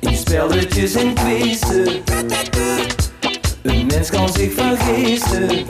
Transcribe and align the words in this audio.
In 0.00 0.16
spelletjes 0.16 0.94
en 0.94 1.14
quizzen. 1.14 2.02
Een 3.62 3.86
mens 3.86 4.10
kan 4.10 4.28
zich 4.28 4.52
vergissen. 4.52 5.66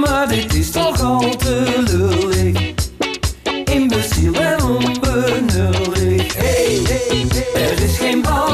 Maar 0.00 0.28
dit 0.28 0.54
is 0.54 0.70
toch 0.70 1.02
al 1.02 1.36
te 1.36 1.82
lullig. 1.86 2.74
Imbeciel 3.64 4.34
en 4.34 4.62
onbenullig. 4.62 6.34
Hey, 6.36 6.82
er 7.54 7.82
is 7.82 7.98
geen 7.98 8.22
bal 8.22 8.49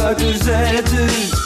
bloemen 0.00 0.16
buiten 0.16 1.39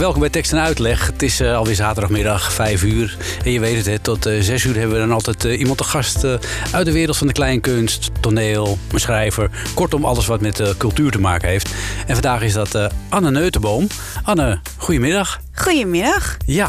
Welkom 0.00 0.20
bij 0.20 0.30
Tekst 0.30 0.52
en 0.52 0.60
Uitleg. 0.60 1.06
Het 1.06 1.22
is 1.22 1.40
eh, 1.40 1.56
alweer 1.56 1.74
zaterdagmiddag, 1.74 2.52
5 2.52 2.82
uur. 2.82 3.16
En 3.44 3.52
je 3.52 3.60
weet 3.60 3.76
het, 3.76 3.86
hè, 3.86 3.98
tot 3.98 4.26
eh 4.26 4.40
6 4.40 4.64
uur 4.64 4.74
hebben 4.74 4.92
we 4.92 5.00
dan 5.00 5.12
altijd 5.12 5.44
eh, 5.44 5.58
iemand 5.58 5.78
te 5.78 5.84
gast 5.84 6.24
uit 6.72 6.86
de 6.86 6.92
wereld 6.92 7.16
van 7.16 7.26
de 7.26 7.32
kleinkunst, 7.32 8.10
toneel, 8.20 8.78
een 8.92 9.00
schrijver. 9.00 9.50
Kortom, 9.74 10.04
alles 10.04 10.26
wat 10.26 10.40
met 10.40 10.74
cultuur 10.78 11.10
te 11.10 11.20
maken 11.20 11.48
heeft. 11.48 11.74
En 12.06 12.14
vandaag 12.14 12.42
is 12.42 12.52
dat 12.52 12.78
Anne 13.08 13.30
Neutenboom. 13.30 13.86
Anne, 14.22 14.60
goedemiddag. 14.76 15.40
Goedemiddag. 15.52 16.36
Ja, 16.46 16.68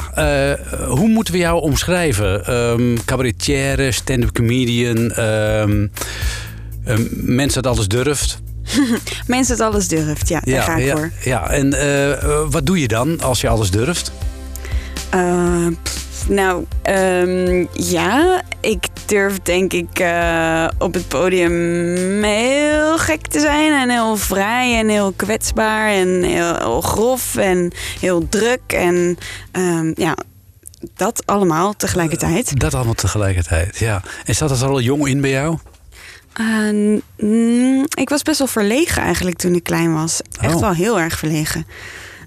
hoe 0.88 1.08
moeten 1.08 1.34
we 1.34 1.40
jou 1.40 1.62
omschrijven? 1.62 2.44
Cabaretière, 3.06 3.92
stand-up 3.92 4.32
comedian, 4.32 5.12
ehm 5.12 5.88
een 6.84 7.10
mens 7.12 7.54
dat 7.54 7.68
alles 7.68 7.88
durft. 7.88 8.42
Mensen 9.28 9.56
het 9.56 9.64
alles 9.64 9.88
durft, 9.88 10.28
ja, 10.28 10.40
daar 10.40 10.62
ga 10.62 10.76
ik 10.76 10.86
ja, 10.86 10.96
voor. 10.96 11.12
ja. 11.24 11.50
en 11.50 11.74
eh, 11.74 12.42
wat 12.50 12.66
doe 12.66 12.80
je 12.80 12.88
dan 12.88 13.22
als 13.22 13.42
je 13.42 13.48
alles 13.48 13.72
durft? 13.72 14.12
Eh, 15.10 15.68
pff, 15.84 16.30
nou, 16.30 16.66
ehm, 16.82 17.66
ja, 17.74 18.42
ik 18.60 18.86
durf 19.06 19.40
denk 19.40 19.74
ik 19.74 20.00
eh, 20.00 20.68
op 20.78 20.94
het 20.94 21.08
podium 21.08 22.24
heel 22.24 22.98
gek 22.98 23.28
te 23.28 23.40
zijn 23.40 23.74
en 23.74 23.90
heel 23.90 24.16
vrij 24.16 24.80
en 24.80 24.90
heel 24.90 25.14
kwetsbaar 25.16 25.90
en 25.90 26.24
heel, 26.24 26.56
heel 26.56 26.82
grof 26.82 27.36
en 27.36 27.72
heel 28.00 28.28
druk 28.30 28.62
en 28.68 29.18
ehm, 29.52 29.92
ja, 29.96 30.16
dat 30.96 31.26
allemaal 31.26 31.74
tegelijkertijd. 31.74 32.60
Dat 32.60 32.74
allemaal 32.74 32.94
tegelijkertijd, 32.94 33.78
ja. 33.78 34.02
En 34.26 34.36
zat 34.36 34.50
dat 34.50 34.62
er 34.62 34.70
al 34.70 34.82
jong 34.82 35.08
in 35.08 35.22
bij 35.22 35.30
jou? 35.30 35.58
Mm, 36.38 37.86
ik 37.94 38.10
was 38.10 38.22
best 38.22 38.38
wel 38.38 38.48
verlegen 38.48 39.02
eigenlijk 39.02 39.38
toen 39.38 39.56
ik 39.56 39.64
klein 39.64 39.94
was. 39.94 40.20
Echt 40.40 40.54
Oh. 40.54 40.60
wel 40.62 40.74
heel 40.74 41.00
erg 41.00 41.18
verlegen. 41.18 41.66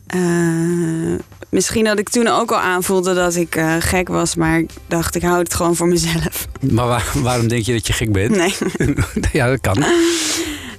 eh, 0.07 0.21
misschien 1.51 1.85
dat 1.85 1.99
ik 1.99 2.09
toen 2.09 2.27
ook 2.29 2.53
al 2.53 2.59
aanvoelde 2.61 3.15
dat 3.15 3.35
ik 3.37 3.57
eh, 3.57 3.75
gek 3.79 4.09
was, 4.09 4.35
maar 4.35 4.59
ik 4.59 4.71
dacht 4.87 5.15
ik 5.15 5.23
hou 5.23 5.39
het 5.39 5.55
gewoon 5.55 5.77
voor 5.77 5.89
mezelf. 5.89 6.47
Maar 6.71 6.87
waar- 6.87 7.13
waarom 7.15 7.49
denk 7.49 7.65
je 7.65 7.73
dat 7.73 7.87
je 7.87 7.93
gek 7.93 8.13
bent? 8.13 8.37
Nee, 8.37 8.55
ja, 9.33 9.47
dat 9.49 9.61
kan. 9.61 9.85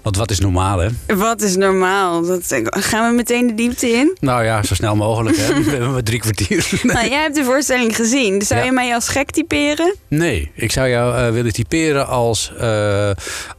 Want 0.06 0.18
wat 0.18 0.32
is 0.32 0.40
normaal, 0.40 0.80
hè? 0.80 0.90
wat 1.16 1.42
is 1.42 1.56
normaal? 1.56 2.26
Dat, 2.26 2.62
gaan 2.70 3.10
we 3.10 3.16
meteen 3.16 3.48
de 3.48 3.54
diepte 3.56 3.88
in? 3.90 4.18
Nou 4.20 4.44
ja, 4.44 4.64
zo 4.64 4.74
snel 4.76 4.96
mogelijk, 4.96 5.38
hè? 5.38 5.48
We 5.64 5.70
hebben 5.70 5.92
maar 5.92 6.04
drie 6.04 6.20
kwartier. 6.20 6.68
Nou, 6.84 7.10
jij 7.10 7.22
hebt 7.22 7.36
de 7.36 7.44
voorstelling 7.44 7.96
gezien. 7.96 8.42
Zou 8.42 8.60
Ja. 8.60 8.66
je 8.66 8.72
mij 8.72 8.94
als 8.94 9.08
gek 9.08 9.32
typeren? 9.32 9.96
Nee, 10.08 10.52
ik 10.56 10.72
zou 10.72 10.90
jou 10.90 11.18
eh, 11.18 11.32
willen 11.32 11.54
typeren 11.54 12.08
als 12.08 12.52
eh, 12.60 13.10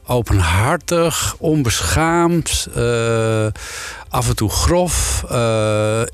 openhartig, 0.06 1.34
onbeschaamd, 1.38 2.66
eh, 2.74 3.46
af 4.08 4.28
en 4.28 4.36
toe 4.36 4.50
grof, 4.50 5.24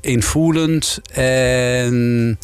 invoelend 0.01 0.99
en 1.13 2.39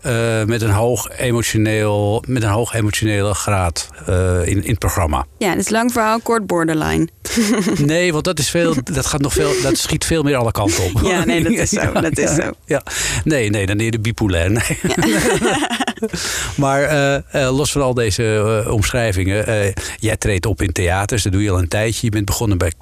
eh, 0.00 0.44
met, 0.44 0.62
een 0.62 0.70
hoog 0.70 1.08
emotioneel, 1.18 2.24
met 2.26 2.42
een 2.42 2.48
hoog 2.48 2.74
emotionele 2.74 3.34
graad 3.34 3.88
eh, 4.06 4.46
in, 4.46 4.62
in 4.62 4.70
het 4.70 4.78
programma. 4.78 5.26
Ja, 5.38 5.54
dus 5.54 5.68
lang 5.68 5.92
verhaal, 5.92 6.20
kort 6.20 6.46
borderline. 6.46 7.08
Nee, 7.84 8.12
want 8.12 8.24
dat 8.24 8.38
is 8.38 8.50
veel, 8.50 8.74
dat 8.84 9.06
gaat 9.06 9.20
nog 9.20 9.32
veel, 9.32 9.52
dat 9.62 9.78
schiet 9.78 10.04
veel 10.04 10.22
meer 10.22 10.36
alle 10.36 10.50
kanten 10.50 10.84
op. 10.84 11.00
Ja, 11.02 11.24
nee, 11.24 11.42
dat 11.42 11.52
is 11.52 11.68
zo, 11.68 11.92
dat 12.00 12.18
is 12.18 12.34
zo. 12.34 12.50
Ja, 12.64 12.82
nee, 13.24 13.50
nee, 13.50 13.66
dan 13.66 13.78
eerder 13.78 14.00
bipolair. 14.00 14.50
Nee. 14.50 14.78
maar 16.56 16.82
eh, 16.82 17.14
eh, 17.16 17.56
los 17.56 17.72
van 17.72 17.82
al 17.82 17.94
deze 17.94 18.62
eh, 18.64 18.72
omschrijvingen, 18.72 19.72
jij 19.98 20.16
treedt 20.16 20.46
op 20.46 20.62
in 20.62 20.72
theaters, 20.72 21.22
dat 21.22 21.32
doe 21.32 21.42
je 21.42 21.50
al 21.50 21.58
een 21.58 21.68
tijdje. 21.68 22.06
Je 22.06 22.10
bent 22.10 22.24
begonnen 22.24 22.58
bij, 22.58 22.72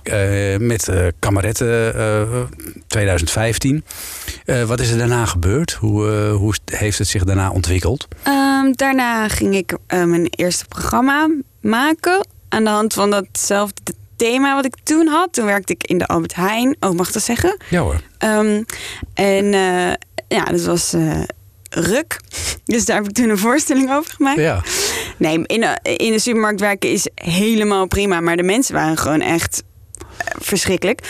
met 0.58 0.88
Kameretten 1.18 1.94
eh, 1.94 2.40
2015. 2.86 3.84
Eh, 4.44 4.62
wat 4.62 4.80
is 4.80 4.90
er 4.90 4.98
daarna 4.98 5.26
gebeurd? 5.26 5.72
Hoe, 5.72 6.06
hoe 6.30 6.54
heeft 6.64 6.98
het 6.98 7.08
zich 7.08 7.24
daarna 7.24 7.50
ontwikkeld? 7.50 8.08
Ehm, 8.22 8.72
daarna 8.72 9.28
ging 9.28 9.54
ik 9.54 9.76
mijn 9.88 10.26
eerste 10.30 10.64
programma 10.66 11.30
maken. 11.60 12.26
Aan 12.48 12.64
de 12.64 12.70
hand 12.70 12.94
van 12.94 13.10
datzelfde 13.10 13.94
thema 14.16 14.54
wat 14.54 14.64
ik 14.64 14.74
toen 14.82 15.06
had. 15.06 15.32
Toen 15.32 15.44
werkte 15.44 15.72
ik 15.72 15.84
in 15.84 15.98
de 15.98 16.06
Albert 16.06 16.34
Heijn. 16.34 16.76
Oh, 16.80 16.90
mag 16.90 17.06
ik 17.08 17.12
dat 17.12 17.22
zeggen? 17.22 17.56
Ja 17.68 17.80
hoor. 17.80 18.00
Ehm, 18.18 18.62
en 19.14 19.46
ja, 20.28 20.44
dat 20.44 20.64
was 20.64 20.94
ruk. 21.80 22.20
Dus 22.64 22.84
daar 22.84 22.96
heb 22.96 23.08
ik 23.08 23.14
toen 23.14 23.28
een 23.28 23.38
voorstelling 23.38 23.92
over 23.92 24.12
gemaakt. 24.12 24.38
Ja. 24.40 24.62
Nee, 25.16 25.42
in 25.46 25.60
de, 25.60 25.78
in 25.96 26.12
de 26.12 26.18
supermarkt 26.18 26.60
werken 26.60 26.90
is 26.92 27.08
helemaal 27.14 27.86
prima. 27.86 28.20
Maar 28.20 28.36
de 28.36 28.42
mensen 28.42 28.74
waren 28.74 28.98
gewoon 28.98 29.20
echt 29.20 29.62
eh, 30.18 30.26
verschrikkelijk. 30.40 31.00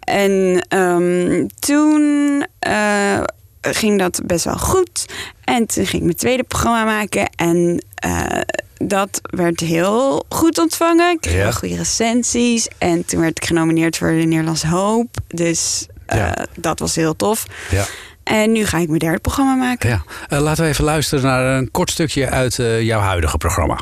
En 0.00 0.64
ehm, 0.68 1.46
toen 1.58 2.46
eh, 2.58 3.20
ging 3.60 3.98
dat 3.98 4.20
best 4.24 4.44
wel 4.44 4.58
goed. 4.58 5.06
En 5.44 5.66
toen 5.66 5.84
ging 5.86 5.96
ik 5.96 6.02
mijn 6.02 6.16
tweede 6.16 6.42
programma 6.42 6.84
maken. 6.84 7.30
En 7.36 7.84
eh, 7.94 8.40
dat 8.76 9.20
werd 9.22 9.60
heel 9.60 10.24
goed 10.28 10.58
ontvangen. 10.58 11.10
Ik 11.10 11.20
kreeg 11.20 11.34
Ja. 11.34 11.50
goede 11.52 11.76
recensies. 11.76 12.68
En 12.78 13.04
toen 13.04 13.20
werd 13.20 13.36
ik 13.36 13.44
genomineerd 13.44 13.96
voor 13.96 14.08
de 14.08 14.14
Nederlandse 14.26 14.66
Hoop. 14.68 15.16
Dus 15.28 15.86
Ja. 16.06 16.46
dat 16.56 16.78
was 16.78 16.94
heel 16.94 17.16
tof. 17.16 17.44
ja. 17.70 17.84
En 18.28 18.52
nu 18.52 18.66
ga 18.66 18.78
ik 18.78 18.86
mijn 18.88 18.98
derde 18.98 19.18
programma 19.18 19.54
maken. 19.54 19.88
ja. 19.88 20.02
Eh, 20.28 20.40
laten 20.40 20.64
we 20.64 20.70
even 20.70 20.84
luisteren 20.84 21.24
naar 21.24 21.56
een 21.56 21.70
kort 21.70 21.90
stukje 21.90 22.28
uit 22.30 22.58
eh, 22.58 22.82
jouw 22.82 23.00
huidige 23.00 23.36
programma. 23.36 23.78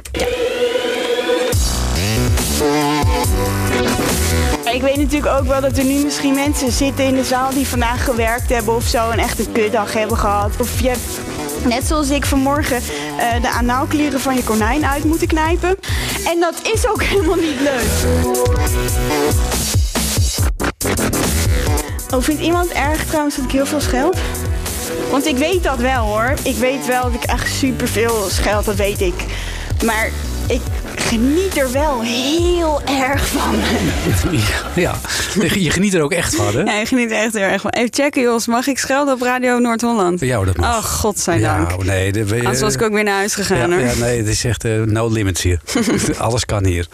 Ik 4.73 4.83
weet 4.83 4.97
natuurlijk 4.97 5.33
ook 5.39 5.47
wel 5.47 5.61
dat 5.61 5.79
er 5.79 5.85
nu 5.85 6.05
misschien 6.05 6.35
mensen 6.35 6.73
zitten 6.73 7.05
in 7.05 7.15
de 7.15 7.25
zaal 7.25 7.51
die 7.51 7.67
vandaag 7.67 8.05
gewerkt 8.05 8.49
hebben 8.49 8.75
of 8.75 8.85
zo 8.85 9.11
en 9.11 9.19
echt 9.19 9.39
een 9.39 9.53
kutdag 9.53 9.93
hebben 9.93 10.17
gehad. 10.19 10.51
Of 10.61 10.81
je 10.81 10.89
hebt, 10.89 11.21
net 11.65 11.87
zoals 11.87 12.11
ik 12.11 12.27
vanmorgen, 12.27 12.77
eh, 12.77 13.43
de 13.43 13.49
anaalklieren 13.51 14.21
van 14.21 14.35
je 14.37 14.45
konijn 14.45 14.87
uit 14.87 15.05
moeten 15.05 15.27
knijpen. 15.27 15.77
En 16.25 16.41
dat 16.41 16.55
is 16.75 16.89
ook 16.89 17.03
helemaal 17.11 17.37
niet 17.37 17.61
leuk. 17.61 17.91
Oh, 22.15 22.23
vindt 22.23 22.43
iemand 22.43 22.71
erg 22.73 23.05
trouwens 23.05 23.37
dat 23.37 23.45
ik 23.45 23.51
heel 23.51 23.67
veel 23.67 23.81
scheld? 23.81 24.17
Want 25.11 25.27
ik 25.27 25.37
weet 25.37 25.63
dat 25.63 25.79
wel 25.79 26.05
hoor. 26.05 26.35
Ik 26.43 26.57
weet 26.57 26.87
wel 26.87 27.03
dat 27.03 27.15
ik 27.15 27.23
echt 27.23 27.55
superveel 27.55 28.27
scheld, 28.29 28.65
dat 28.65 28.75
weet 28.75 29.01
ik. 29.01 29.15
Maar 29.85 30.11
ik 30.49 30.61
geniet 30.97 31.57
er 31.57 31.73
wel 31.73 32.03
heel 32.03 32.81
erg 32.83 33.27
van. 33.29 33.55
ja, 34.83 34.95
je 35.55 35.71
geniet 35.71 35.95
er 35.95 36.03
ook 36.03 36.13
echt 36.13 36.35
van, 36.35 36.55
hè? 36.55 36.61
Ja, 36.61 36.79
je 36.79 36.87
geniet 36.87 37.11
er 37.11 37.17
echt 37.17 37.33
heel 37.33 37.43
erg 37.43 37.61
van. 37.61 37.71
Even 37.71 37.95
checken, 37.95 38.23
Jos. 38.23 38.47
Mag 38.47 38.67
ik 38.67 38.79
schelden 38.79 39.15
op 39.15 39.23
Radio 39.23 39.59
Noord-Holland? 39.59 40.21
Ja, 40.21 40.45
dat 40.45 40.57
mag. 40.57 40.77
Oh, 40.77 40.85
godzijdank. 40.85 41.71
Ja, 41.71 41.77
nee, 41.85 42.13
de, 42.13 42.27
Anders 42.31 42.61
was 42.61 42.75
ik 42.75 42.83
ook 42.83 42.93
weer 42.93 43.05
naar 43.05 43.17
huis 43.17 43.35
gegaan. 43.35 43.71
ja, 43.71 43.77
hoor. 43.77 43.87
ja, 43.87 43.95
nee, 43.95 44.19
het 44.19 44.29
is 44.29 44.45
echt 44.45 44.65
eh, 44.65 44.83
no 44.83 45.09
limits 45.09 45.43
hier. 45.43 45.61
Alles 46.19 46.45
kan 46.45 46.65
hier. 46.65 46.87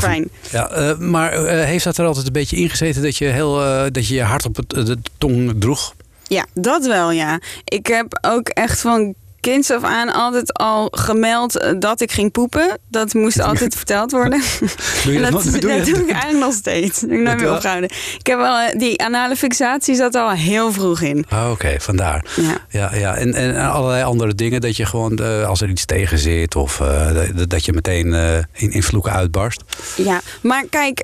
Fijn. 0.00 0.28
Ja, 0.50 0.70
eh, 0.70 0.98
maar 0.98 1.32
eh, 1.32 1.64
heeft 1.64 1.84
dat 1.84 1.98
er 1.98 2.06
altijd 2.06 2.26
een 2.26 2.32
beetje 2.32 2.56
ingezeten 2.56 3.02
dat 3.02 3.16
je, 3.16 3.24
heel, 3.24 3.64
eh, 3.64 3.84
dat 3.92 4.06
je 4.06 4.14
je 4.14 4.22
hart 4.22 4.44
op 4.44 4.56
het, 4.56 4.68
de 4.68 4.98
tong 5.18 5.54
droeg? 5.58 5.94
Ja, 6.26 6.46
dat 6.52 6.86
wel, 6.86 7.10
ja. 7.10 7.40
Ik 7.64 7.86
heb 7.86 8.18
ook 8.20 8.48
echt 8.48 8.80
van 8.80 9.14
kinds 9.44 9.70
af 9.70 9.82
aan 9.82 10.12
altijd 10.12 10.52
al 10.52 10.88
gemeld 10.90 11.58
eh, 11.58 11.72
dat 11.78 12.00
ik 12.00 12.12
ging 12.12 12.30
poepen. 12.32 12.78
Dat 12.88 13.14
moest 13.14 13.40
altijd 13.40 13.74
verteld 13.84 14.10
worden. 14.10 14.42
Doe 15.04 15.12
je 15.12 15.20
dat, 15.20 15.32
dat, 15.32 15.44
nog- 15.44 15.58
doe 15.58 15.76
dat 15.78 15.86
ik 15.88 16.10
eigenlijk 16.10 16.44
nog 16.44 16.52
steeds. 16.54 17.02
Ik 17.02 17.10
nooit 17.10 17.40
meer 17.40 17.52
opgehouden. 17.52 17.90
Ik 18.18 18.26
heb 18.26 18.38
wel 18.38 18.58
eh, 18.58 18.78
die 18.78 19.02
anale 19.02 19.36
fixatie 19.36 19.94
zat 19.94 20.14
al 20.14 20.30
heel 20.30 20.72
vroeg 20.72 21.00
in. 21.00 21.26
Oh, 21.32 21.48
Oké, 21.50 21.76
vandaar. 21.80 22.24
Ja. 22.36 22.56
Ja, 22.68 22.94
ja. 22.94 23.16
En, 23.16 23.34
en 23.34 23.56
allerlei 23.70 24.02
andere 24.02 24.34
dingen 24.34 24.60
dat 24.60 24.76
je 24.76 24.86
gewoon, 24.86 25.16
eh, 25.18 25.48
als 25.48 25.60
er 25.60 25.68
iets 25.68 25.84
tegen 25.84 26.18
zit 26.18 26.56
of 26.56 26.76
dat- 27.36 27.50
dat 27.50 27.64
je 27.64 27.72
meteen 27.72 28.12
in, 28.52 28.70
in 28.72 28.82
vloeken 28.82 29.12
uitbarst. 29.12 29.62
Ja, 29.96 30.20
maar 30.42 30.64
kijk, 30.70 31.02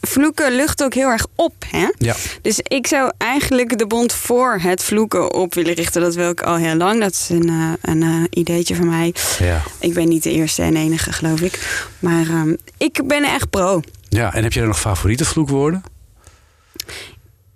vloeken 0.00 0.52
lucht 0.56 0.82
ook 0.82 0.94
heel 0.94 1.08
erg 1.08 1.26
op, 1.34 1.54
hè? 1.70 1.86
Ja. 1.98 2.14
Dus 2.42 2.60
ik 2.62 2.86
zou 2.86 3.12
eigenlijk 3.18 3.78
de 3.78 3.86
bond 3.86 4.12
voor 4.12 4.58
het 4.62 4.82
vloeken 4.82 5.34
op 5.34 5.54
willen 5.54 5.74
richten. 5.74 6.00
Dat 6.02 6.14
wil 6.14 6.30
ik 6.30 6.42
al 6.42 6.56
heel 6.56 6.74
lang. 6.74 7.00
Dat 7.00 7.12
is 7.12 7.26
een, 7.28 7.71
een 7.80 8.02
eh, 8.02 8.08
ideetje 8.30 8.74
van 8.74 8.88
mij. 8.88 9.14
Ja. 9.38 9.62
Ik 9.80 9.94
ben 9.94 10.08
niet 10.08 10.22
de 10.22 10.30
eerste 10.30 10.62
en 10.62 10.76
enige, 10.76 11.12
geloof 11.12 11.40
ik. 11.40 11.84
Maar 11.98 12.26
ehm, 12.28 12.54
ik 12.78 13.00
ben 13.06 13.24
echt 13.24 13.50
pro. 13.50 13.80
ja, 14.08 14.34
en 14.34 14.42
heb 14.42 14.52
je 14.52 14.60
er 14.60 14.66
nog 14.66 14.80
favoriete 14.80 15.24
vloekwoorden? 15.24 15.82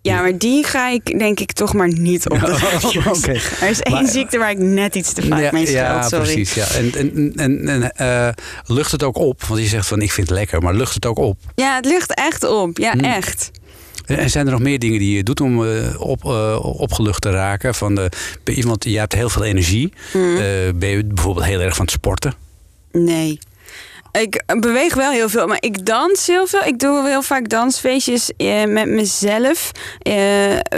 Ja, 0.03 0.21
maar 0.21 0.39
die 0.39 0.65
ga 0.65 0.89
ik 0.89 1.19
denk 1.19 1.41
ik 1.41 1.53
toch 1.53 1.75
maar 1.75 1.89
niet 1.93 2.29
op 2.29 2.41
de. 2.41 2.47
Er 3.61 3.69
is 3.69 3.81
één 3.81 3.95
Maar- 3.95 4.07
ziekte 4.07 4.39
waar 4.39 4.51
ik 4.51 4.59
net 4.59 4.95
iets 4.95 5.13
te 5.13 5.23
vaak 5.23 5.41
ja, 5.41 5.49
mee 5.53 5.67
scheld, 5.67 5.77
ja, 5.87 6.09
sorry. 6.09 6.25
precies. 6.25 6.55
Ja. 6.55 6.67
En, 6.67 6.93
en, 6.95 7.33
en, 7.37 7.69
en 7.69 7.93
eh, 7.93 8.29
lucht 8.67 8.93
het 8.93 9.03
ook 9.03 9.17
op? 9.17 9.43
Want 9.45 9.61
je 9.61 9.67
zegt 9.67 9.87
van 9.87 10.01
ik 10.03 10.13
vind 10.13 10.29
het 10.29 10.39
lekker, 10.39 10.63
maar 10.63 10.75
lucht 10.75 10.95
het 10.95 11.07
ook 11.07 11.19
op? 11.19 11.39
Ja, 11.55 11.75
het 11.77 11.85
lucht 11.85 12.15
echt 12.15 12.45
op. 12.45 12.79
Ja, 12.79 12.91
Hmm. 12.93 13.01
echt. 13.05 13.51
En 14.07 14.31
zijn 14.31 14.47
er 14.47 14.53
nog 14.53 14.61
meer 14.61 14.79
dingen 14.79 14.99
die 14.99 15.17
je 15.17 15.23
doet 15.23 15.41
om 15.41 15.67
eh, 15.67 16.01
op, 16.01 16.25
eh, 16.25 16.59
opgelucht 16.63 17.23
te 17.23 17.31
raken? 17.31 17.75
Van 17.75 17.95
de, 17.95 18.11
iemand, 18.45 18.85
je 18.85 18.99
hebt 18.99 19.13
heel 19.13 19.29
veel 19.29 19.45
energie. 19.45 19.93
Eh, 20.13 20.21
ben 20.75 20.89
je 20.89 21.05
bijvoorbeeld 21.05 21.47
heel 21.47 21.61
erg 21.61 21.77
van 21.77 21.85
het 21.85 21.95
sporten? 21.95 22.35
Nee. 22.93 23.39
Ik 24.21 24.43
beweeg 24.61 24.95
wel 24.95 25.11
heel 25.11 25.29
veel, 25.29 25.47
maar 25.47 25.57
ik 25.61 25.87
dans 25.87 26.27
heel 26.27 26.47
veel. 26.47 26.63
Ik 26.65 26.79
doe 26.79 27.09
heel 27.09 27.23
vaak 27.23 27.49
dansfeestjes 27.49 28.31
eh, 28.37 28.65
met 28.65 28.89
mezelf. 28.89 29.71
eh, 30.03 30.15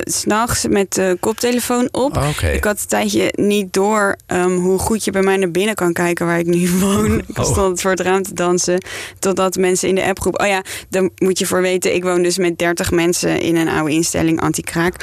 S 0.05 0.19
S'nachts 0.21 0.67
met 0.69 0.93
de 0.95 1.17
koptelefoon 1.21 1.89
op. 1.93 2.17
Oké. 2.17 2.47
Ik 2.49 2.65
had 2.65 2.81
een 2.81 2.87
tijdje 2.87 3.33
niet 3.37 3.73
door 3.73 4.17
ehm, 4.27 4.51
hoe 4.57 4.79
goed 4.79 5.05
je 5.05 5.11
bij 5.11 5.23
mij 5.23 5.37
naar 5.37 5.51
binnen 5.51 5.75
kan 5.75 5.93
kijken 5.93 6.27
waar 6.27 6.39
ik 6.39 6.47
nu 6.47 6.71
woon. 6.81 7.19
Ik 7.27 7.39
Oh. 7.39 7.45
stond 7.45 7.81
voor 7.81 7.91
het 7.91 8.01
raam 8.01 8.23
te 8.23 8.35
dansen. 8.35 8.83
Totdat 9.19 9.57
mensen 9.57 9.89
in 9.89 9.95
de 9.95 10.05
appgroep. 10.05 10.41
Oh 10.41 10.47
ja, 10.47 10.63
dan 10.89 11.11
moet 11.17 11.39
je 11.39 11.47
voor 11.47 11.61
weten. 11.61 11.95
Ik 11.95 12.03
woon 12.03 12.23
dus 12.23 12.39
met 12.39 12.59
30 12.59 12.91
mensen 12.91 13.41
in 13.41 13.57
een 13.57 13.69
oude 13.69 13.93
instelling 13.93 14.41
anti-kraak. 14.41 14.95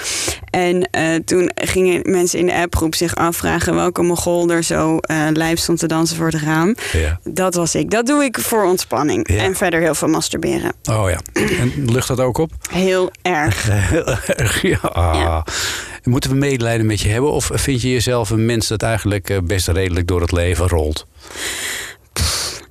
En 0.49 0.89
eh, 0.91 1.15
toen 1.25 1.51
gingen 1.55 2.11
mensen 2.11 2.39
in 2.39 2.45
de 2.45 2.53
appgroep 2.55 2.95
zich 2.95 3.15
afvragen 3.15 3.75
welke 3.75 4.01
mogol 4.01 4.49
er 4.49 4.63
zo 4.63 4.97
eh 4.97 5.25
lijp 5.33 5.57
stond 5.57 5.79
te 5.79 5.87
dansen 5.87 6.17
voor 6.17 6.25
het 6.27 6.41
raam. 6.41 6.75
Ja. 6.91 7.19
Dat 7.23 7.55
was 7.55 7.75
ik. 7.75 7.89
Dat 7.91 8.05
doe 8.05 8.23
ik 8.23 8.24
voor 8.31 8.63
ontspanning. 8.63 9.29
Ja. 9.31 9.43
En 9.43 9.55
verder 9.55 9.79
heel 9.81 9.95
veel 9.95 10.07
masturberen. 10.07 10.73
Oh 10.89 11.09
ja. 11.09 11.19
En 11.59 11.91
lucht 11.91 12.07
dat 12.07 12.19
ook 12.19 12.37
op? 12.37 12.51
Heel 12.69 13.11
erg. 13.21 13.67
Heel 13.69 14.05
erg, 14.25 14.61
ja. 14.61 14.79
Ja. 14.93 15.45
Moeten 16.03 16.29
we 16.29 16.35
medelijden 16.35 16.85
met 16.85 17.01
je 17.01 17.09
hebben? 17.09 17.31
Of 17.31 17.49
vind 17.53 17.81
je 17.81 17.91
jezelf 17.91 18.29
een 18.29 18.45
mens 18.45 18.67
dat 18.67 18.81
eigenlijk 18.81 19.29
eh, 19.29 19.37
best 19.43 19.67
redelijk 19.67 20.07
door 20.07 20.21
het 20.21 20.31
leven 20.31 20.67
rolt? 20.67 21.07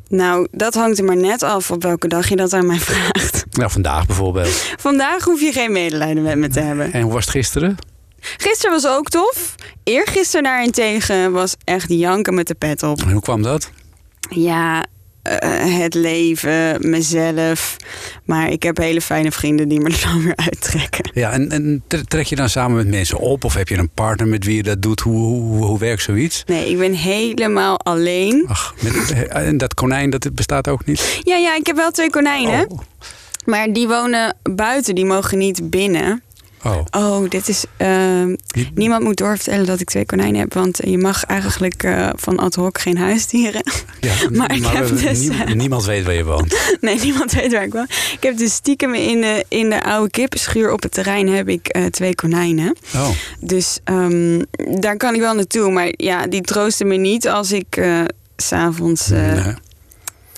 Nou, 0.09 0.47
dat 0.51 0.75
hangt 0.75 0.99
er 0.99 1.05
maar 1.05 1.17
net 1.17 1.43
af 1.43 1.71
op 1.71 1.83
welke 1.83 2.09
dag 2.09 2.29
je 2.29 2.37
dat 2.37 2.53
aan 2.53 2.67
mij 2.67 2.79
vraagt. 2.91 3.45
Nou, 3.51 3.71
vandaag 3.71 4.07
bijvoorbeeld. 4.07 4.75
Vandaag 4.77 5.25
hoef 5.25 5.41
je 5.41 5.53
geen 5.53 5.73
medelijden 5.73 6.23
met 6.23 6.37
me 6.37 6.49
te 6.49 6.61
hebben. 6.61 6.93
En 6.93 7.03
hoe 7.03 7.13
was 7.13 7.25
het 7.25 7.35
gisteren? 7.35 7.77
Gisteren 8.21 8.73
was 8.73 8.87
ook 8.87 9.09
tof. 9.09 9.55
Eergisteren 9.85 10.45
daarentegen 10.45 11.33
was 11.33 11.57
echt 11.65 11.89
janken 11.89 12.35
met 12.35 12.47
de 12.47 12.55
pet 12.55 12.83
op. 12.83 13.01
En 13.03 13.13
hoe 13.13 13.23
kwam 13.23 13.43
dat? 13.43 13.71
Ja, 14.31 14.85
eh, 15.25 15.79
het 15.81 15.95
leven, 15.95 16.91
mezelf. 16.91 17.77
Maar 18.25 18.51
ik 18.51 18.63
heb 18.63 18.77
hele 18.77 19.01
fijne 19.01 19.33
vrienden 19.33 19.69
die 19.69 19.81
me 19.81 19.89
er 19.95 20.01
dan 20.03 20.23
weer 20.25 20.37
uittrekken. 20.37 21.11
Ja, 21.15 21.31
en, 21.31 21.51
en 21.51 21.83
tre- 21.87 22.05
trek 22.05 22.27
je 22.27 22.37
dan 22.37 22.49
samen 22.49 22.77
met 22.77 22.89
mensen 22.89 23.19
op? 23.19 23.45
Of 23.45 23.55
heb 23.55 23.69
je 23.69 23.77
een 23.79 23.91
partner 23.91 24.29
met 24.29 24.45
wie 24.45 24.57
je 24.57 24.63
dat 24.63 24.83
doet? 24.83 25.01
Hoe, 25.01 25.17
hoe, 25.17 25.65
hoe 25.65 25.79
werkt 25.79 26.03
zoiets? 26.03 26.43
Nee, 26.47 26.71
ik 26.71 26.79
ben 26.79 26.93
helemaal 26.95 27.81
alleen. 27.81 28.45
Ach, 28.49 28.75
met, 28.83 29.13
eh, 29.13 29.47
en 29.47 29.57
dat 29.57 29.75
konijn, 29.75 30.11
dat 30.11 30.35
bestaat 30.35 30.69
ook 30.69 30.85
niet? 30.85 31.21
Ja, 31.23 31.37
ja, 31.37 31.57
ik 31.57 31.67
heb 31.67 31.77
wel 31.77 31.91
twee 31.91 32.11
konijnen. 32.11 32.71
Oh. 32.71 32.79
Maar 33.45 33.73
die 33.73 33.89
wonen 33.89 34.37
buiten, 34.43 34.95
die 34.95 35.05
mogen 35.05 35.39
niet 35.39 35.71
binnen. 35.71 36.23
Oh. 36.65 36.81
Oh, 36.91 37.29
dit 37.31 37.49
is. 37.49 37.65
ehm, 37.77 38.35
niemand 38.75 39.03
moet 39.05 39.17
doorvertellen 39.17 39.67
dat 39.67 39.81
ik 39.81 39.89
twee 39.89 40.07
konijnen 40.07 40.41
heb. 40.41 40.55
Want 40.55 40.79
je 40.85 40.99
mag 40.99 41.25
eigenlijk 41.25 41.83
eh, 41.83 42.09
van 42.15 42.37
ad 42.39 42.55
hoc 42.55 42.81
geen 42.81 42.97
huisdieren. 42.99 43.63
Ja, 44.01 44.15
Maar 44.39 44.55
ik 44.55 44.67
heb 44.67 44.87
we- 44.89 44.95
dus, 45.03 45.19
nie- 45.19 45.31
eh, 45.45 45.53
niemand 45.55 45.85
weet 45.85 46.05
waar 46.05 46.15
je 46.15 46.25
woont. 46.25 46.59
nee, 46.81 46.99
niemand 47.01 47.33
weet 47.33 47.53
waar 47.53 47.63
ik 47.65 47.73
woon. 47.73 47.87
Ik 48.13 48.19
heb 48.21 48.37
dus 48.37 48.53
stiekem 48.55 48.95
in 48.95 49.21
de, 49.21 49.45
in 49.49 49.71
de 49.71 49.83
oude 49.85 50.11
kippenschuur 50.11 50.73
op 50.73 50.83
het 50.83 50.93
terrein 50.93 51.29
heb 51.29 51.49
ik 51.49 51.69
eh, 51.69 51.85
twee 51.85 52.15
konijnen. 52.15 52.77
Oh. 52.95 53.09
Dus 53.41 53.79
ehm, 53.85 54.43
daar 54.81 54.97
kan 54.97 55.15
ik 55.15 55.21
wel 55.21 55.35
naartoe. 55.35 55.71
Maar 55.71 55.93
ja, 55.97 56.27
die 56.27 56.41
troosten 56.43 56.87
me 56.87 56.97
niet 56.97 57.29
als 57.29 57.53
ik 57.53 57.67
s 58.37 58.47
s'avonds 58.47 59.09
nee. 59.09 59.55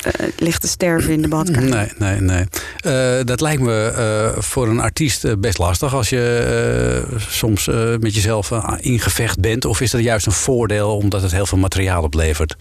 Eh, 0.07 0.27
lig 0.39 0.59
te 0.59 0.69
sterven 0.69 1.13
in 1.13 1.23
de 1.23 1.29
badkamer. 1.29 1.71
Nee, 1.71 1.89
nee, 1.99 2.21
nee. 2.21 2.45
Eh, 2.81 3.25
dat 3.25 3.41
lijkt 3.41 3.63
me 3.63 3.87
eh, 3.87 4.43
voor 4.43 4.69
een 4.69 4.81
artiest 4.81 5.41
best 5.41 5.59
lastig 5.59 5.95
als 5.95 6.09
je 6.09 7.05
soms 7.29 7.67
met 8.01 8.15
jezelf 8.15 8.51
in 8.81 9.01
gevecht 9.01 9.41
bent. 9.41 9.65
Of 9.65 9.81
is 9.81 9.91
dat 9.91 10.01
juist 10.01 10.27
een 10.27 10.33
voordeel 10.33 10.97
omdat 10.97 11.23
het 11.23 11.33
heel 11.33 11.47
veel 11.47 11.59
materiaal 11.59 12.03
oplevert? 12.03 12.57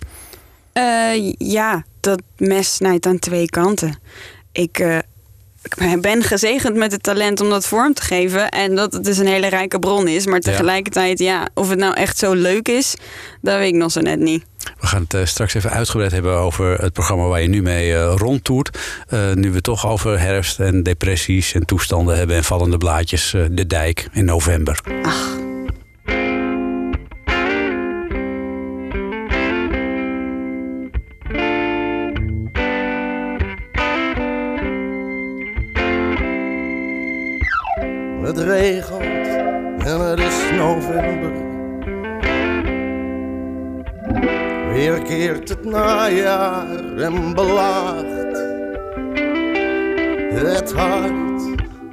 Ja, 1.37 1.83
dat 1.99 2.21
mes 2.37 2.73
snijdt 2.73 3.05
aan 3.05 3.19
twee 3.19 3.49
kanten. 3.49 3.99
Ik, 4.51 4.79
ik 5.61 6.01
ben 6.01 6.23
gezegend 6.23 6.75
met 6.75 6.91
het 6.91 7.03
talent 7.03 7.41
om 7.41 7.49
dat 7.49 7.65
vorm 7.65 7.93
te 7.93 8.01
geven. 8.01 8.49
En 8.49 8.75
dat 8.75 8.93
het 8.93 9.03
dus 9.03 9.17
een 9.17 9.27
hele 9.27 9.47
rijke 9.47 9.79
bron 9.79 10.07
is. 10.07 10.25
Maar 10.25 10.39
tegelijkertijd, 10.39 11.19
ja, 11.19 11.47
of 11.53 11.69
het 11.69 11.79
nou 11.79 11.93
echt 11.93 12.17
zo 12.17 12.33
leuk 12.33 12.67
is, 12.67 12.95
dat 13.41 13.57
weet 13.57 13.73
ik 13.73 13.79
nog 13.79 13.91
zo 13.91 14.01
net 14.01 14.19
niet. 14.19 14.45
We 14.79 14.87
gaan 14.87 15.01
het 15.01 15.13
eh, 15.13 15.25
straks 15.25 15.53
even 15.53 15.71
uitgebreid 15.71 16.11
hebben 16.11 16.37
over 16.37 16.81
het 16.81 16.93
programma 16.93 17.27
waar 17.27 17.41
je 17.41 17.47
nu 17.47 17.61
mee 17.61 17.95
eh, 17.95 18.13
rondtoert. 18.15 18.79
Eh, 19.07 19.33
nu 19.33 19.51
we 19.51 19.61
toch 19.61 19.87
over 19.87 20.19
herfst 20.19 20.59
en 20.59 20.83
depressies 20.83 21.53
en 21.53 21.65
toestanden 21.65 22.17
hebben 22.17 22.35
en 22.35 22.43
vallende 22.43 22.77
blaadjes. 22.77 23.35
de 23.51 23.67
dijk 23.67 24.07
in 24.11 24.25
november. 24.25 24.79
Ach, 25.03 25.43
Het 38.25 38.37
regent 38.37 39.27
en 39.85 39.99
het 39.99 40.19
is 40.19 40.51
november. 40.57 41.24
Weer 44.75 45.01
keert 45.01 45.49
het 45.49 45.65
najaar 45.65 46.97
en 46.97 47.33
belaagt. 47.33 48.37
Het 50.33 50.73
hart 50.73 51.41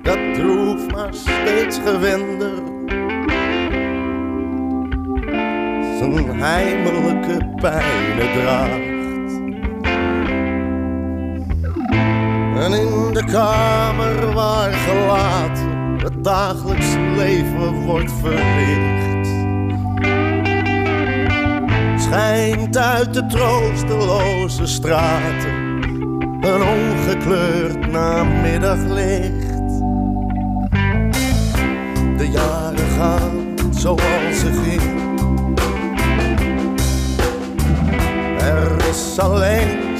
dat 0.02 0.34
droef 0.34 0.90
maar 0.90 1.14
steeds 1.14 1.78
gewender. 1.84 2.54
Zijn 5.98 6.40
heimelijke 6.40 7.54
pijnen 7.60 8.32
draagt. 8.32 8.90
En 12.64 12.72
in 12.72 13.12
de 13.12 13.24
kamer 13.32 14.32
waar 14.32 14.72
gelaten 14.72 15.98
het 15.98 16.24
dagelijks 16.24 16.94
leven 17.16 17.72
wordt 17.72 18.12
verlicht. 18.12 19.11
Schijnt 22.12 22.76
uit 22.76 23.14
de 23.14 23.26
troosteloze 23.26 24.66
straten 24.66 25.52
een 26.40 26.62
ongekleurd 26.62 27.90
namiddaglicht. 27.90 29.78
De 32.16 32.28
jaren 32.32 32.90
gaan 32.98 33.54
zoals 33.70 34.38
ze 34.38 34.52
gingen. 34.64 35.16
Er 38.38 38.88
is 38.90 39.18
alleen 39.18 39.98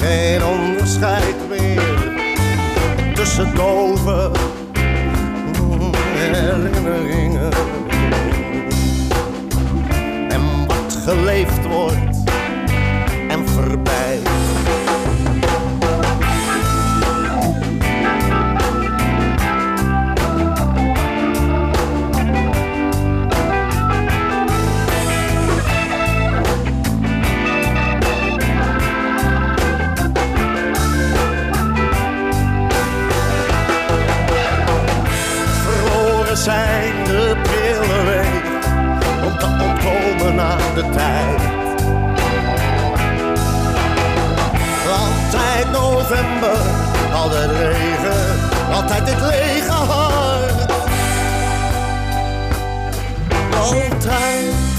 geen 0.00 0.44
onderscheid 0.44 1.36
meer 1.48 2.12
tussen 3.14 3.54
dove 3.54 4.30
herinneringen 6.14 7.61
geleefd 11.04 11.66
wordt 11.66 12.01
de 40.74 40.90
tijd. 40.90 41.40
Altijd 45.00 45.70
november, 45.72 46.58
altijd 47.14 47.50
regen, 47.50 48.40
altijd 48.72 49.06
dit 49.06 49.20
lege 49.20 49.72
hart. 49.72 50.72
Altijd. 53.60 54.71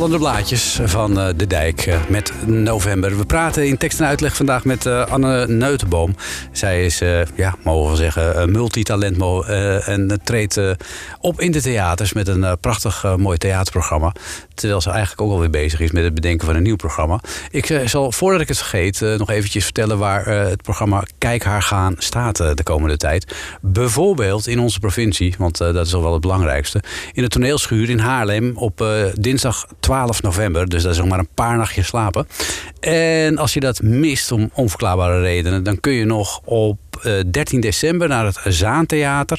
Vallende 0.00 0.24
blaadjes 0.24 0.80
van 0.84 1.20
eh, 1.20 1.28
De 1.36 1.46
Dijk 1.46 1.86
eh, 1.86 1.96
met 2.08 2.32
november. 2.46 3.18
We 3.18 3.26
praten 3.26 3.66
in 3.66 3.76
tekst 3.76 4.00
en 4.00 4.06
uitleg 4.06 4.36
vandaag 4.36 4.64
met 4.64 4.86
eh, 4.86 5.06
Anne 5.06 5.46
Neutenboom. 5.46 6.14
Zij 6.52 6.84
is, 6.84 6.98
ja, 7.34 7.54
mogen 7.64 7.90
we 7.90 7.96
zeggen, 7.96 8.50
multitalent 8.52 9.18
en 9.86 10.20
treedt 10.24 10.60
op 11.20 11.40
in 11.40 11.50
de 11.50 11.60
theaters 11.60 12.12
met 12.12 12.28
een 12.28 12.58
prachtig 12.60 13.16
mooi 13.16 13.38
theaterprogramma. 13.38 14.12
Terwijl 14.54 14.80
ze 14.80 14.90
eigenlijk 14.90 15.20
ook 15.20 15.30
alweer 15.30 15.50
bezig 15.50 15.80
is 15.80 15.90
met 15.90 16.04
het 16.04 16.14
bedenken 16.14 16.46
van 16.46 16.56
een 16.56 16.62
nieuw 16.62 16.76
programma. 16.76 17.20
Ik 17.50 17.82
zal, 17.84 18.12
voordat 18.12 18.40
ik 18.40 18.48
het 18.48 18.58
vergeet, 18.58 19.00
nog 19.00 19.30
eventjes 19.30 19.64
vertellen 19.64 19.98
waar 19.98 20.26
het 20.26 20.62
programma 20.62 21.02
Kijk 21.18 21.44
haar 21.44 21.62
gaan 21.62 21.94
staat 21.98 22.36
de 22.36 22.62
komende 22.62 22.96
tijd. 22.96 23.34
Bijvoorbeeld 23.60 24.46
in 24.46 24.58
onze 24.58 24.80
provincie, 24.80 25.34
want 25.38 25.58
dat 25.58 25.86
is 25.86 25.94
al 25.94 26.02
wel 26.02 26.12
het 26.12 26.20
belangrijkste. 26.20 26.82
In 27.12 27.22
de 27.22 27.28
toneelschuur 27.28 27.90
in 27.90 27.98
Haarlem 27.98 28.56
op 28.56 28.84
dinsdag 29.14 29.66
12 29.80 29.89
november. 30.20 30.68
Dus 30.68 30.82
dat 30.82 30.92
is 30.92 30.98
nog 30.98 31.08
maar 31.08 31.18
een 31.18 31.28
paar 31.34 31.56
nachtjes 31.56 31.86
slapen. 31.86 32.28
En 32.80 33.38
als 33.38 33.54
je 33.54 33.60
dat 33.60 33.82
mist 33.82 34.32
om 34.32 34.50
onverklaarbare 34.54 35.20
redenen, 35.20 35.62
dan 35.62 35.80
kun 35.80 35.92
je 35.92 36.04
nog 36.04 36.40
op 36.44 36.78
eh, 37.02 37.12
13 37.30 37.60
december 37.60 38.08
naar 38.08 38.24
het 38.24 38.40
Zaantheater. 38.44 39.38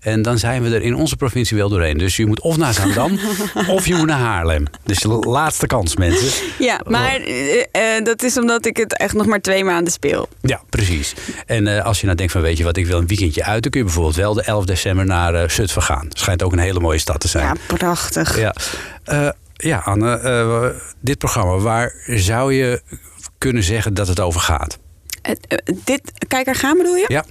En 0.00 0.22
dan 0.22 0.38
zijn 0.38 0.62
we 0.62 0.74
er 0.74 0.82
in 0.82 0.94
onze 0.94 1.16
provincie 1.16 1.56
wel 1.56 1.68
doorheen. 1.68 1.98
Dus 1.98 2.16
je 2.16 2.26
moet 2.26 2.40
of 2.40 2.56
naar 2.56 2.74
Zaandam 2.74 3.18
of 3.76 3.86
je 3.86 3.94
moet 3.94 4.06
naar 4.06 4.18
Haarlem. 4.18 4.64
Dus 4.84 4.98
de 4.98 5.08
laatste 5.08 5.66
kans, 5.66 5.96
mensen. 5.96 6.46
Ja, 6.58 6.80
maar 6.86 7.14
eh, 7.16 7.96
eh, 7.96 8.04
dat 8.04 8.22
is 8.22 8.38
omdat 8.38 8.66
ik 8.66 8.76
het 8.76 8.96
echt 8.98 9.14
nog 9.14 9.26
maar 9.26 9.40
twee 9.40 9.64
maanden 9.64 9.92
speel. 9.92 10.28
Ja, 10.40 10.60
precies. 10.70 11.14
En 11.46 11.66
eh, 11.66 11.84
als 11.84 11.98
je 11.98 12.04
nou 12.04 12.16
denkt 12.16 12.32
van 12.32 12.42
weet 12.42 12.58
je 12.58 12.64
wat, 12.64 12.76
ik 12.76 12.86
wil 12.86 12.98
een 12.98 13.06
weekendje 13.06 13.44
uit... 13.44 13.62
dan 13.62 13.70
kun 13.70 13.80
je 13.80 13.86
bijvoorbeeld 13.86 14.16
wel 14.16 14.34
de 14.34 14.42
11 14.42 14.64
december 14.64 15.04
naar 15.04 15.34
eh 15.34 15.48
Zutphen 15.48 15.82
gaan. 15.82 16.06
Schijnt 16.12 16.42
ook 16.42 16.52
een 16.52 16.58
hele 16.58 16.80
mooie 16.80 16.98
stad 16.98 17.20
te 17.20 17.28
zijn. 17.28 17.44
Ja, 17.44 17.54
prachtig. 17.76 18.38
Ja, 18.38 18.54
Eh, 19.04 19.28
ja 19.58 19.78
Anne, 19.78 20.18
eh, 20.18 20.68
dit 21.00 21.18
programma, 21.18 21.56
waar 21.56 21.94
zou 22.06 22.52
je 22.54 22.82
kunnen 23.38 23.62
zeggen 23.62 23.94
dat 23.94 24.08
het 24.08 24.20
over 24.20 24.40
gaat? 24.40 24.78
Eh, 25.22 25.34
dit, 25.84 26.12
kijk, 26.28 26.46
er 26.46 26.54
gaan 26.54 26.76
bedoel 26.76 26.96
je? 26.96 27.04
Ja. 27.08 27.24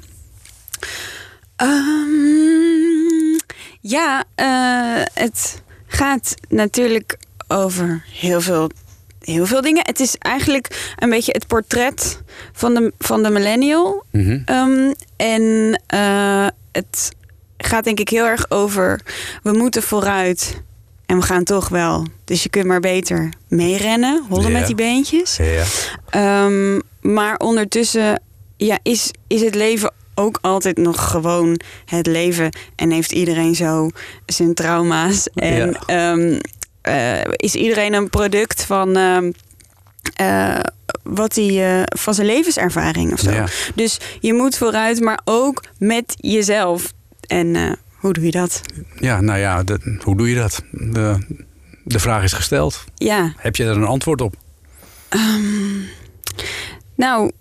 Ehm, 1.55 3.39
ja, 3.81 4.23
eh, 4.35 5.05
het 5.13 5.61
gaat 5.87 6.35
natuurlijk 6.49 7.17
over 7.47 8.03
heel 8.11 8.41
veel, 8.41 8.69
heel 9.21 9.45
veel 9.45 9.61
dingen. 9.61 9.85
Het 9.85 9.99
is 9.99 10.15
eigenlijk 10.17 10.93
een 10.95 11.09
beetje 11.09 11.31
het 11.31 11.47
portret 11.47 12.21
van 12.53 12.73
de, 12.73 12.93
van 12.99 13.23
de 13.23 13.29
millennial. 13.29 14.03
Mhm. 14.11 14.41
Ehm, 14.45 14.93
en 15.15 15.81
het 16.71 17.11
gaat 17.57 17.83
denk 17.83 17.99
ik 17.99 18.09
heel 18.09 18.25
erg 18.25 18.51
over... 18.51 19.01
we 19.43 19.51
moeten 19.51 19.83
vooruit 19.83 20.61
en 21.07 21.17
we 21.19 21.21
gaan 21.23 21.43
toch 21.43 21.69
wel. 21.69 22.05
Dus 22.25 22.43
je 22.43 22.49
kunt 22.49 22.65
maar 22.65 22.79
beter 22.79 23.29
meerennen, 23.47 24.23
hollen 24.29 24.51
Ja. 24.51 24.57
met 24.57 24.65
die 24.67 24.75
beentjes. 24.75 25.37
Ja. 25.37 25.63
Ehm, 26.09 26.79
maar 27.01 27.37
ondertussen 27.37 28.21
ja, 28.57 28.79
is, 28.83 29.11
is 29.27 29.41
het 29.41 29.55
leven 29.55 29.93
ook 30.15 30.37
altijd 30.41 30.77
nog 30.77 31.09
gewoon 31.09 31.59
het 31.85 32.07
leven. 32.07 32.49
En 32.75 32.91
heeft 32.91 33.11
iedereen 33.11 33.55
zo 33.55 33.89
zijn 34.25 34.53
trauma's. 34.53 35.27
En 35.33 35.69
Ja. 35.69 35.81
ehm, 36.11 36.39
eh, 36.81 37.31
is 37.35 37.55
iedereen 37.55 37.93
een 37.93 38.09
product 38.09 38.63
van, 38.63 38.95
ehm, 38.95 39.31
eh, 40.15 40.59
wat 41.03 41.35
hij, 41.35 41.79
eh, 41.79 41.83
van 41.85 42.13
zijn 42.13 42.27
levenservaring 42.27 43.13
of 43.13 43.19
zo. 43.19 43.31
Ja. 43.31 43.45
Dus 43.75 43.97
je 44.19 44.33
moet 44.33 44.57
vooruit, 44.57 44.99
maar 45.01 45.19
ook 45.25 45.63
met 45.77 46.13
jezelf. 46.17 46.91
En 47.27 47.77
hoe 48.07 48.15
doe 48.15 48.25
je 48.25 48.31
dat? 48.31 48.61
Ja, 48.99 49.21
nou 49.21 49.39
ja, 49.39 49.63
de- 49.63 49.97
hoe 50.03 50.17
doe 50.17 50.29
je 50.29 50.35
dat? 50.35 50.63
De, 50.71 51.17
de 51.83 51.99
vraag 51.99 52.23
is 52.23 52.33
gesteld. 52.33 52.83
Ja, 52.95 53.33
Heb 53.37 53.55
je 53.55 53.63
er 53.63 53.75
een 53.75 53.83
antwoord 53.83 54.21
op? 54.21 54.35
Nou, 56.95 57.31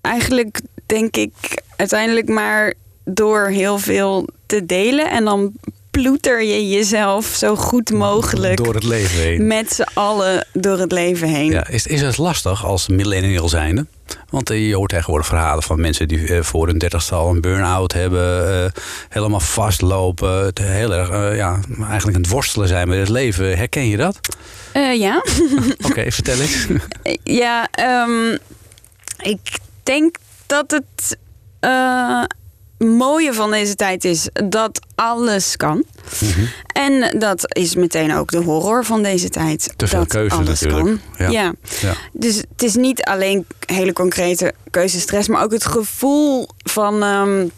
eigenlijk 0.00 0.60
denk 0.86 1.16
ik 1.16 1.62
uiteindelijk 1.76 2.28
maar 2.28 2.74
door 3.04 3.46
heel 3.46 3.78
veel 3.78 4.28
te 4.46 4.66
delen. 4.66 5.10
En 5.10 5.24
dan 5.24 5.52
ploeter 6.02 6.42
je 6.42 6.68
jezelf 6.68 7.26
zo 7.26 7.56
goed 7.56 7.90
mogelijk 7.90 8.56
Door 8.56 8.74
het 8.74 8.84
leven 8.84 9.20
heen. 9.20 9.46
met 9.46 9.72
z'n 9.72 9.86
allen 9.94 10.46
door 10.52 10.78
het 10.78 10.92
leven 10.92 11.28
heen. 11.28 11.50
Ja, 11.50 11.68
is, 11.68 11.86
is 11.86 12.00
het 12.00 12.16
lastig 12.18 12.64
als 12.64 12.88
millennial 12.88 13.48
zijnde? 13.48 13.86
Want 14.30 14.50
eh, 14.50 14.68
je 14.68 14.74
hoort 14.74 14.90
tegenwoordig 14.90 15.26
verhalen 15.26 15.62
van 15.62 15.80
mensen 15.80 16.08
die 16.08 16.26
eh, 16.34 16.42
voor 16.42 16.66
hun 16.66 16.78
dertigste 16.78 17.14
al 17.14 17.30
een 17.30 17.40
burn-out 17.40 17.92
hebben. 17.92 18.64
eh, 18.64 18.70
helemaal 19.08 19.40
vastlopen. 19.40 20.44
Het 20.44 20.58
heel 20.58 20.94
erg, 20.94 21.36
ja, 21.36 21.60
eigenlijk 21.78 22.16
aan 22.16 22.22
het 22.22 22.30
worstelen 22.30 22.68
zijn 22.68 22.88
met 22.88 22.98
het 22.98 23.08
leven. 23.08 23.56
Herken 23.56 23.88
je 23.88 23.96
dat? 23.96 24.18
Ja. 24.94 25.24
Oké, 25.88 26.10
vertel 26.12 26.40
eens. 26.40 26.66
ja, 27.42 27.68
ehm, 27.70 28.36
ik 29.18 29.58
denk 29.82 30.16
dat 30.46 30.70
het 30.70 31.18
mooie 32.78 33.32
van 33.32 33.50
deze 33.50 33.74
tijd 33.74 34.04
is 34.04 34.28
dat 34.32 34.80
alles 34.94 35.56
kan. 35.56 35.84
Mhm. 36.20 36.44
En 36.66 37.18
dat 37.18 37.56
is 37.56 37.74
meteen 37.74 38.14
ook 38.14 38.30
de 38.30 38.38
horror 38.38 38.84
van 38.84 39.02
deze 39.02 39.28
tijd. 39.28 39.72
Te 39.76 39.86
veel 39.86 39.98
dat 39.98 40.08
keuze 40.08 40.36
alles 40.36 40.60
natuurlijk. 40.60 40.84
Kan. 41.16 41.26
Ja. 41.26 41.30
ja. 41.30 41.54
Ja. 41.80 41.94
Dus 42.12 42.36
het 42.36 42.62
is 42.62 42.74
niet 42.74 43.02
alleen 43.02 43.46
hele 43.66 43.92
concrete 43.92 44.52
keuzestress, 44.70 45.28
maar 45.28 45.42
ook 45.42 45.52
het 45.52 45.66
gevoel 45.66 46.48
van 46.56 47.02
ehm, 47.02 47.48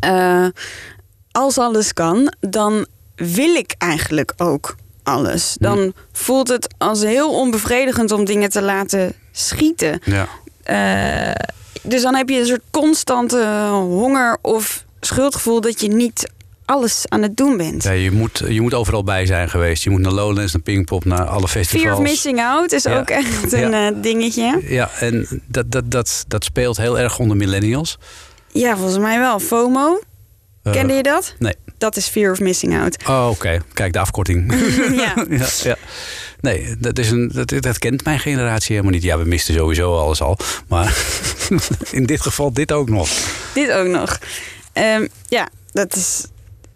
eh, 0.00 0.46
als 1.30 1.58
alles 1.58 1.92
kan, 1.92 2.32
dan 2.40 2.86
wil 3.14 3.54
ik 3.54 3.74
eigenlijk 3.78 4.32
ook 4.36 4.76
alles. 5.02 5.56
Dan 5.58 5.92
voelt 6.12 6.48
het 6.48 6.74
als 6.78 7.02
heel 7.02 7.34
onbevredigend 7.34 8.12
om 8.12 8.24
dingen 8.24 8.50
te 8.50 8.62
laten 8.62 9.12
schieten. 9.32 10.00
Ja. 10.04 10.28
Eh, 10.62 11.46
dus 11.82 12.02
dan 12.02 12.14
heb 12.14 12.28
je 12.28 12.38
een 12.40 12.46
soort 12.46 12.62
constante 12.70 13.68
honger 13.72 14.38
of 14.42 14.84
schuldgevoel 15.00 15.60
dat 15.60 15.80
je 15.80 15.88
niet 15.88 16.30
alles 16.64 17.04
aan 17.08 17.22
het 17.22 17.36
doen 17.36 17.56
bent. 17.56 17.82
Ja, 17.82 17.90
je, 17.90 18.10
moet, 18.10 18.42
je 18.48 18.60
moet 18.60 18.74
overal 18.74 19.04
bij 19.04 19.26
zijn 19.26 19.50
geweest. 19.50 19.82
Je 19.82 19.90
moet 19.90 20.00
naar 20.00 20.12
Lowlands, 20.12 20.52
naar 20.52 20.62
Pinkpop, 20.62 21.04
naar 21.04 21.24
alle 21.24 21.48
festivals. 21.48 21.82
Fear 21.86 21.96
of 21.96 22.02
missing 22.02 22.40
out 22.40 22.72
is 22.72 22.82
Ja. 22.82 22.98
ook 22.98 23.10
echt 23.10 23.52
een 23.52 23.70
Ja. 23.70 23.88
eh, 23.90 23.94
dingetje. 24.02 24.60
Ja, 24.64 24.90
en 25.00 25.42
dat, 25.46 25.70
dat, 25.70 25.90
dat, 25.90 26.24
dat 26.28 26.44
speelt 26.44 26.76
heel 26.76 26.98
erg 26.98 27.18
onder 27.18 27.36
millennials. 27.36 27.98
Ja, 28.52 28.76
volgens 28.76 28.98
mij 28.98 29.18
wel. 29.18 29.38
FOMO. 29.40 30.00
Eh, 30.62 30.72
Kende 30.72 30.92
je 30.94 31.02
dat? 31.02 31.34
Nee. 31.38 31.54
Dat 31.78 31.96
is 31.96 32.06
fear 32.06 32.30
of 32.32 32.40
missing 32.40 32.80
out. 32.80 32.96
Oh, 33.08 33.28
oké. 33.30 33.60
Kijk, 33.72 33.92
de 33.92 33.98
afkorting. 33.98 34.54
ja, 35.02 35.26
ja. 35.62 35.76
Nee, 36.40 36.74
dat, 36.78 36.98
is 36.98 37.10
een, 37.10 37.30
dat, 37.34 37.52
dat 37.60 37.78
kent 37.78 38.04
mijn 38.04 38.18
generatie 38.20 38.70
helemaal 38.70 38.92
niet. 38.94 39.02
Ja, 39.02 39.18
we 39.18 39.24
misten 39.24 39.54
sowieso 39.54 39.96
alles 39.98 40.22
al. 40.22 40.36
Maar 40.68 40.96
in 41.90 42.06
dit 42.06 42.20
geval 42.20 42.52
dit 42.52 42.72
ook 42.72 42.88
nog. 42.88 43.08
Dit 43.54 43.70
ook 43.72 43.86
nog. 43.86 44.18
Ehm, 44.72 45.06
ja, 45.28 45.48
dat 45.72 45.96
is. 45.96 46.26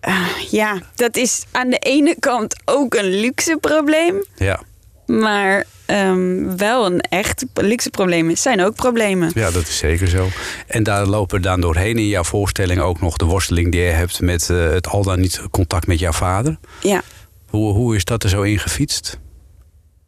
ah, 0.01 0.29
ja, 0.51 0.81
dat 0.95 1.17
is 1.17 1.45
aan 1.51 1.71
de 1.71 1.79
ene 1.79 2.17
kant 2.19 2.57
ook 2.65 2.95
een 2.95 3.21
luxe 3.21 3.57
probleem. 3.61 4.25
Ja, 4.37 4.61
Maar 5.07 5.65
ehm, 5.87 6.57
wel 6.57 6.87
een 6.87 7.01
echt 7.01 7.45
luxe 7.55 7.91
probleem. 7.91 8.37
zijn 8.37 8.65
ook 8.65 8.75
problemen. 8.75 9.31
ja, 9.35 9.51
dat 9.51 9.63
is 9.69 9.77
zeker 9.79 10.09
zo. 10.09 10.29
En 10.67 10.83
daar 10.83 11.07
lopen 11.07 11.43
dan 11.43 11.61
doorheen 11.61 11.99
in 11.99 12.09
jouw 12.09 12.25
voorstelling 12.25 12.81
ook 12.81 13.01
nog 13.01 13.17
de 13.17 13.25
worsteling 13.25 13.73
die 13.73 13.81
je 13.81 13.91
hebt 13.91 14.21
met 14.21 14.51
eh, 14.51 14.69
het 14.71 14.87
al 14.89 15.03
dan 15.03 15.21
niet 15.21 15.41
contact 15.51 15.87
met 15.87 15.99
jouw 15.99 16.13
vader. 16.13 16.59
Ja. 16.81 17.03
Hoe, 17.49 17.73
hoe 17.73 17.97
is 17.97 18.05
dat 18.05 18.23
er 18.23 18.29
zo 18.29 18.43
ingefietst? 18.43 19.19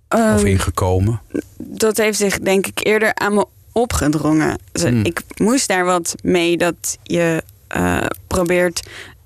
Of 0.08 0.18
Ehm, 0.18 0.46
ingekomen? 0.46 1.20
dat 1.56 1.96
heeft 1.96 2.18
zich 2.18 2.38
denk 2.38 2.66
ik 2.66 2.86
eerder 2.86 3.14
aan 3.14 3.34
me 3.34 3.46
opgedrongen. 3.72 4.58
Dus 4.72 4.82
Hmm. 4.82 5.04
Ik 5.04 5.20
moest 5.36 5.68
daar 5.68 5.84
wat 5.84 6.14
mee 6.22 6.56
dat 6.56 6.98
je 7.02 7.42
eh, 7.68 8.06
probeert 8.26 8.82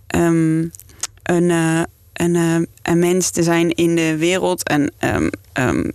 ehm, 0.06 0.58
een, 1.22 1.50
eh, 1.50 1.82
een, 2.12 2.36
eh, 2.36 2.54
een 2.82 2.98
mens 2.98 3.30
te 3.30 3.42
zijn 3.42 3.70
in 3.70 3.96
de 3.96 4.16
wereld 4.16 4.68
en 4.68 4.92
ehm, 5.52 5.90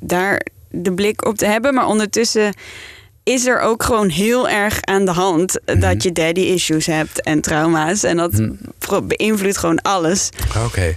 daar 0.00 0.46
de 0.70 0.92
blik 0.92 1.26
op 1.26 1.36
te 1.36 1.46
hebben. 1.46 1.74
Maar 1.74 1.86
ondertussen 1.86 2.54
is 3.22 3.46
er 3.46 3.60
ook 3.60 3.82
gewoon 3.82 4.08
heel 4.08 4.48
erg 4.48 4.82
aan 4.82 5.04
de 5.04 5.10
hand 5.10 5.60
dat 5.80 6.02
je 6.02 6.12
daddy 6.12 6.40
issues 6.40 6.86
hebt 6.86 7.22
en 7.22 7.40
trauma's. 7.40 8.02
En 8.02 8.16
dat 8.16 8.32
Hmm. 8.32 8.58
beïnvloedt 9.06 9.56
gewoon 9.56 9.82
alles. 9.82 10.28
Oké. 10.66 10.96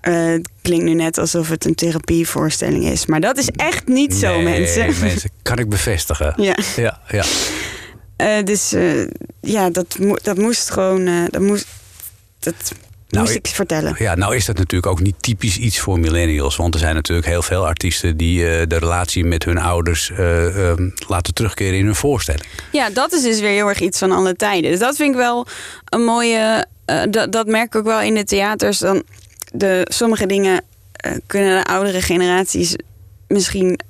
Eh, 0.00 0.24
het 0.26 0.48
klinkt 0.62 0.84
nu 0.84 0.94
net 0.94 1.18
alsof 1.18 1.48
het 1.48 1.64
een 1.64 1.74
therapievoorstelling 1.74 2.84
is. 2.84 3.06
Maar 3.06 3.20
dat 3.20 3.38
is 3.38 3.48
echt 3.48 3.86
niet 3.86 4.14
zo, 4.14 4.40
Nee, 4.40 4.58
mensen. 4.58 4.94
mensen. 5.06 5.30
Kan 5.42 5.58
ik 5.58 5.68
bevestigen. 5.68 6.34
Ja, 6.36 6.56
Ja, 6.76 7.00
ja. 7.08 7.24
eh, 8.16 8.44
dus 8.44 8.72
eh, 8.72 9.06
ja, 9.40 9.70
dat, 9.70 9.98
mo- 9.98 10.16
dat 10.22 10.36
moest 10.38 10.70
gewoon. 10.70 11.04
dat 11.30 11.40
moest, 11.42 11.66
dat 12.38 12.54
Nou, 13.08 13.24
moest 13.24 13.36
ik- 13.36 13.46
vertellen. 13.46 13.94
Ja, 13.98 14.14
nou 14.14 14.36
is 14.36 14.44
dat 14.44 14.56
natuurlijk 14.56 14.92
ook 14.92 15.00
niet 15.00 15.14
typisch 15.22 15.56
iets 15.56 15.78
voor 15.80 15.98
millennials. 15.98 16.56
Want 16.56 16.74
er 16.74 16.80
zijn 16.80 16.94
natuurlijk 16.94 17.26
heel 17.26 17.42
veel 17.42 17.66
artiesten 17.66 18.16
die 18.16 18.66
de 18.66 18.76
relatie 18.78 19.24
met 19.24 19.44
hun 19.44 19.58
ouders 19.58 20.10
eh, 20.10 20.70
ehm, 20.70 20.88
laten 21.08 21.34
terugkeren 21.34 21.78
in 21.78 21.84
hun 21.84 21.94
voorstelling. 21.94 22.44
Ja, 22.72 22.90
dat 22.90 23.12
is 23.12 23.22
dus 23.22 23.40
weer 23.40 23.50
heel 23.50 23.68
erg 23.68 23.80
iets 23.80 23.98
van 23.98 24.12
alle 24.12 24.34
tijden. 24.34 24.70
Dus 24.70 24.80
dat 24.80 24.96
vind 24.96 25.10
ik 25.10 25.16
wel 25.16 25.46
een 25.84 26.04
mooie. 26.04 26.66
dat, 27.10 27.32
dat 27.32 27.46
merk 27.46 27.66
ik 27.66 27.74
ook 27.76 27.84
wel 27.84 28.00
in 28.00 28.14
de 28.14 28.24
theaters. 28.24 28.78
Dan 28.78 29.02
de, 29.52 29.86
sommige 29.90 30.26
dingen 30.26 30.62
eh, 30.92 31.12
kunnen 31.26 31.58
de 31.58 31.70
oudere 31.70 32.02
generaties 32.02 32.76
misschien 33.28 33.80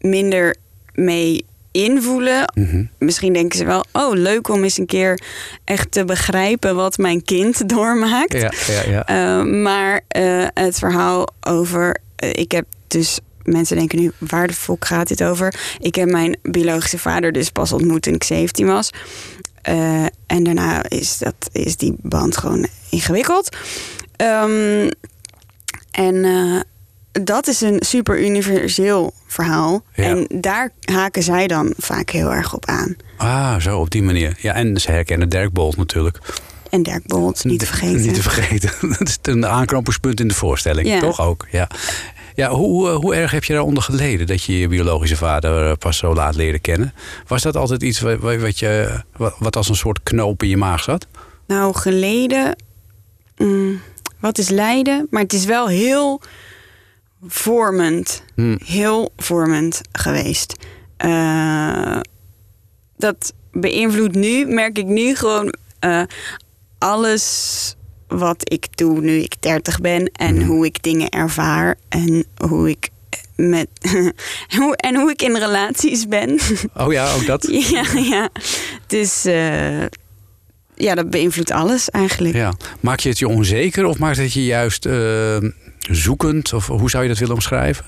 minder 0.00 0.56
mee 0.94 1.44
invoelen. 1.70 2.52
Mhm. 2.54 2.84
Misschien 2.98 3.32
denken 3.32 3.58
ze 3.58 3.64
wel, 3.64 3.84
oh 3.92 4.14
leuk 4.14 4.48
om 4.48 4.62
eens 4.62 4.78
een 4.78 4.86
keer 4.86 5.20
echt 5.64 5.90
te 5.90 6.04
begrijpen 6.04 6.76
wat 6.76 6.98
mijn 6.98 7.22
kind 7.22 7.68
doormaakt. 7.74 8.32
Ja, 8.32 8.52
ja, 8.66 8.82
ja. 8.90 9.38
Uh, 9.38 9.62
maar 9.62 10.00
uh, 10.16 10.46
het 10.54 10.78
verhaal 10.78 11.28
over. 11.40 11.96
Uh, 12.24 12.30
ik 12.32 12.52
heb 12.52 12.66
dus. 12.86 13.18
Mensen 13.42 13.76
denken 13.76 13.98
nu, 13.98 14.12
waar 14.18 14.46
de 14.46 14.52
fok 14.52 14.84
gaat 14.84 15.08
dit 15.08 15.22
over? 15.22 15.54
Ik 15.78 15.94
heb 15.94 16.10
mijn 16.10 16.38
biologische 16.42 16.98
vader 16.98 17.32
dus 17.32 17.50
pas 17.50 17.72
ontmoet 17.72 18.02
toen 18.02 18.14
ik 18.14 18.24
17 18.24 18.66
was. 18.66 18.90
En 20.26 20.44
daarna 20.44 20.88
is, 20.88 21.18
dat, 21.18 21.34
is 21.52 21.76
die 21.76 21.94
band 22.02 22.36
gewoon 22.36 22.66
ingewikkeld. 22.90 23.56
Um, 24.16 24.90
en 25.90 26.14
uh, 26.14 26.60
dat 27.12 27.46
is 27.46 27.60
een 27.60 27.76
super 27.78 28.20
universeel 28.24 29.12
verhaal. 29.26 29.82
Ja. 29.94 30.04
En 30.04 30.26
daar 30.40 30.70
haken 30.84 31.22
zij 31.22 31.46
dan 31.46 31.72
vaak 31.76 32.10
heel 32.10 32.32
erg 32.32 32.54
op 32.54 32.66
aan. 32.66 32.96
Ah, 33.16 33.56
zo 33.60 33.78
op 33.80 33.90
die 33.90 34.02
manier. 34.02 34.36
Ja, 34.40 34.54
en 34.54 34.80
ze 34.80 34.90
herkennen 34.90 35.28
Dirk 35.28 35.52
Bolt 35.52 35.76
natuurlijk. 35.76 36.18
En 36.70 36.82
Dirk 36.82 37.06
Bolt, 37.06 37.44
niet 37.44 37.58
te 37.60 37.66
vergeten. 37.66 38.00
Niet 38.00 38.14
te 38.14 38.22
vergeten. 38.22 38.70
Dat 38.98 39.08
is 39.08 39.18
een 39.22 39.46
aanknopingspunt 39.46 40.20
in 40.20 40.28
de 40.28 40.34
voorstelling, 40.34 40.88
Ja. 40.88 41.00
toch 41.00 41.20
ook? 41.20 41.46
Ja. 41.50 41.68
Ja, 42.34 42.50
hoe, 42.50 42.88
hoe 42.88 43.14
erg 43.14 43.30
heb 43.30 43.44
je 43.44 43.52
daaronder 43.52 43.82
geleden 43.82 44.26
dat 44.26 44.42
je 44.42 44.58
je 44.58 44.68
biologische 44.68 45.16
vader 45.16 45.70
eh, 45.70 45.76
pas 45.78 45.96
zo 45.96 46.14
laat 46.14 46.34
leren 46.34 46.60
kennen? 46.60 46.92
Was 47.26 47.42
dat 47.42 47.56
altijd 47.56 47.82
iets 47.82 48.00
wat, 48.00 48.18
wat, 48.18 48.58
je, 48.58 49.00
wat 49.38 49.56
als 49.56 49.68
een 49.68 49.76
soort 49.76 50.02
knoop 50.02 50.42
in 50.42 50.48
je 50.48 50.56
maag 50.56 50.82
zat? 50.82 51.06
Nou, 51.46 51.74
geleden. 51.74 52.56
Mm, 53.36 53.80
wat 54.26 54.38
is 54.38 54.48
lijden? 54.48 55.06
Maar 55.10 55.22
het 55.22 55.32
is 55.32 55.44
wel 55.44 55.66
heel 55.66 56.20
vormend. 57.22 58.22
Hmm. 58.34 58.58
Heel 58.64 59.12
vormend 59.16 59.80
geweest. 59.92 60.54
Eh, 60.96 62.00
dat 62.96 63.32
beïnvloedt 63.52 64.14
nu, 64.14 64.46
merk 64.46 64.78
ik 64.78 64.86
nu 64.86 65.14
gewoon 65.14 65.54
eh, 65.78 66.02
alles 66.78 67.74
wat 68.08 68.52
ik 68.52 68.76
doe 68.76 69.00
nu 69.00 69.18
ik 69.18 69.34
30 69.40 69.80
ben. 69.80 70.10
En 70.12 70.36
Hmm. 70.36 70.46
hoe 70.46 70.64
ik 70.64 70.82
dingen 70.82 71.08
ervaar. 71.08 71.76
En 71.88 72.24
hoe 72.48 72.70
ik 72.70 72.88
met. 73.36 73.68
hoe, 74.58 74.76
en 74.76 74.94
hoe 74.94 75.10
ik 75.10 75.22
in 75.22 75.36
relaties 75.36 76.08
ben. 76.08 76.38
Oh 76.74 76.92
ja, 76.92 77.14
ook 77.14 77.26
dat. 77.26 77.48
ja, 77.70 77.84
ja. 77.94 78.28
Dus 78.86 79.24
eh, 79.24 79.84
ja, 80.76 80.94
dat 80.94 81.10
beïnvloedt 81.10 81.50
alles 81.50 81.90
eigenlijk. 81.90 82.34
Ja. 82.34 82.54
Maak 82.80 83.00
je 83.00 83.08
het 83.08 83.18
je 83.18 83.28
onzeker 83.28 83.84
of 83.84 83.98
maakt 83.98 84.16
het 84.16 84.32
je 84.32 84.44
juist 84.44 84.86
eh, 84.86 85.36
zoekend? 85.90 86.52
Of 86.52 86.66
hoe 86.66 86.90
zou 86.90 87.02
je 87.02 87.08
dat 87.08 87.18
willen 87.18 87.34
omschrijven? 87.34 87.84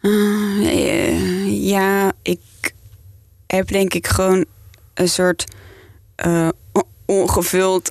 Eh, 0.00 1.68
ja, 1.68 2.12
ik 2.22 2.40
heb 3.46 3.68
denk 3.68 3.94
ik 3.94 4.06
gewoon 4.06 4.44
een 4.94 5.08
soort 5.08 5.44
eh, 6.14 6.48
ongevuld 7.06 7.90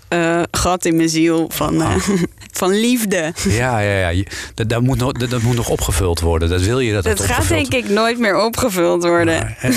gat 0.51 0.85
in 0.85 0.95
mijn 0.95 1.09
ziel 1.09 1.49
van, 1.49 1.81
eh, 1.81 1.95
van 2.59 2.79
liefde. 2.79 3.33
Ja, 3.49 3.79
ja, 3.79 4.09
ja. 4.09 4.23
Dat, 4.53 4.69
dat, 4.69 4.81
moet 4.81 4.97
nog, 4.97 5.11
dat, 5.11 5.29
dat 5.29 5.41
moet 5.41 5.55
nog 5.55 5.69
opgevuld 5.69 6.19
worden. 6.19 6.49
Dat 6.49 6.61
wil 6.61 6.79
je 6.79 6.93
dat 6.93 7.03
het 7.03 7.17
Dat 7.17 7.27
gaat 7.27 7.47
denk 7.47 7.73
ik 7.73 7.89
nooit 7.89 8.19
meer 8.19 8.45
opgevuld 8.45 9.03
worden. 9.03 9.55
Maar, 9.61 9.73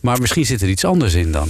maar 0.00 0.20
misschien 0.20 0.46
zit 0.46 0.62
er 0.62 0.68
iets 0.68 0.84
anders 0.84 1.14
in 1.14 1.32
dan. 1.32 1.48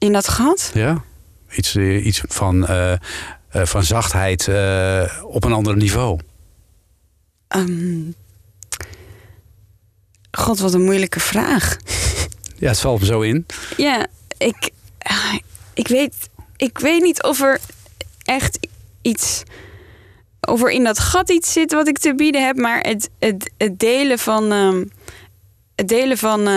In 0.00 0.12
dat 0.12 0.28
gat? 0.28 0.70
Ja? 0.74 1.02
Iets, 1.50 1.74
eh, 1.74 2.06
iets 2.06 2.22
van, 2.28 2.66
eh, 2.66 2.92
eh, 2.92 2.98
van 3.50 3.84
zachtheid 3.84 4.40
op 5.22 5.44
een 5.44 5.52
ander 5.52 5.76
niveau. 5.76 6.18
Ehm, 7.48 8.10
God, 10.30 10.58
wat 10.58 10.74
een 10.74 10.84
moeilijke 10.84 11.20
vraag. 11.20 11.76
Ja, 12.56 12.68
het 12.68 12.80
valt 12.80 13.00
me 13.00 13.06
zo 13.06 13.20
in. 13.20 13.46
Ja, 13.76 14.06
ik, 14.38 14.70
ik, 15.74 15.88
weet, 15.88 16.14
ik 16.56 16.78
weet 16.78 17.02
niet 17.02 17.22
of 17.22 17.40
er 17.40 17.60
echt 18.22 18.58
iets. 19.02 19.42
Of 20.40 20.62
er 20.62 20.70
in 20.70 20.84
dat 20.84 20.98
gat 20.98 21.30
iets 21.30 21.52
zit 21.52 21.72
wat 21.72 21.88
ik 21.88 21.98
te 21.98 22.14
bieden 22.14 22.46
heb, 22.46 22.56
maar 22.56 22.80
het, 22.80 23.10
het, 23.18 23.50
het 23.56 23.78
delen 23.78 24.18
van. 24.18 24.52
ehm, 24.52 24.84
het 25.74 25.88
delen 25.88 26.18
van 26.18 26.48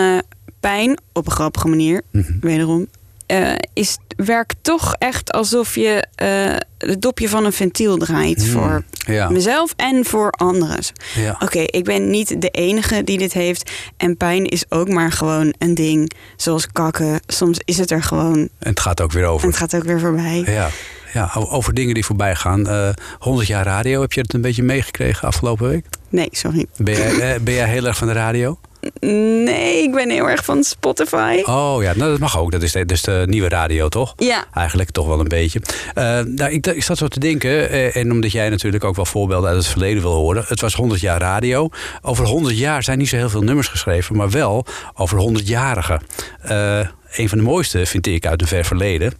pijn 0.60 0.98
op 1.12 1.26
een 1.26 1.32
grappige 1.32 1.68
manier, 1.68 2.02
wederom. 2.40 2.88
Eh, 3.26 3.52
is, 3.72 3.98
werkt 4.16 4.54
toch 4.62 4.94
echt 4.98 5.32
alsof 5.32 5.74
je 5.74 6.06
eh, 6.14 6.56
het 6.90 7.02
dopje 7.02 7.28
van 7.28 7.44
een 7.44 7.52
ventiel 7.52 7.96
draait 7.96 8.46
voor 8.46 8.84
Ja. 9.06 9.28
mezelf 9.28 9.72
en 9.76 10.04
voor 10.04 10.30
anderen. 10.30 10.78
Ja. 11.14 11.36
Oké, 11.40 11.58
ik 11.58 11.84
ben 11.84 12.10
niet 12.10 12.40
de 12.40 12.48
enige 12.50 13.04
die 13.04 13.18
dit 13.18 13.32
heeft. 13.32 13.70
En 13.96 14.16
pijn 14.16 14.44
is 14.44 14.64
ook 14.68 14.88
maar 14.88 15.12
gewoon 15.12 15.54
een 15.58 15.74
ding. 15.74 16.12
Zoals 16.36 16.66
kakken. 16.72 17.20
Soms 17.26 17.58
is 17.64 17.78
het 17.78 17.90
er 17.90 18.02
gewoon. 18.02 18.38
En 18.38 18.68
het 18.70 18.80
gaat 18.80 19.00
ook 19.00 19.12
weer 19.12 19.22
En 19.24 19.28
over. 19.28 19.48
het 19.48 19.56
gaat 19.56 19.74
ook 19.74 19.84
weer 19.84 20.00
voorbij. 20.00 20.42
Ja. 20.46 20.68
Ja, 21.12 21.30
over 21.34 21.74
dingen 21.74 21.94
die 21.94 22.04
voorbij 22.04 22.34
gaan. 22.34 22.68
Eh 22.68 22.88
100 23.18 23.46
jaar 23.48 23.64
radio, 23.64 24.00
heb 24.00 24.12
je 24.12 24.20
het 24.20 24.34
een 24.34 24.40
beetje 24.40 24.62
meegekregen 24.62 25.28
afgelopen 25.28 25.68
week? 25.68 25.84
Nee, 26.08 26.28
sorry. 26.30 26.66
Ben 26.76 26.94
jij, 26.96 27.34
eh, 27.34 27.40
ben 27.40 27.54
jij 27.54 27.68
heel 27.68 27.86
erg 27.86 27.96
van 27.96 28.06
de 28.06 28.12
radio? 28.12 28.58
Nee, 29.00 29.82
ik 29.82 29.92
ben 29.92 30.10
heel 30.10 30.28
erg 30.28 30.44
van 30.44 30.64
Spotify. 30.64 31.42
Oh 31.44 31.82
ja, 31.82 31.92
nou, 31.96 32.10
dat 32.10 32.18
mag 32.18 32.38
ook. 32.38 32.50
Dat 32.52 32.62
is 32.62 32.72
de, 32.72 32.84
de 32.84 33.24
nieuwe 33.26 33.48
radio, 33.48 33.88
toch? 33.88 34.12
Ja. 34.16 34.44
Eigenlijk 34.52 34.90
toch 34.90 35.06
wel 35.06 35.20
een 35.20 35.28
beetje. 35.28 35.60
Eh, 35.94 36.04
nou, 36.20 36.50
ik, 36.50 36.66
ik 36.66 36.82
zat 36.82 36.98
zo 36.98 37.08
te 37.08 37.20
denken, 37.20 37.70
eh, 37.70 37.96
en 37.96 38.12
omdat 38.12 38.32
jij 38.32 38.48
natuurlijk 38.48 38.84
ook 38.84 38.96
wel 38.96 39.04
voorbeelden 39.04 39.48
uit 39.48 39.58
het 39.58 39.66
verleden 39.66 40.02
wil 40.02 40.14
horen. 40.14 40.44
Het 40.46 40.60
was 40.60 40.74
100 40.74 41.00
jaar 41.00 41.20
radio. 41.20 41.68
Over 42.02 42.26
100 42.26 42.58
jaar 42.58 42.82
zijn 42.82 42.98
niet 42.98 43.08
zo 43.08 43.16
heel 43.16 43.30
veel 43.30 43.42
nummers 43.42 43.68
geschreven, 43.68 44.16
maar 44.16 44.30
wel 44.30 44.66
over 44.94 45.18
100-jarigen. 45.18 46.00
Eh, 46.40 46.78
een 47.12 47.28
van 47.28 47.38
de 47.38 47.44
mooiste 47.44 47.86
vind 47.86 48.06
ik 48.06 48.26
uit 48.26 48.40
een 48.40 48.48
ver 48.48 48.64
verleden. 48.64 49.12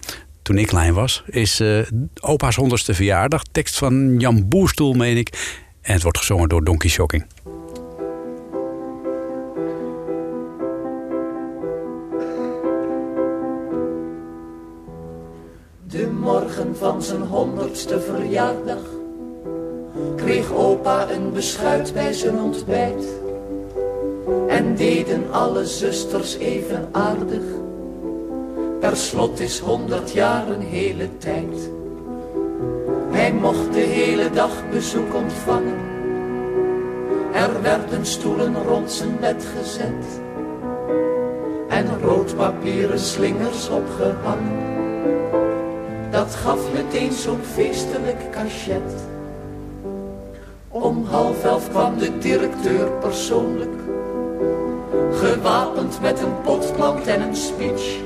Toen 0.42 0.58
ik 0.58 0.66
klein 0.66 0.94
was, 0.94 1.22
is 1.26 1.60
eh, 1.60 1.78
opa's 2.20 2.58
100ste 2.60 2.94
verjaardag. 2.94 3.42
Tekst 3.52 3.78
van 3.78 4.18
Jan 4.18 4.48
Boerstoel, 4.48 4.92
meen 4.92 5.16
ik. 5.16 5.58
En 5.82 5.92
het 5.92 6.02
wordt 6.02 6.18
gezongen 6.18 6.48
door 6.48 6.64
Donkey 6.64 6.90
Shocking. 6.90 7.26
Van 16.84 17.02
zijn 17.02 17.22
honderdste 17.22 18.00
verjaardag 18.00 18.82
kreeg 20.16 20.52
opa 20.52 21.10
een 21.10 21.32
beschuit 21.32 21.92
bij 21.94 22.12
zijn 22.12 22.40
ontbijt. 22.40 23.04
En 24.48 24.74
deden 24.74 25.32
alle 25.32 25.66
zusters 25.66 26.36
even 26.36 26.88
aardig. 26.92 27.42
Per 28.80 28.96
slot 28.96 29.40
is 29.40 29.58
honderd 29.58 30.12
jaar 30.12 30.48
een 30.48 30.60
hele 30.60 31.08
tijd. 31.18 31.70
Hij 33.10 33.32
mocht 33.32 33.72
de 33.72 33.80
hele 33.80 34.30
dag 34.30 34.70
bezoek 34.70 35.14
ontvangen. 35.14 35.78
Er 37.32 37.62
werden 37.62 38.06
stoelen 38.06 38.62
rond 38.64 38.90
zijn 38.90 39.16
bed 39.20 39.46
gezet. 39.58 40.20
En 41.68 42.00
roodpapieren 42.00 42.98
slingers 42.98 43.68
opgehangen. 43.68 44.83
Dat 46.14 46.34
gaf 46.34 46.72
meteen 46.72 47.12
zo'n 47.12 47.40
feestelijk 47.52 48.30
cachet. 48.30 48.92
Om 50.68 51.04
half 51.10 51.44
elf 51.44 51.70
kwam 51.70 51.98
de 51.98 52.18
directeur 52.18 52.90
persoonlijk. 52.90 53.74
Gewapend 55.12 56.00
met 56.00 56.20
een 56.20 56.40
potplant 56.42 57.06
en 57.06 57.22
een 57.22 57.36
speech. 57.36 57.96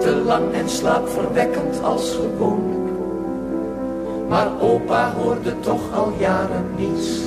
Te 0.00 0.22
lang 0.24 0.52
en 0.52 0.68
slaapverwekkend 0.68 1.82
als 1.82 2.14
gewoonlijk. 2.14 2.90
Maar 4.28 4.60
opa 4.60 5.12
hoorde 5.12 5.60
toch 5.60 5.94
al 5.94 6.12
jaren 6.18 6.66
niets. 6.76 7.18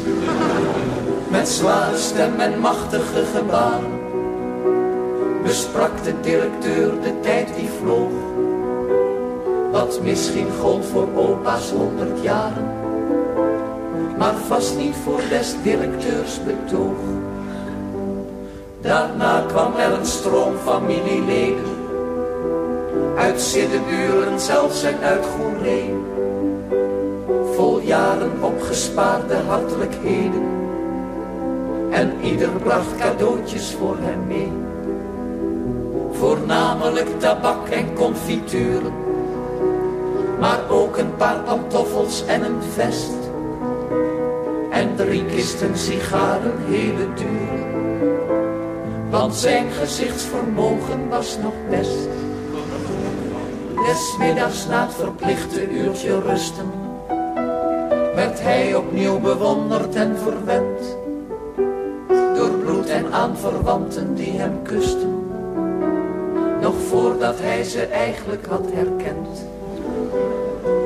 Met 1.30 1.48
zware 1.48 1.98
stem 1.98 2.40
en 2.40 2.60
machtige 2.60 3.26
gebaren. 3.36 4.00
Besprak 5.44 6.04
de 6.04 6.14
directeur 6.22 7.02
de 7.02 7.20
tijd 7.22 7.56
die 7.56 7.70
vloog. 7.82 8.12
Wat 9.74 10.00
misschien 10.04 10.48
gold 10.62 10.86
voor 10.86 11.08
opa's 11.16 11.72
honderd 11.72 12.22
jaren. 12.22 12.68
Maar 14.18 14.34
vast 14.48 14.78
niet 14.78 14.96
voor 15.04 15.22
des 15.30 15.56
directeurs 15.64 16.44
betoog. 16.44 16.98
Daarna 18.82 19.44
kwam 19.48 19.76
er 19.76 19.94
een 19.94 20.06
stroom 20.06 20.54
familieleden. 20.64 21.76
Uit 23.18 23.42
Siddeburen, 23.42 24.40
zelfs 24.40 24.84
en 24.84 25.00
uit 25.02 25.26
Goeree. 25.26 25.96
Vol 27.56 27.80
jaren 27.80 28.32
opgespaarde 28.42 29.36
hartelijkheden. 29.36 30.44
En 31.90 32.14
ieder 32.22 32.50
bracht 32.50 32.96
cadeautjes 32.98 33.76
voor 33.80 33.98
hem 34.00 34.28
mee. 34.28 34.52
Voornamelijk 36.12 37.20
tabak 37.20 37.68
en 37.68 37.94
confituren. 37.94 39.03
Maar 40.44 40.70
ook 40.70 40.98
een 40.98 41.16
paar 41.16 41.40
pantoffels 41.40 42.26
en 42.26 42.46
een 42.46 42.62
vest. 42.74 43.14
En 44.72 44.96
drie 44.96 45.26
kisten 45.26 45.78
sigaren, 45.78 46.54
hele 46.68 47.08
duur. 47.14 47.66
Want 49.10 49.36
zijn 49.36 49.72
gezichtsvermogen 49.72 51.10
was 51.10 51.38
nog 51.42 51.54
best. 51.70 52.08
Des 53.86 54.16
middags 54.20 54.68
na 54.68 54.86
het 54.86 54.94
verplichte 54.94 55.70
uurtje 55.72 56.20
rusten. 56.20 56.72
Werd 58.16 58.42
hij 58.42 58.76
opnieuw 58.76 59.20
bewonderd 59.20 59.96
en 59.96 60.18
verwend. 60.18 60.98
Door 62.36 62.50
bloed 62.50 62.90
en 62.90 63.14
aanverwanten 63.14 64.16
die 64.16 64.32
hem 64.32 64.62
kusten. 64.64 65.26
Nog 66.62 66.76
voordat 66.90 67.40
hij 67.40 67.64
ze 67.64 67.86
eigenlijk 67.86 68.46
had 68.46 68.66
herkend. 68.74 69.53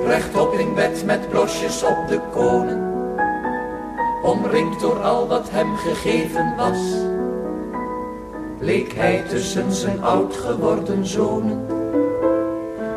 Rechtop 0.08 0.54
in 0.54 0.74
bed 0.74 1.06
met 1.06 1.30
blosjes 1.30 1.84
op 1.84 2.08
de 2.10 2.20
konen. 2.32 2.94
Omringd 4.24 4.80
door 4.82 5.04
al 5.04 5.28
wat 5.28 5.50
hem 5.50 5.76
gegeven 5.76 6.56
was. 6.56 6.80
Bleek 8.60 8.94
hij 8.94 9.24
tussen 9.30 9.72
zijn 9.72 10.04
oud 10.04 10.36
geworden 10.36 11.06
zonen. 11.06 11.66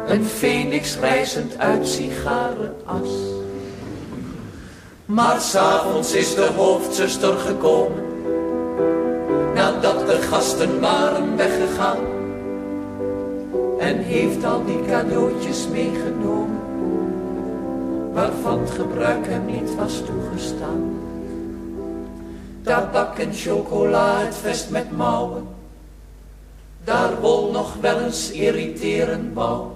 Een 0.07 0.25
feniks 0.25 0.99
reizend 0.99 1.59
uit 1.59 1.89
sigarenas. 1.89 3.11
Maar 5.05 5.41
s'avonds 5.41 6.15
is 6.15 6.35
de 6.35 6.49
hoofdzuster 6.57 7.37
gekomen. 7.37 8.05
Nadat 9.55 10.07
de 10.07 10.19
gasten 10.31 10.81
waren 10.81 11.37
weggegaan. 11.37 11.99
En 13.79 13.99
heeft 13.99 14.45
al 14.45 14.65
die 14.65 14.81
cadeautjes 14.87 15.69
meegenomen. 15.69 16.50
Waarvan 18.13 18.69
gebruik 18.69 19.27
hem 19.27 19.47
niet 19.47 19.75
was 19.75 20.03
toegestaan. 20.05 20.99
Tabak 22.63 23.19
en 23.19 23.35
chocola, 23.35 24.19
het 24.19 24.35
vest 24.35 24.71
met 24.71 24.97
mouwen, 24.97 25.49
daar 26.85 27.21
wol 27.21 27.51
nog 27.51 27.75
wel 27.81 28.01
eens 28.01 28.31
irriterend 28.31 29.35
wou. 29.35 29.67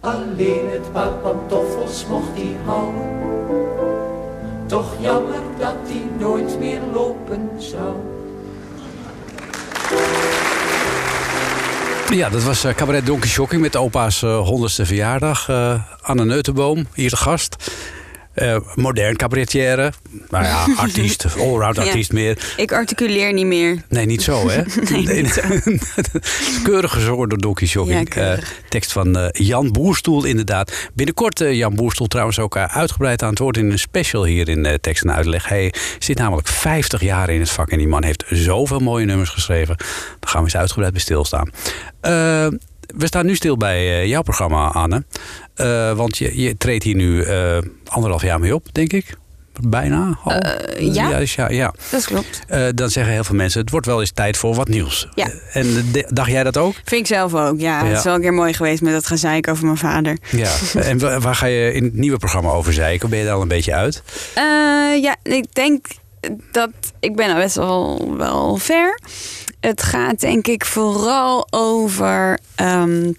Alleen 0.00 0.70
het 0.70 0.92
paar 0.92 1.12
pantoffels 1.12 2.06
mocht 2.06 2.34
hij 2.34 2.56
houden. 2.64 3.10
Toch 4.66 4.94
jammer 5.00 5.40
dat 5.58 5.76
hij 5.82 6.06
nooit 6.18 6.58
meer 6.58 6.80
lopen 6.92 7.50
zou. 7.56 8.11
Ja, 12.12 12.28
dat 12.28 12.42
was 12.42 12.64
eh, 12.64 12.74
cabaret 12.74 13.06
Donkey 13.06 13.28
Shocking 13.28 13.62
met 13.62 13.76
opa's 13.76 14.22
eh, 14.22 14.38
honderdste 14.38 14.86
verjaardag. 14.86 15.48
eh 15.48 15.80
Anne 16.00 16.24
Neutenboom, 16.24 16.86
hier 16.94 17.10
de 17.10 17.16
gast. 17.16 17.56
Eh, 18.34 18.56
modern 18.74 19.16
cabaretière. 19.16 19.92
Nou 20.28 20.44
ja, 20.44 20.66
artiest, 20.76 21.26
allround 21.38 21.76
Ja. 21.76 21.82
artiest 21.82 22.12
meer. 22.12 22.54
Ik 22.56 22.72
articuleer 22.72 23.32
niet 23.32 23.46
meer. 23.46 23.82
Nee, 23.88 24.06
niet 24.06 24.22
zo, 24.22 24.48
hè? 24.48 24.62
Nee, 24.90 25.22
niet 25.22 25.32
zo. 25.32 25.40
Keurig 26.64 26.92
gezongen 26.92 27.28
door 27.28 27.38
Donkey 27.38 27.66
Shocking. 27.66 27.98
Ja, 27.98 28.04
keurig. 28.04 28.52
Eh, 28.52 28.68
tekst 28.68 28.92
van 28.92 29.16
eh, 29.18 29.28
Jan 29.46 29.72
Boerstoel, 29.72 30.24
inderdaad. 30.24 30.72
Binnenkort 30.94 31.40
eh, 31.40 31.52
Jan 31.52 31.74
Boerstoel 31.74 32.06
trouwens 32.06 32.38
ook 32.38 32.56
eh, 32.56 32.64
uitgebreid 32.76 33.22
aan 33.22 33.30
het 33.30 33.38
woord 33.38 33.56
in 33.56 33.70
een 33.70 33.78
special 33.78 34.24
hier 34.24 34.48
in 34.48 34.66
eh, 34.66 34.74
tekst 34.74 35.04
en 35.04 35.12
uitleg. 35.14 35.48
Hij 35.48 35.74
zit 35.98 36.18
namelijk 36.18 36.48
50 36.48 37.00
jaar 37.02 37.30
in 37.30 37.40
het 37.40 37.50
vak 37.50 37.70
en 37.70 37.78
die 37.78 37.88
man 37.88 38.04
heeft 38.04 38.24
zoveel 38.30 38.78
mooie 38.78 39.04
nummers 39.04 39.30
geschreven. 39.30 39.76
Daar 39.76 40.30
gaan 40.30 40.40
we 40.40 40.46
eens 40.46 40.56
uitgebreid 40.56 40.92
bij 40.92 41.00
stilstaan. 41.00 41.50
We 42.96 43.06
staan 43.06 43.26
nu 43.26 43.34
stil 43.34 43.56
bij 43.56 43.76
eh, 44.00 44.06
jouw 44.06 44.22
programma, 44.22 44.68
Anne. 44.68 45.04
Eh, 45.54 45.92
want 45.92 46.18
je, 46.18 46.40
je 46.40 46.56
treedt 46.56 46.84
hier 46.84 46.94
nu 46.94 47.22
eh, 47.22 47.58
anderhalf 47.88 48.22
jaar 48.22 48.40
mee 48.40 48.54
op, 48.54 48.66
denk 48.72 48.92
ik. 48.92 49.14
Bijna 49.68 50.18
al. 50.24 50.32
Eh, 50.32 50.94
ja. 50.94 51.18
dus 51.18 51.34
ja, 51.34 51.50
ja. 51.50 51.74
Dat 51.90 52.04
klopt. 52.04 52.40
Dan 52.74 52.90
zeggen 52.90 53.12
heel 53.12 53.24
veel 53.24 53.34
mensen: 53.34 53.60
het 53.60 53.70
wordt 53.70 53.86
wel 53.86 54.00
eens 54.00 54.10
tijd 54.12 54.36
voor 54.36 54.54
wat 54.54 54.68
nieuws. 54.68 55.08
Ja. 55.14 55.30
En 55.52 55.90
de- 55.92 56.06
dacht 56.08 56.30
jij 56.30 56.42
dat 56.44 56.56
ook? 56.56 56.74
Vind 56.84 57.00
ik 57.00 57.06
zelf 57.06 57.34
ook, 57.34 57.60
ja. 57.60 57.78
Ja. 57.80 57.86
Het 57.86 57.96
is 57.98 58.04
wel 58.04 58.14
een 58.14 58.20
keer 58.20 58.34
mooi 58.34 58.52
geweest 58.52 58.82
met 58.82 58.92
dat 58.92 59.06
gezeik 59.06 59.48
over 59.48 59.64
mijn 59.64 59.76
vader. 59.76 60.16
Ja. 60.30 60.50
en 60.80 60.98
wa- 60.98 61.18
waar 61.18 61.34
ga 61.34 61.46
je 61.46 61.72
in 61.72 61.84
het 61.84 61.94
nieuwe 61.94 62.18
programma 62.18 62.50
over 62.50 62.72
zeiken? 62.72 63.10
Ben 63.10 63.18
je 63.18 63.24
daar 63.24 63.34
al 63.34 63.42
een 63.42 63.48
beetje 63.48 63.74
uit? 63.74 64.02
Ja, 65.02 65.16
ik 65.22 65.54
denk 65.54 65.86
dat 66.52 66.70
ik 67.00 67.16
ben 67.16 67.28
al 67.30 67.36
best 67.36 67.56
wel, 67.56 68.14
wel 68.16 68.56
ver. 68.56 68.98
Het 69.62 69.82
gaat 69.82 70.20
denk 70.20 70.46
ik 70.46 70.64
vooral 70.64 71.46
over... 71.50 72.38
ehm, 72.54 73.12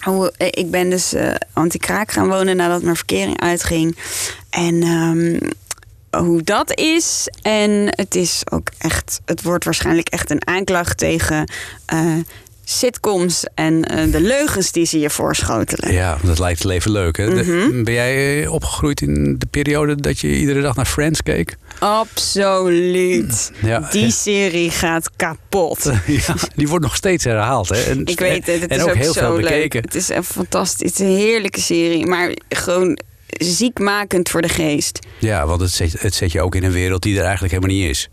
hoe, 0.00 0.32
ik 0.36 0.70
ben 0.70 0.90
dus 0.90 1.12
eh, 1.14 1.34
anti-kraak 1.52 2.10
gaan 2.12 2.28
wonen 2.28 2.56
nadat 2.56 2.82
mijn 2.82 2.96
verkering 2.96 3.40
uitging. 3.40 3.96
En 4.50 4.82
ehm, 4.82 5.38
hoe 6.24 6.42
dat 6.42 6.78
is. 6.78 7.28
En 7.42 7.70
het 7.86 8.14
is 8.14 8.42
ook 8.50 8.68
echt... 8.78 9.20
Het 9.24 9.42
wordt 9.42 9.64
waarschijnlijk 9.64 10.08
echt 10.08 10.30
een 10.30 10.46
aanklacht 10.46 10.98
tegen... 10.98 11.50
eh, 11.86 12.14
sitcoms 12.64 13.44
en 13.54 13.84
eh, 13.84 14.12
de 14.12 14.20
leugens 14.20 14.72
die 14.72 14.86
ze 14.86 14.98
je 14.98 15.10
voorschotelen. 15.10 15.92
Ja, 15.92 16.18
dat 16.22 16.38
lijkt 16.38 16.58
het 16.58 16.66
leven 16.68 16.90
leuk. 16.90 17.16
Hè? 17.16 17.34
De- 17.34 17.44
Mhm. 17.44 17.82
ben 17.84 17.94
jij 17.94 18.42
eh, 18.42 18.52
opgegroeid 18.52 19.00
in 19.00 19.36
de 19.38 19.46
periode 19.46 19.94
dat 19.96 20.18
je 20.20 20.28
iedere 20.36 20.60
dag 20.60 20.76
naar 20.76 20.86
Friends 20.86 21.22
keek? 21.22 21.56
Absoluut. 21.78 23.50
Ja. 23.62 23.88
Die 23.90 24.10
serie 24.10 24.70
gaat 24.70 25.10
kapot. 25.16 25.82
ja, 26.06 26.34
die 26.56 26.68
wordt 26.68 26.84
nog 26.84 26.96
steeds 26.96 27.24
herhaald. 27.24 27.68
Hè? 27.68 27.82
En, 27.82 28.04
Ik 28.06 28.18
weet 28.20 28.46
het, 28.46 28.60
het 28.60 28.70
en 28.70 28.76
is 28.76 28.82
ook 28.82 28.88
ook, 28.88 28.94
heel 28.96 29.12
zo 29.12 29.20
veel 29.20 29.36
leuk. 29.36 29.42
bekeken. 29.50 29.80
Het 29.82 29.94
is 29.94 30.10
echt 30.10 30.26
fantastisch. 30.26 30.90
Het 30.90 31.00
is 31.00 31.06
een 31.06 31.16
heerlijke 31.16 31.60
serie, 31.60 32.06
maar 32.06 32.32
gewoon 32.48 32.98
ziekmakend 33.26 34.28
voor 34.28 34.42
de 34.42 34.48
geest. 34.48 34.98
Ja, 35.18 35.46
want 35.46 35.60
het 35.60 35.70
zet, 35.70 36.00
het 36.00 36.14
zet 36.14 36.32
je 36.32 36.40
ook 36.40 36.54
in 36.54 36.64
een 36.64 36.72
wereld 36.72 37.02
die 37.02 37.16
er 37.18 37.24
eigenlijk 37.24 37.52
helemaal 37.52 37.76
niet 37.76 37.88
is. 37.90 38.08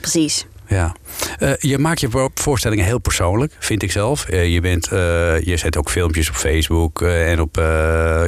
Precies. 0.00 0.46
Ja. 0.72 0.94
Eh, 1.38 1.52
je 1.58 1.78
maakt 1.78 2.00
je 2.00 2.10
voor- 2.10 2.30
voorstellingen 2.34 2.84
heel 2.84 2.98
persoonlijk, 2.98 3.56
vind 3.58 3.82
ik 3.82 3.90
zelf. 3.92 4.24
Eh, 4.28 4.52
je, 4.52 4.60
bent, 4.60 4.86
eh, 4.88 5.40
je 5.40 5.56
zet 5.56 5.76
ook 5.76 5.90
filmpjes 5.90 6.28
op 6.28 6.34
Facebook 6.34 7.02
en 7.02 7.40
op 7.40 7.56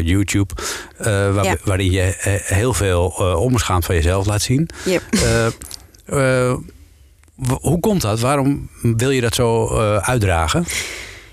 YouTube. 0.03 0.55
waar- 0.99 1.45
Ja. 1.45 1.57
Waarin 1.65 1.91
je 1.91 2.15
heel 2.45 2.75
veel 2.75 3.07
onbeschaamd 3.39 3.85
van 3.85 3.95
jezelf 3.95 4.27
laat 4.27 4.43
zien. 4.43 4.69
Yep. 4.85 5.03
Hoe 7.61 7.81
komt 7.81 8.01
dat? 8.01 8.21
Waarom 8.21 8.69
wil 8.83 9.11
je 9.11 9.21
dat 9.21 9.35
zo 9.35 9.79
uitdragen? 10.01 10.65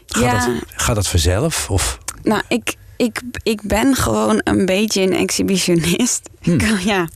Gaat, 0.06 0.24
Ja. 0.24 0.32
dat, 0.46 0.64
gaat 0.76 0.96
dat 0.96 1.08
vanzelf? 1.08 1.70
Of, 1.70 1.98
Nou, 2.24 2.42
ik, 2.48 2.76
ik, 3.04 3.22
ik 3.44 3.62
ben 3.62 3.96
gewoon 3.96 4.42
een 4.44 4.66
beetje 4.66 5.02
een 5.02 5.14
exhibitionist. 5.16 6.30
Hm. 6.42 6.52
Ik 6.52 6.58
kan- 6.58 6.84
ja. 6.86 7.08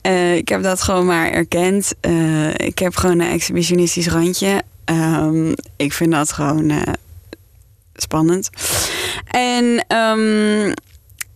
Eh, 0.00 0.36
ik 0.36 0.48
heb 0.48 0.62
dat 0.62 0.82
gewoon 0.82 1.06
maar 1.06 1.30
erkend. 1.30 1.92
Eh, 2.00 2.54
ik 2.54 2.78
heb 2.78 2.96
gewoon 2.96 3.20
een 3.20 3.30
exhibitionistisch 3.30 4.08
randje. 4.08 4.62
Ehm, 4.84 5.52
ik 5.76 5.92
vind 5.92 6.12
dat 6.12 6.32
gewoon 6.32 6.70
eh, 6.70 6.82
spannend. 7.94 8.50
En 9.26 9.84
ehm, 9.88 10.68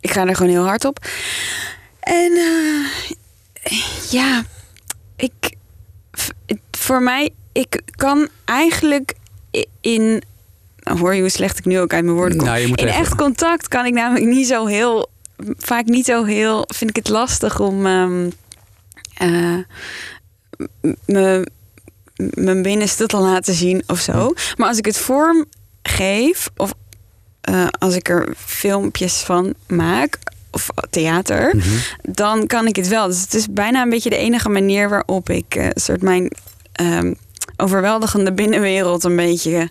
ik 0.01 0.11
ga 0.11 0.27
er 0.27 0.37
gewoon 0.37 0.53
heel 0.53 0.65
hard 0.67 0.85
op. 0.85 1.07
En 2.01 2.33
ja, 4.11 4.45
ik, 5.17 5.33
voor 6.71 7.03
mij, 7.03 7.31
ik 7.53 7.81
kan 7.91 8.29
eigenlijk 8.45 9.15
in. 9.81 10.23
Nou, 10.85 10.99
Hoor 10.99 11.15
je 11.15 11.21
hoe 11.21 11.29
slecht 11.31 11.59
ik 11.59 11.65
nu 11.65 11.81
ook 11.81 11.93
uit 11.93 12.05
mijn 12.05 12.17
woorden 12.17 12.39
kom? 12.39 12.47
Nou, 12.47 12.61
in 12.61 12.75
even- 12.75 12.89
echt 13.01 13.15
contact 13.15 13.69
kan 13.69 13.87
ik 13.87 13.93
namelijk 13.93 14.27
niet 14.27 14.47
zo 14.47 14.67
heel. 14.67 15.11
Vaak 15.59 15.85
niet 15.85 16.05
zo 16.05 16.25
heel. 16.25 16.65
Vind 16.75 16.91
ik 16.91 16.97
het 16.97 17.09
lastig 17.09 17.61
om. 17.61 17.87
ehm, 17.87 18.31
eh, 19.15 19.59
me- 21.07 21.47
mijn 22.35 22.63
binnenste 22.63 23.07
te 23.07 23.17
laten 23.17 23.55
zien 23.55 23.83
of 23.87 24.01
zo. 24.01 24.33
Maar 24.57 24.69
als 24.69 24.79
ik 24.79 24.85
het 24.87 24.99
vorm 24.99 25.45
geef, 25.83 26.51
of 26.57 26.73
eh, 27.41 27.67
als 27.79 27.95
ik 27.95 28.09
er 28.09 28.29
filmpjes 28.37 29.15
van 29.15 29.55
maak, 29.67 30.19
of 30.51 30.69
theater, 30.91 31.57
Mhm. 31.57 31.69
dan 32.03 32.47
kan 32.47 32.67
ik 32.67 32.77
het 32.77 32.89
wel. 32.89 33.07
Dus 33.07 33.21
het 33.21 33.35
is 33.35 33.47
bijna 33.51 33.83
een 33.83 33.91
beetje 33.91 34.11
de 34.11 34.17
enige 34.17 34.49
manier 34.49 34.89
waarop 34.89 35.31
ik 35.31 35.55
eh, 35.55 35.67
soort 35.75 36.03
mijn 36.03 36.31
ehm, 36.73 37.15
overweldigende 37.57 38.33
binnenwereld 38.33 39.05
een 39.05 39.17
beetje 39.17 39.71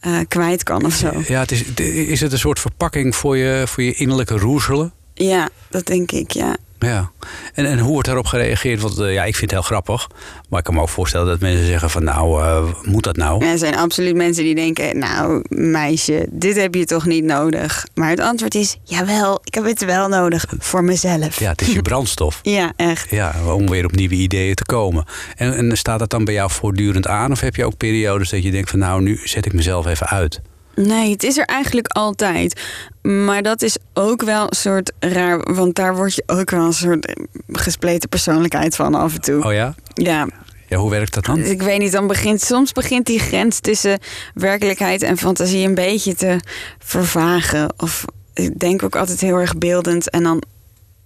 eh, 0.00 0.18
kwijt 0.28 0.62
kan 0.62 0.84
of 0.84 0.94
zo. 0.94 1.22
ja, 1.26 1.40
het 1.40 1.50
is, 1.50 1.62
is 1.84 2.20
het 2.20 2.32
een 2.32 2.38
soort 2.38 2.60
verpakking 2.60 3.16
voor 3.16 3.36
je, 3.36 3.62
voor 3.66 3.82
je 3.82 3.94
innerlijke 3.94 4.36
roezelen? 4.38 4.92
Ja, 5.18 5.48
dat 5.70 5.86
denk 5.86 6.12
ik, 6.12 6.30
ja. 6.30 6.56
Ja, 6.78 7.10
en, 7.54 7.66
en 7.66 7.78
hoe 7.78 7.92
wordt 7.92 8.06
daarop 8.06 8.26
gereageerd? 8.26 8.80
Want 8.80 8.98
eh, 8.98 9.12
ja, 9.12 9.24
ik 9.24 9.36
vind 9.36 9.50
het 9.50 9.60
heel 9.60 9.68
grappig. 9.68 10.08
Maar 10.48 10.58
ik 10.58 10.64
kan 10.64 10.74
me 10.74 10.80
ook 10.80 10.88
voorstellen 10.88 11.26
dat 11.26 11.40
mensen 11.40 11.66
zeggen 11.66 11.90
van 11.90 12.04
nou, 12.04 12.42
eh, 12.42 12.64
moet 12.82 13.04
dat 13.04 13.16
nou? 13.16 13.44
Er 13.44 13.58
zijn 13.58 13.76
absoluut 13.76 14.16
mensen 14.16 14.44
die 14.44 14.54
denken, 14.54 14.98
nou 14.98 15.44
meisje, 15.48 16.26
dit 16.30 16.56
heb 16.56 16.74
je 16.74 16.84
toch 16.84 17.06
niet 17.06 17.24
nodig. 17.24 17.86
Maar 17.94 18.10
het 18.10 18.20
antwoord 18.20 18.54
is, 18.54 18.76
jawel, 18.84 19.40
ik 19.44 19.54
heb 19.54 19.64
het 19.64 19.84
wel 19.84 20.08
nodig 20.08 20.44
voor 20.58 20.84
mezelf. 20.84 21.38
Ja, 21.38 21.50
het 21.50 21.60
is 21.60 21.72
je 21.72 21.82
brandstof. 21.90 22.40
Ja, 22.42 22.72
echt. 22.76 23.10
Ja, 23.10 23.34
om 23.54 23.68
weer 23.68 23.84
op 23.84 23.94
nieuwe 23.94 24.14
ideeën 24.14 24.54
te 24.54 24.64
komen. 24.64 25.04
En, 25.36 25.54
en 25.54 25.76
staat 25.76 25.98
dat 25.98 26.10
dan 26.10 26.24
bij 26.24 26.34
jou 26.34 26.50
voortdurend 26.50 27.06
aan? 27.06 27.32
Of 27.32 27.40
heb 27.40 27.56
je 27.56 27.64
ook 27.64 27.76
periodes 27.76 28.30
dat 28.30 28.42
je 28.42 28.50
denkt 28.50 28.70
van 28.70 28.78
nou, 28.78 29.02
nu 29.02 29.20
zet 29.24 29.46
ik 29.46 29.52
mezelf 29.52 29.86
even 29.86 30.06
uit? 30.06 30.40
Nee, 30.86 31.10
het 31.10 31.22
is 31.22 31.38
er 31.38 31.44
eigenlijk 31.44 31.86
altijd. 31.86 32.60
Maar 33.02 33.42
dat 33.42 33.62
is 33.62 33.76
ook 33.94 34.22
wel 34.22 34.42
een 34.42 34.56
soort 34.56 34.92
raar, 34.98 35.54
want 35.54 35.74
daar 35.74 35.96
word 35.96 36.14
je 36.14 36.22
ook 36.26 36.50
wel 36.50 36.64
een 36.64 36.72
soort 36.72 37.14
gespleten 37.48 38.08
persoonlijkheid 38.08 38.76
van 38.76 38.94
af 38.94 39.14
en 39.14 39.20
toe. 39.20 39.44
Oh 39.44 39.52
ja? 39.52 39.74
Ja, 39.94 40.28
Ja, 40.68 40.76
hoe 40.76 40.90
werkt 40.90 41.14
dat 41.14 41.24
dan? 41.24 41.38
ik 41.38 41.62
weet 41.62 41.78
niet, 41.78 41.92
dan 41.92 42.06
begint 42.06 42.40
soms 42.40 42.72
begint 42.72 43.06
die 43.06 43.18
grens 43.18 43.60
tussen 43.60 43.98
werkelijkheid 44.34 45.02
en 45.02 45.16
fantasie 45.16 45.66
een 45.66 45.74
beetje 45.74 46.14
te 46.14 46.40
vervagen. 46.78 47.74
Of 47.76 48.04
ik 48.34 48.58
denk 48.58 48.82
ook 48.82 48.96
altijd 48.96 49.20
heel 49.20 49.36
erg 49.36 49.58
beeldend 49.58 50.10
en 50.10 50.22
dan, 50.22 50.42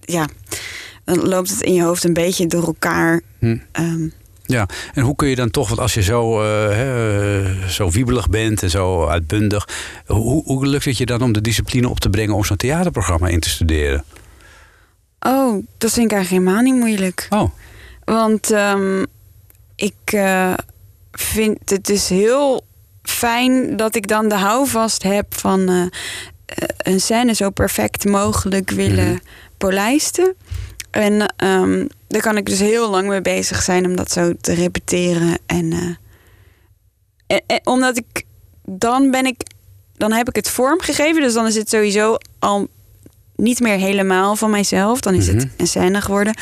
ja, 0.00 0.28
dan 1.04 1.28
loopt 1.28 1.50
het 1.50 1.60
in 1.62 1.74
je 1.74 1.82
hoofd 1.82 2.04
een 2.04 2.12
beetje 2.12 2.46
door 2.46 2.66
elkaar. 2.66 3.20
Hm. 3.38 3.56
Ehm, 3.72 4.08
Ja, 4.46 4.66
en 4.94 5.02
hoe 5.02 5.14
kun 5.16 5.28
je 5.28 5.34
dan 5.34 5.50
toch, 5.50 5.68
want 5.68 5.80
als 5.80 5.94
je 5.94 6.02
zo, 6.02 6.42
eh, 6.42 7.40
eh, 7.40 7.68
zo 7.68 7.90
wiebelig 7.90 8.28
bent 8.28 8.62
en 8.62 8.70
zo 8.70 9.06
uitbundig, 9.06 9.68
hoe, 10.06 10.42
hoe 10.44 10.66
lukt 10.66 10.84
het 10.84 10.98
je 10.98 11.06
dan 11.06 11.22
om 11.22 11.32
de 11.32 11.40
discipline 11.40 11.88
op 11.88 12.00
te 12.00 12.10
brengen 12.10 12.34
om 12.34 12.44
zo'n 12.44 12.56
theaterprogramma 12.56 13.28
in 13.28 13.40
te 13.40 13.48
studeren? 13.48 14.04
oh, 15.20 15.64
dat 15.78 15.92
vind 15.92 16.06
ik 16.10 16.12
eigenlijk 16.16 16.44
helemaal 16.44 16.62
niet 16.62 16.80
moeilijk. 16.80 17.26
Oh, 17.30 17.50
Want 18.04 18.50
ehm, 18.50 19.04
ik 19.76 19.94
eh, 20.04 20.54
vind 21.12 21.58
het 21.70 21.84
dus 21.84 22.08
heel 22.08 22.64
fijn 23.02 23.76
dat 23.76 23.94
ik 23.96 24.08
dan 24.08 24.28
de 24.28 24.34
houvast 24.36 25.02
heb 25.02 25.34
van 25.34 25.90
een 26.76 27.00
scène 27.00 27.34
zo 27.34 27.50
perfect 27.50 28.04
mogelijk 28.04 28.70
willen 28.70 29.08
Mhm. 29.08 29.18
polijsten. 29.58 30.34
En 30.92 31.34
ehm, 31.36 31.86
daar 32.08 32.20
kan 32.20 32.36
ik 32.36 32.46
dus 32.46 32.58
heel 32.58 32.90
lang 32.90 33.08
mee 33.08 33.20
bezig 33.22 33.62
zijn 33.62 33.86
om 33.86 33.96
dat 33.96 34.10
zo 34.10 34.32
te 34.40 34.52
repeteren. 34.54 35.38
En, 35.46 35.72
eh, 35.72 35.78
en- 37.26 37.42
en 37.46 37.60
omdat 37.66 37.96
ik 37.96 38.24
dan 38.64 39.10
ben 39.10 39.26
ik, 39.26 39.42
dan 39.96 40.12
heb 40.12 40.28
ik 40.28 40.36
het 40.36 40.48
vormgegeven, 40.50 41.22
dus 41.22 41.32
dan 41.34 41.46
is 41.46 41.54
het 41.54 41.68
sowieso 41.68 42.16
al 42.38 42.68
niet 43.36 43.60
meer 43.60 43.76
helemaal 43.78 44.36
van 44.36 44.50
mijzelf. 44.50 45.00
Dan 45.00 45.14
is 45.14 45.26
Mhm. 45.26 45.36
het 45.38 45.48
een 45.56 45.66
scène 45.66 46.00
geworden. 46.00 46.34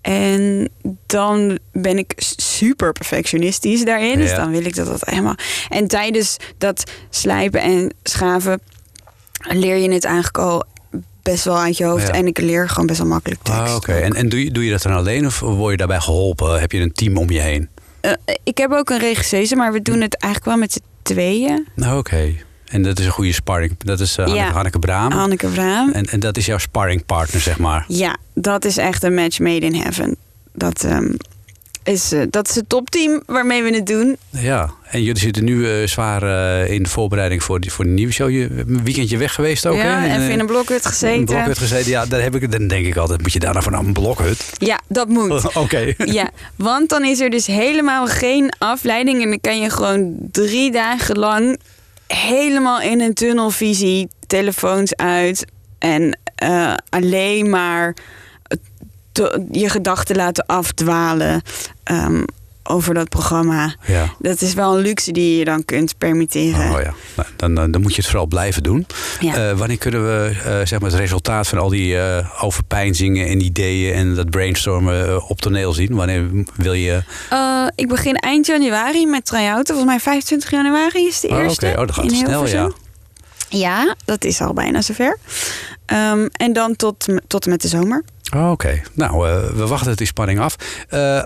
En 0.00 0.68
dan 1.06 1.58
ben 1.72 1.98
ik 1.98 2.12
super 2.36 2.92
perfectionistisch 2.92 3.84
daarin. 3.84 4.18
Dus 4.18 4.34
dan 4.34 4.50
wil 4.50 4.64
ik 4.64 4.74
dat 4.74 4.86
dat 4.86 5.00
helemaal. 5.04 5.34
En 5.68 5.86
tijdens 5.86 6.36
dat 6.58 6.90
slijpen 7.10 7.60
en 7.60 7.94
schaven 8.02 8.60
leer 9.48 9.76
je 9.76 9.90
het 9.92 10.04
eigenlijk 10.04 10.38
al 10.38 10.64
best 11.22 11.44
wel 11.44 11.58
uit 11.58 11.76
je 11.76 11.84
hoofd. 11.84 12.06
Ja. 12.06 12.12
En 12.12 12.26
ik 12.26 12.38
leer 12.38 12.68
gewoon 12.68 12.86
best 12.86 12.98
wel 12.98 13.08
makkelijk 13.08 13.42
tekst. 13.42 13.60
Ah, 13.60 13.74
Oké, 13.74 13.92
en, 13.92 14.12
en 14.14 14.28
doe, 14.28 14.44
je, 14.44 14.50
doe 14.50 14.64
je 14.64 14.70
dat 14.70 14.82
dan 14.82 14.92
alleen 14.92 15.26
of 15.26 15.40
word 15.40 15.70
je 15.70 15.76
daarbij 15.76 16.00
geholpen? 16.00 16.60
Heb 16.60 16.72
je 16.72 16.80
een 16.80 16.92
team 16.92 17.16
om 17.16 17.30
je 17.30 17.40
heen? 17.40 17.68
Eh, 18.00 18.12
ik 18.44 18.58
heb 18.58 18.72
ook 18.72 18.90
een 18.90 18.98
regisseuse, 18.98 19.56
maar 19.56 19.72
we 19.72 19.82
doen 19.82 20.00
het 20.00 20.16
eigenlijk 20.16 20.44
wel 20.52 20.56
met 20.56 20.72
z'n 20.72 20.82
tweeën. 21.02 21.66
Nou, 21.74 21.98
oké. 21.98 22.34
En 22.66 22.82
dat 22.82 22.98
is 22.98 23.04
een 23.04 23.10
goede 23.12 23.32
sparring. 23.32 23.74
Dat 23.78 24.00
is 24.00 24.16
eh, 24.16 24.24
Hanneke, 24.24 24.44
Ja. 24.44 24.52
Hanneke 25.10 25.48
Braam. 25.48 25.90
En, 25.92 26.04
en 26.04 26.20
dat 26.20 26.36
is 26.36 26.46
jouw 26.46 26.58
sparringpartner, 26.58 27.40
zeg 27.40 27.58
maar. 27.58 27.84
Ja, 27.88 28.16
dat 28.34 28.64
is 28.64 28.76
echt 28.76 29.02
een 29.02 29.14
match 29.14 29.38
made 29.38 29.66
in 29.66 29.74
heaven. 29.74 30.16
Dat, 30.52 30.84
ehm, 30.84 31.08
is, 31.82 32.12
eh, 32.12 32.20
dat 32.30 32.48
is 32.48 32.54
het 32.54 32.68
topteam 32.68 33.22
waarmee 33.26 33.62
we 33.62 33.74
het 33.74 33.86
doen. 33.86 34.16
Ja, 34.30 34.70
en 34.92 35.02
jullie 35.02 35.20
zitten 35.20 35.44
nu 35.44 35.68
eh, 35.68 35.86
zwaar 35.86 36.22
eh, 36.22 36.70
in 36.70 36.82
de 36.82 36.88
voorbereiding 36.88 37.42
voor, 37.42 37.60
die, 37.60 37.72
voor 37.72 37.84
de 37.84 37.90
nieuwe 37.90 38.12
show. 38.12 38.30
Je 38.30 38.48
een 38.66 38.84
weekendje 38.84 39.16
weg 39.16 39.34
geweest 39.34 39.66
ook, 39.66 39.76
ja, 39.76 39.82
hè? 39.82 40.06
even 40.06 40.22
eh, 40.22 40.28
in 40.28 40.40
een 40.40 40.46
blokhut 40.46 40.86
gezeten. 40.86 41.18
Een 41.18 41.24
blokhut 41.24 41.58
gezeten. 41.58 41.90
Ja, 41.90 42.06
daar 42.06 42.22
heb 42.22 42.34
ik, 42.34 42.52
dan 42.52 42.66
denk 42.66 42.86
ik 42.86 42.96
altijd, 42.96 43.22
moet 43.22 43.32
je 43.32 43.38
daarna 43.38 43.62
van 43.62 43.74
een 43.74 43.92
blokhut? 43.92 44.52
Ja, 44.52 44.80
dat 44.88 45.08
moet. 45.08 45.54
Oké. 45.54 45.94
Ja, 45.96 46.30
want 46.56 46.88
dan 46.88 47.04
is 47.04 47.20
er 47.20 47.30
dus 47.30 47.46
helemaal 47.46 48.06
geen 48.06 48.52
afleiding. 48.58 49.22
En 49.22 49.28
dan 49.28 49.40
kan 49.40 49.60
je 49.60 49.70
gewoon 49.70 50.16
drie 50.30 50.72
dagen 50.72 51.18
lang 51.18 51.60
helemaal 52.06 52.80
in 52.80 53.00
een 53.00 53.14
tunnelvisie, 53.14 54.08
telefoons 54.26 54.96
uit. 54.96 55.44
En 55.78 56.18
alleen 56.88 57.50
maar 57.50 57.96
je 59.50 59.68
gedachten 59.68 60.16
laten 60.16 60.46
afdwalen 60.46 61.42
ehm, 61.82 62.22
over 62.62 62.94
dat 62.94 63.08
programma. 63.08 63.74
Ja. 63.86 64.12
Dat 64.18 64.40
is 64.40 64.54
wel 64.54 64.76
een 64.76 64.82
luxe 64.82 65.12
die 65.12 65.38
je 65.38 65.44
dan 65.44 65.64
kunt 65.64 65.98
permitteren. 65.98 66.72
Oh 66.72 66.80
ja, 66.80 66.94
nou, 67.16 67.28
dan, 67.36 67.54
dan, 67.54 67.70
dan 67.70 67.80
moet 67.80 67.90
je 67.94 68.00
het 68.00 68.06
vooral 68.10 68.26
blijven 68.26 68.62
doen. 68.62 68.86
Ja. 69.20 69.34
Eh, 69.50 69.56
wanneer 69.58 69.78
kunnen 69.78 70.04
we 70.04 70.30
eh, 70.44 70.66
zeg 70.66 70.80
maar 70.80 70.90
het 70.90 70.98
resultaat 70.98 71.48
van 71.48 71.58
al 71.58 71.68
die 71.68 71.98
eh, 71.98 72.44
overpeinzingen 72.44 73.26
en 73.26 73.40
ideeën 73.40 73.94
en 73.94 74.14
dat 74.14 74.30
brainstormen 74.30 75.08
eh, 75.08 75.30
op 75.30 75.40
toneel 75.40 75.72
zien? 75.72 75.94
Wanneer 75.94 76.24
wil 76.56 76.72
je. 76.72 77.02
Eh, 77.30 77.66
ik 77.74 77.88
begin 77.88 78.14
eind 78.16 78.46
januari 78.46 79.06
met 79.06 79.24
try-outen. 79.24 79.74
Volgens 79.74 79.94
mij 79.94 80.00
25 80.00 80.50
januari 80.50 81.06
is 81.06 81.20
de 81.20 81.28
Oh, 81.28 81.38
eerste. 81.38 81.66
Oké, 81.66 81.80
oh, 81.80 81.86
dat 81.86 81.94
gaat 81.94 82.04
in 82.04 82.10
snel, 82.16 82.46
ja. 82.46 82.70
Ja, 83.48 83.94
dat 84.04 84.24
is 84.24 84.40
al 84.40 84.52
bijna 84.52 84.82
zover. 84.82 85.18
Ehm, 85.86 86.26
en 86.32 86.52
dan 86.52 86.76
tot, 86.76 87.06
tot 87.26 87.44
en 87.44 87.50
met 87.50 87.62
de 87.62 87.68
zomer. 87.68 88.04
Oh, 88.34 88.50
Oké, 88.50 88.82
nou, 88.92 89.28
eh, 89.28 89.50
we 89.50 89.66
wachten 89.66 89.96
die 89.96 90.06
spanning 90.06 90.40
af. 90.40 90.56
Eh 90.88 91.22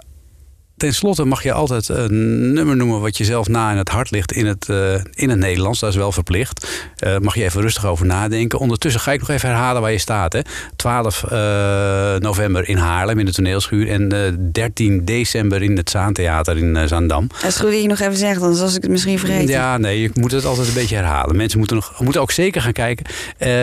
ten 0.76 0.94
slotte 0.94 1.24
mag 1.24 1.42
je 1.42 1.52
altijd 1.52 1.88
een 1.88 2.52
nummer 2.52 2.76
noemen 2.76 3.00
wat 3.00 3.16
je 3.16 3.24
zelf 3.24 3.48
na 3.48 3.70
in 3.70 3.76
het 3.76 3.88
hart 3.88 4.10
ligt 4.10 4.32
in 4.32 4.46
het, 4.46 4.68
eh, 4.68 4.94
in 5.14 5.30
het 5.30 5.38
Nederlands. 5.38 5.80
Dat 5.80 5.90
is 5.90 5.96
wel 5.96 6.12
verplicht. 6.12 6.68
Eh, 6.96 7.18
mag 7.18 7.34
je 7.34 7.44
even 7.44 7.60
rustig 7.60 7.86
over 7.86 8.06
nadenken. 8.06 8.58
Ondertussen 8.58 9.00
ga 9.00 9.12
ik 9.12 9.20
nog 9.20 9.28
even 9.28 9.48
herhalen 9.48 9.82
waar 9.82 9.92
je 9.92 9.98
staat. 9.98 10.32
Hè? 10.32 10.40
12 10.76 11.24
eh, 11.24 12.16
november 12.16 12.68
in 12.68 12.76
Haarlem 12.76 13.18
in 13.18 13.24
de 13.24 13.32
toneelschuur. 13.32 13.88
En 13.88 14.12
eh, 14.12 14.32
13 14.52 15.04
december 15.04 15.62
in 15.62 15.76
het 15.76 15.90
Zaantheater 15.90 16.56
in 16.56 16.88
Zaandam. 16.88 17.26
Dat 17.26 17.50
is 17.50 17.56
goed 17.56 17.70
dat 17.70 17.82
je 17.82 17.88
nog 17.88 18.00
even 18.00 18.16
zegt, 18.16 18.40
anders 18.42 18.60
was 18.60 18.74
ik 18.76 18.82
het 18.82 18.90
misschien 18.90 19.18
vergeten. 19.18 19.48
Ja, 19.48 19.78
nee, 19.78 20.00
je 20.00 20.10
moet 20.14 20.32
het 20.32 20.44
altijd 20.44 20.68
een 20.68 20.74
beetje 20.74 20.96
herhalen. 20.96 21.36
Mensen 21.36 21.58
moeten, 21.58 21.76
nog, 21.76 22.00
moeten 22.00 22.20
ook 22.20 22.30
zeker 22.30 22.62
gaan 22.62 22.72
kijken. 22.72 23.06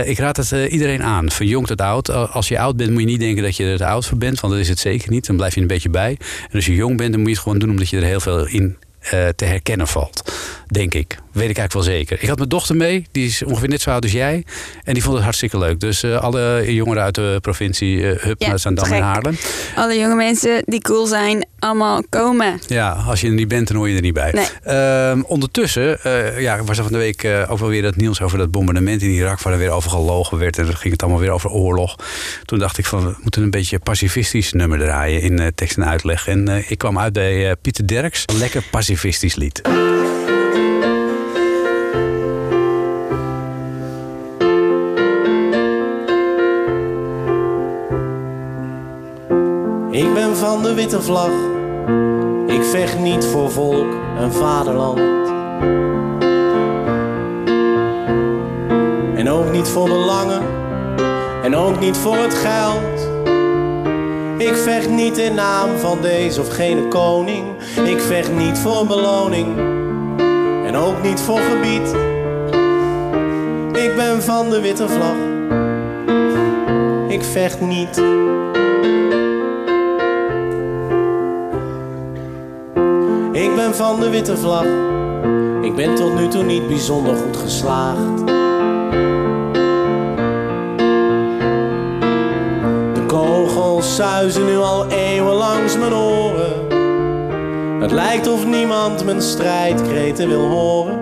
Ik 0.06 0.18
raad 0.18 0.38
het 0.38 0.52
iedereen 0.52 1.04
aan, 1.04 1.32
van 1.32 1.46
jong 1.48 1.68
tot 1.68 1.82
oud. 1.82 2.10
Als 2.10 2.48
je 2.48 2.60
oud 2.60 2.78
bent, 2.78 2.92
moet 2.92 3.00
je 3.00 3.06
niet 3.06 3.20
denken 3.20 3.44
dat 3.44 3.58
je 3.58 3.66
er 3.66 3.78
te 3.78 3.86
oud 3.86 4.06
voor 4.06 4.18
bent. 4.18 4.40
Want 4.40 4.54
dat 4.54 4.62
is 4.62 4.70
het 4.70 4.80
zeker 4.80 5.12
niet. 5.12 5.26
Dan 5.26 5.36
blijf 5.36 5.56
je 5.56 5.62
een 5.62 5.68
beetje 5.68 5.90
bij. 5.90 6.18
En 6.50 6.56
als 6.56 6.66
je 6.66 6.76
jong 6.76 6.98
bent, 6.98 7.03
dan 7.12 7.20
moet 7.20 7.30
je 7.30 7.36
het 7.36 7.44
gewoon 7.44 7.60
doen 7.60 7.70
omdat 7.70 7.90
je 7.90 7.98
er 7.98 8.04
heel 8.04 8.20
veel 8.20 8.48
in 8.48 8.78
eh, 9.00 9.28
te 9.28 9.46
herkennen 9.46 9.88
valt. 9.88 10.34
Denk 10.68 10.94
ik. 10.94 11.18
Weet 11.34 11.50
ik 11.50 11.58
eigenlijk 11.58 11.74
wel 11.88 11.96
zeker. 11.98 12.22
Ik 12.22 12.28
had 12.28 12.38
mijn 12.38 12.50
dochter 12.50 12.76
mee. 12.76 13.06
Die 13.12 13.26
is 13.26 13.44
ongeveer 13.44 13.70
net 13.70 13.82
zo 13.82 13.90
oud 13.90 14.04
als 14.04 14.12
jij. 14.12 14.46
En 14.84 14.94
die 14.94 15.04
vond 15.04 15.16
het 15.16 15.24
hartstikke 15.24 15.58
leuk. 15.58 15.80
Dus 15.80 16.04
eh, 16.04 16.22
alle 16.22 16.74
jongeren 16.74 17.04
uit 17.04 17.16
de 17.16 17.38
provincie, 17.42 18.10
eh 18.10 18.24
hup 18.24 18.42
Ja, 18.42 18.56
naar 18.64 18.92
en. 18.92 19.02
Haarlem. 19.02 19.38
Alle 19.76 19.98
jonge 19.98 20.16
mensen 20.16 20.64
die 20.66 20.82
cool 20.82 21.06
zijn, 21.06 21.46
allemaal 21.60 22.04
komen. 22.10 22.60
Ja, 22.68 22.92
als 22.92 23.22
je 23.22 23.28
er 23.28 23.34
niet 23.34 23.48
bent, 23.48 23.68
dan 23.68 23.78
hoor 23.78 23.90
je 23.90 23.96
er 23.96 24.02
niet 24.02 24.14
bij. 24.14 24.32
Nee. 24.32 24.46
Ehm, 24.64 25.22
ondertussen 25.22 26.04
eh, 26.04 26.42
ja, 26.42 26.64
was 26.64 26.78
er 26.78 26.84
van 26.84 26.94
de 26.94 26.98
week 26.98 27.28
ook 27.48 27.60
wel 27.60 27.70
weer 27.70 27.82
dat 27.82 27.96
nieuws 27.96 28.22
over 28.22 28.38
dat 28.38 28.52
bombardement 28.52 29.02
in 29.02 29.10
Irak, 29.10 29.42
waar 29.42 29.54
er 29.54 29.60
weer 29.60 29.72
over 29.72 29.90
gelogen 29.90 30.38
werd. 30.38 30.58
En 30.58 30.66
dan 30.66 30.76
ging 30.76 30.94
het 30.94 31.02
allemaal 31.02 31.22
weer 31.22 31.32
over 31.32 31.50
oorlog. 31.50 31.96
Toen 32.46 32.60
dacht 32.60 32.78
ik 32.78 32.86
van, 32.86 33.06
we 33.06 33.16
moeten 33.22 33.42
een 33.44 33.52
beetje 33.52 33.76
een 33.76 33.82
pacifistisch 33.82 34.52
nummer 34.52 34.80
draaien 34.80 35.22
in 35.22 35.52
tekst 35.56 35.78
en 35.78 35.86
uitleg. 35.86 36.28
En 36.28 36.64
ik 36.68 36.78
kwam 36.78 37.00
uit 37.00 37.14
bij 37.14 37.56
Pieter 37.62 37.88
Derks, 37.88 38.24
een 38.26 38.38
lekker 38.38 38.64
pacifistisch 38.72 39.36
lied. 39.36 39.62
Van 50.54 50.64
de 50.64 50.74
witte 50.74 51.02
vlag. 51.02 51.32
Ik 52.48 52.64
vecht 52.64 53.00
niet 53.00 53.26
voor 53.26 53.52
volk 53.52 53.94
en 54.18 54.34
vaderland. 54.34 55.00
En 59.16 59.30
ook 59.30 59.52
niet 59.52 59.68
voor 59.68 59.88
belangen. 59.88 60.42
En 61.44 61.56
ook 61.56 61.80
niet 61.80 61.98
voor 61.98 62.18
het 62.18 62.34
geld. 62.34 63.10
Ik 64.38 64.56
vecht 64.56 64.90
niet 64.90 65.18
in 65.18 65.36
naam 65.36 65.78
van 65.78 65.98
deze 66.02 66.42
of 66.42 66.50
gene 66.50 66.88
koning. 66.88 67.46
Ik 67.86 68.00
vecht 68.00 68.34
niet 68.34 68.58
voor 68.58 68.80
een 68.80 68.88
beloning. 68.88 69.58
En 70.66 70.76
ook 70.76 71.04
niet 71.04 71.20
voor 71.20 71.40
gebied. 71.40 71.96
Ik 73.84 73.96
ben 73.96 74.24
van 74.24 74.50
de 74.50 74.62
witte 74.62 74.90
vlag. 74.90 75.16
Ik 77.08 77.24
vecht 77.24 77.62
niet. 77.62 78.02
Ik 83.54 83.60
ben 83.60 83.76
van 83.76 84.00
de 84.00 84.10
witte 84.10 84.38
vlag. 84.38 84.66
Ik 85.62 85.76
ben 85.76 85.96
tot 85.96 86.16
nu 86.16 86.28
toe 86.28 86.44
niet 86.44 86.68
bijzonder 86.68 87.16
goed 87.16 87.38
geslaagd. 87.38 88.28
De 92.94 93.04
kogels 93.08 93.96
suizen 93.96 94.46
nu 94.46 94.58
al 94.58 94.88
eeuwen 94.88 95.34
langs 95.34 95.78
mijn 95.78 95.94
oren. 95.94 96.54
Het 97.82 97.92
lijkt 97.92 98.28
of 98.28 98.46
niemand 98.46 99.06
mijn 99.06 99.22
strijdkreten 99.22 100.28
wil 100.28 100.48
horen. 100.48 101.00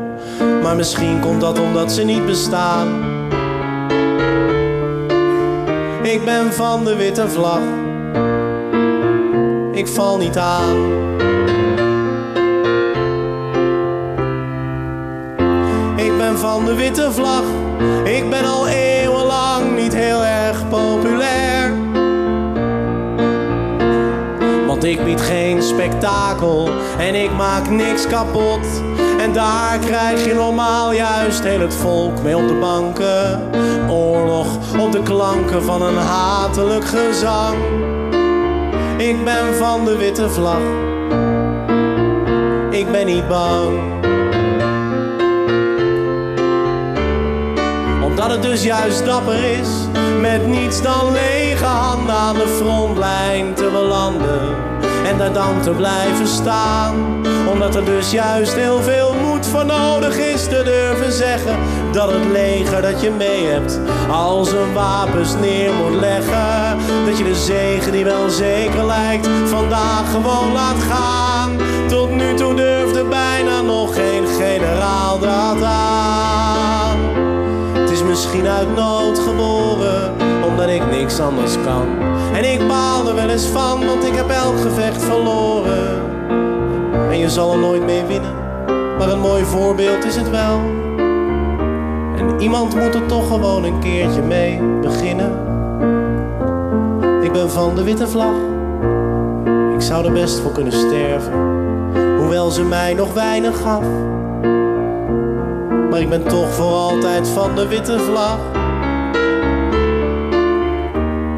Maar 0.62 0.76
misschien 0.76 1.20
komt 1.20 1.42
dat 1.42 1.60
omdat 1.60 1.92
ze 1.92 2.04
niet 2.04 2.26
bestaan. 2.26 2.88
Ik 6.04 6.26
ben 6.26 6.54
van 6.54 6.84
de 6.84 6.96
witte 6.96 7.30
vlag. 7.30 7.62
Ik 9.72 9.88
val 9.88 10.18
niet 10.18 10.38
aan. 10.38 11.10
Van 16.42 16.66
de 16.66 16.76
witte 16.76 17.12
vlag. 17.12 17.44
Ik 18.04 18.30
ben 18.30 18.46
al 18.46 18.68
eeuwenlang 18.68 19.76
niet 19.76 19.96
heel 19.96 20.24
erg 20.24 20.68
populair. 20.70 21.74
Want 24.68 24.84
ik 24.84 25.04
bied 25.04 25.22
geen 25.22 25.62
spektakel 25.62 26.70
en 26.98 27.16
ik 27.16 27.32
maak 27.32 27.70
niks 27.70 28.08
kapot. 28.08 28.82
En 29.20 29.34
daar 29.34 29.78
krijg 29.78 30.26
je 30.26 30.34
normaal 30.34 30.92
juist 30.92 31.44
heel 31.44 31.60
het 31.60 31.74
volk 31.74 32.22
mee 32.24 32.38
op 32.38 32.48
de 32.48 32.58
banken. 32.60 33.50
Oorlog 33.90 34.48
op 34.80 34.92
de 34.92 35.04
klanken 35.04 35.64
van 35.64 35.82
een 35.82 35.98
hatelijk 35.98 36.86
gezang. 36.86 37.58
Ik 38.98 39.24
ben 39.24 39.56
van 39.56 39.86
de 39.86 39.98
witte 39.98 40.30
vlag. 40.30 40.62
Ik 42.70 42.92
ben 42.92 43.06
niet 43.06 43.28
bang. 43.28 44.01
Omdat 48.22 48.36
het 48.36 48.46
dus 48.46 48.64
juist 48.64 49.06
dapper 49.06 49.44
is, 49.44 49.68
met 50.20 50.48
niets 50.48 50.82
dan 50.82 51.12
lege 51.12 51.66
handen 51.66 52.16
aan 52.16 52.36
de 52.36 52.48
frontlijn 52.48 53.54
te 53.54 53.70
belanden. 53.72 54.56
En 55.08 55.18
daar 55.18 55.34
dan 55.34 55.62
te 55.62 55.72
blijven 55.72 56.28
staan. 56.28 57.26
Omdat 57.52 57.76
er 57.76 57.86
dus 57.86 58.12
juist 58.12 58.54
heel 58.56 58.82
veel 58.82 59.16
moed 59.26 59.46
voor 59.46 59.66
nodig 59.66 60.18
is 60.18 60.44
te 60.44 60.62
durven 60.64 61.12
zeggen 61.12 61.58
dat 61.92 62.12
het 62.12 62.26
leger 62.32 62.82
dat 62.82 63.02
je 63.02 63.12
mee 63.12 63.46
hebt 63.46 63.80
al 64.10 64.46
zijn 64.46 64.74
wapens 64.74 65.36
neer 65.36 65.74
moet 65.74 66.00
leggen. 66.00 66.78
Dat 67.06 67.18
je 67.18 67.24
de 67.24 67.36
zegen 67.36 67.92
die 67.92 68.04
wel 68.04 68.30
zeker 68.30 68.86
lijkt 68.86 69.28
vandaag 69.46 70.12
gewoon 70.12 70.52
laat 70.52 70.82
gaan. 70.90 71.58
Tot 71.88 72.12
nu 72.12 72.34
toe 72.34 72.54
durfde 72.54 73.04
bijna 73.04 73.62
nog 73.62 73.96
geen 73.96 74.28
generaal 74.28 75.20
dat 75.20 75.64
aan. 75.64 76.51
Misschien 78.22 78.48
uit 78.48 78.76
nood 78.76 79.20
geboren, 79.20 80.14
niks 80.90 81.20
anders 81.20 81.56
kan. 81.66 81.88
En 82.34 82.52
ik 82.52 82.68
baal 82.68 83.08
er 83.08 83.16
wel 83.16 83.30
eens 83.30 83.46
van, 83.46 83.86
want 83.86 84.04
ik 84.04 84.16
heb 84.16 84.30
elk 84.30 84.60
gevecht 84.60 85.04
verloren. 85.04 86.02
En 87.10 87.18
je 87.18 87.30
zal 87.30 87.52
er 87.52 87.60
nooit 87.60 87.86
mee 87.86 88.04
winnen, 88.04 88.34
maar 88.98 89.10
een 89.10 89.20
mooi 89.20 89.44
voorbeeld 89.44 90.06
is 90.06 90.16
het 90.16 90.30
wel. 90.30 90.60
En 92.18 92.40
iemand 92.40 92.76
moet 92.76 92.96
er 92.96 93.06
toch 93.06 93.28
gewoon 93.28 93.64
een 93.64 93.80
keertje 93.80 94.22
mee 94.22 94.62
beginnen. 94.82 95.32
Ik 97.24 97.32
ben 97.32 97.50
van 97.50 97.76
de 97.76 97.84
witte 97.84 98.08
vlag, 98.08 98.36
ik 99.74 99.82
zou 99.82 100.06
er 100.06 100.12
best 100.12 100.40
voor 100.40 100.52
kunnen 100.52 100.74
sterven. 100.74 101.34
Hoewel 102.18 102.50
ze 102.50 102.64
mij 102.64 102.94
nog 102.94 103.14
weinig 103.14 103.62
gaf. 103.62 103.84
Maar 105.92 106.00
ik 106.00 106.10
ben 106.10 106.28
toch 106.28 106.50
voor 106.54 106.74
altijd 106.74 107.28
van 107.28 107.56
de 107.56 107.68
witte 107.68 108.00
vlag. 108.00 108.40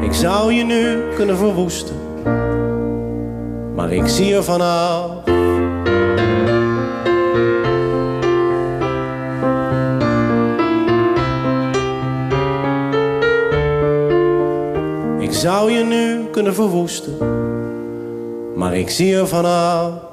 Ik 0.00 0.12
zou 0.12 0.52
je 0.52 0.64
nu 0.64 1.14
kunnen 1.14 1.36
verwoesten, 1.36 1.96
maar 3.74 3.92
ik 3.92 4.06
zie 4.06 4.34
er 4.34 4.44
vanaf. 4.44 5.10
Ik 15.18 15.32
zou 15.32 15.70
je 15.70 15.84
nu 15.84 16.24
kunnen 16.30 16.54
verwoesten, 16.54 17.16
maar 18.54 18.76
ik 18.76 18.90
zie 18.90 19.16
er 19.16 19.28
vanaf. 19.28 20.03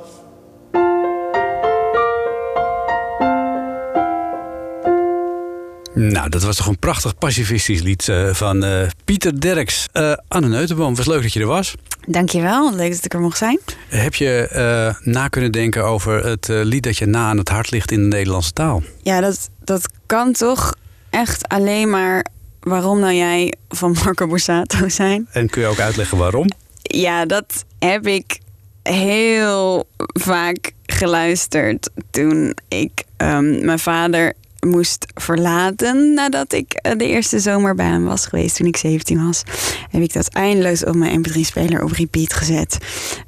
Nou, 5.94 6.30
dat 6.30 6.44
was 6.44 6.56
toch 6.56 6.68
een 6.68 6.80
prachtig 6.80 7.18
pacifistisch 7.18 7.82
lied 7.82 8.10
eh, 8.10 8.34
van 8.34 8.64
eh, 8.64 8.88
Pieter 9.06 9.42
Derks. 9.42 9.88
Eh, 9.92 10.14
Anne 10.28 10.48
Neutenboom, 10.48 10.96
was 10.96 11.06
leuk 11.06 11.22
dat 11.22 11.34
je 11.34 11.40
er 11.40 11.46
was. 11.46 11.76
Dankjewel, 12.08 12.76
leuk 12.76 12.92
dat 12.92 13.06
ik 13.06 13.14
er 13.14 13.20
mocht 13.20 13.38
zijn. 13.38 13.60
Heb 13.88 14.16
je 14.16 14.96
na 15.04 15.28
kunnen 15.28 15.52
denken 15.52 15.86
over 15.86 16.26
het 16.26 16.48
lied 16.48 16.84
dat 16.84 16.98
je 16.98 17.06
na 17.06 17.30
aan 17.30 17.38
het 17.38 17.50
hart 17.50 17.72
ligt 17.72 17.92
in 17.92 18.02
de 18.02 18.16
Nederlandse 18.16 18.54
taal? 18.54 18.84
Ja, 19.02 19.22
dat, 19.22 19.50
dat 19.64 19.90
kan 20.06 20.32
toch 20.32 20.76
echt 21.10 21.48
alleen 21.48 21.90
maar 21.90 22.26
waarom 22.60 23.00
nou 23.00 23.14
jij 23.14 23.54
van 23.70 23.96
Marco 24.04 24.28
Borsato 24.28 24.90
zijn. 24.90 25.28
En 25.32 25.50
kun 25.50 25.62
je 25.62 25.68
ook 25.68 25.80
uitleggen 25.80 26.18
waarom? 26.18 26.48
Ja, 26.82 27.26
dat 27.26 27.66
heb 27.80 28.08
ik 28.08 28.40
heel 28.84 29.88
vaak 30.14 30.72
geluisterd 30.86 31.90
toen 32.12 32.56
ik 32.68 33.04
ehm, 33.18 33.66
mijn 33.66 33.80
vader 33.80 34.34
moest 34.68 35.06
verlaten 35.14 36.14
nadat 36.14 36.54
ik 36.54 36.74
eh, 36.74 36.98
de 36.98 37.08
eerste 37.08 37.40
zomer 37.40 37.76
bij 37.76 37.86
hem 37.86 38.04
was 38.04 38.26
geweest 38.26 38.56
toen 38.56 38.68
ik 38.68 38.78
17 38.78 39.26
was. 39.26 39.44
Heb 39.90 40.02
ik 40.02 40.14
dat 40.14 40.28
eindeloos 40.28 40.86
op 40.86 40.96
mijn 40.96 41.26
mp3-speler 41.26 41.84
op 41.84 41.92
repeat 41.92 42.34
gezet. 42.34 42.78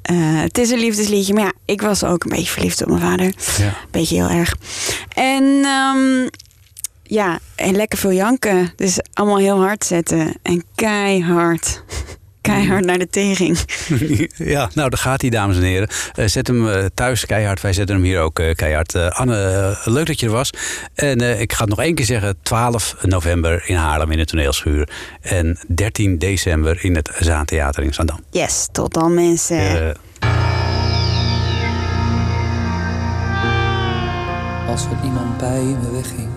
Eh, 0.02 0.16
het 0.18 0.58
is 0.58 0.70
een 0.70 0.78
liefdesliedje, 0.78 1.34
maar 1.34 1.42
ja, 1.42 1.52
ik 1.64 1.80
was 1.80 2.04
ook 2.04 2.24
een 2.24 2.30
beetje 2.30 2.50
verliefd 2.50 2.82
op 2.82 2.88
mijn 2.88 3.00
vader. 3.00 3.32
Ja. 3.58 3.76
Beetje 3.90 4.14
heel 4.14 4.38
erg. 4.38 4.56
En 5.14 5.44
ehm, 5.64 6.28
ja, 7.02 7.38
en 7.54 7.76
lekker 7.76 7.98
veel 7.98 8.12
janken. 8.12 8.72
Dus 8.76 8.98
allemaal 9.12 9.38
heel 9.38 9.60
hard 9.60 9.84
zetten. 9.84 10.34
En 10.42 10.64
keihard. 10.74 11.82
Keihard 12.44 12.84
naar 12.84 12.98
de 12.98 13.08
tering. 13.08 13.58
ja, 14.54 14.70
nou, 14.74 14.90
daar 14.90 14.98
gaat 14.98 15.20
hij, 15.20 15.30
dames 15.30 15.56
en 15.56 15.62
heren. 15.62 15.88
Eh, 16.14 16.26
zet 16.26 16.46
hem 16.46 16.68
eh, 16.68 16.84
thuis 16.94 17.26
keihard. 17.26 17.60
Wij 17.60 17.72
zetten 17.72 17.96
hem 17.96 18.04
hier 18.04 18.20
ook 18.20 18.38
eh, 18.38 18.54
keihard. 18.54 18.94
Anne, 18.94 19.78
leuk 19.84 20.06
dat 20.06 20.20
je 20.20 20.26
er 20.26 20.32
was. 20.32 20.50
En 20.94 21.20
eh, 21.20 21.40
ik 21.40 21.52
ga 21.52 21.60
het 21.60 21.68
nog 21.68 21.80
één 21.80 21.94
keer 21.94 22.04
zeggen. 22.04 22.36
12 22.42 22.96
november 23.02 23.62
in 23.66 23.76
Haarlem 23.76 24.10
in 24.10 24.18
het 24.18 24.28
toneelschuur. 24.28 24.88
En 25.20 25.58
13 25.68 26.18
december 26.18 26.84
in 26.84 26.96
het 26.96 27.10
Zaantheater 27.18 27.82
in 27.82 27.94
Zandam. 27.94 28.20
Yes, 28.30 28.68
tot 28.72 28.94
dan 28.94 29.14
mensen. 29.14 29.96
Als 34.66 34.84
er 34.84 35.04
iemand 35.04 35.38
bij 35.38 35.62
me 35.62 35.90
wegging, 35.92 36.28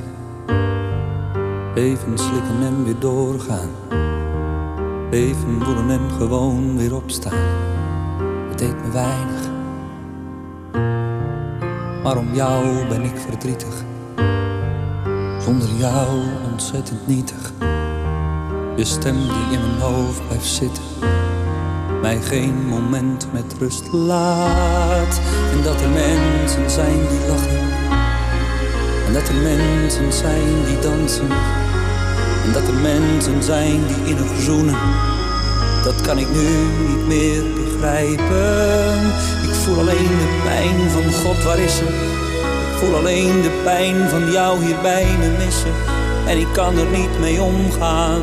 even 1.75 2.17
slikken 2.17 2.61
en 2.61 2.83
weer 2.83 2.99
doorgaan. 2.99 3.69
Even 5.11 5.63
voelen 5.63 5.89
en 5.89 6.11
gewoon 6.17 6.77
weer 6.77 6.95
opstaan. 6.95 7.47
Het 8.49 8.57
deed 8.57 8.75
me 8.83 8.91
weinig. 8.91 9.49
Maar 12.03 12.17
om 12.17 12.33
jou 12.33 12.87
ben 12.87 13.03
ik 13.03 13.17
verdrietig. 13.17 13.83
Zonder 15.39 15.69
jou 15.77 16.19
ontzettend 16.51 17.07
nietig. 17.07 17.53
Je 18.75 18.85
stem 18.85 19.15
die 19.15 19.57
in 19.57 19.61
mijn 19.61 19.79
hoofd 19.79 20.27
blijft 20.27 20.45
zitten. 20.45 20.83
Mij 22.01 22.21
geen 22.21 22.67
moment 22.67 23.27
met 23.33 23.55
rust 23.59 23.91
laat. 23.91 25.21
En 25.51 25.63
dat 25.63 25.81
er 25.81 25.89
mensen 25.89 26.69
zijn 26.69 27.07
die 27.09 27.27
lachen. 27.27 27.59
En 29.07 29.13
dat 29.13 29.27
er 29.27 29.35
mensen 29.35 30.13
zijn 30.13 30.65
die 30.65 30.79
dansen. 30.79 31.56
En 32.47 32.53
dat 32.53 32.67
er 32.67 32.73
mensen 32.73 33.43
zijn 33.43 33.87
die 33.87 34.15
innig 34.15 34.41
zoenen. 34.41 34.79
Dat 35.83 36.01
kan 36.01 36.17
ik 36.17 36.27
nu 36.29 36.47
niet 36.87 37.07
meer 37.07 37.43
begrijpen. 37.53 39.07
Ik 39.43 39.53
voel 39.53 39.79
alleen 39.79 40.17
de 40.17 40.41
pijn 40.43 40.89
van 40.89 41.13
God, 41.13 41.43
waar 41.43 41.59
is 41.59 41.75
ze? 41.75 41.83
Ik 42.71 42.77
voel 42.77 42.95
alleen 42.95 43.41
de 43.41 43.61
pijn 43.63 44.09
van 44.09 44.31
jou 44.31 44.65
hier 44.65 44.81
bij 44.81 45.05
me 45.19 45.45
missen. 45.45 45.71
En 46.27 46.37
ik 46.37 46.47
kan 46.53 46.77
er 46.77 46.85
niet 46.85 47.19
mee 47.19 47.41
omgaan. 47.41 48.21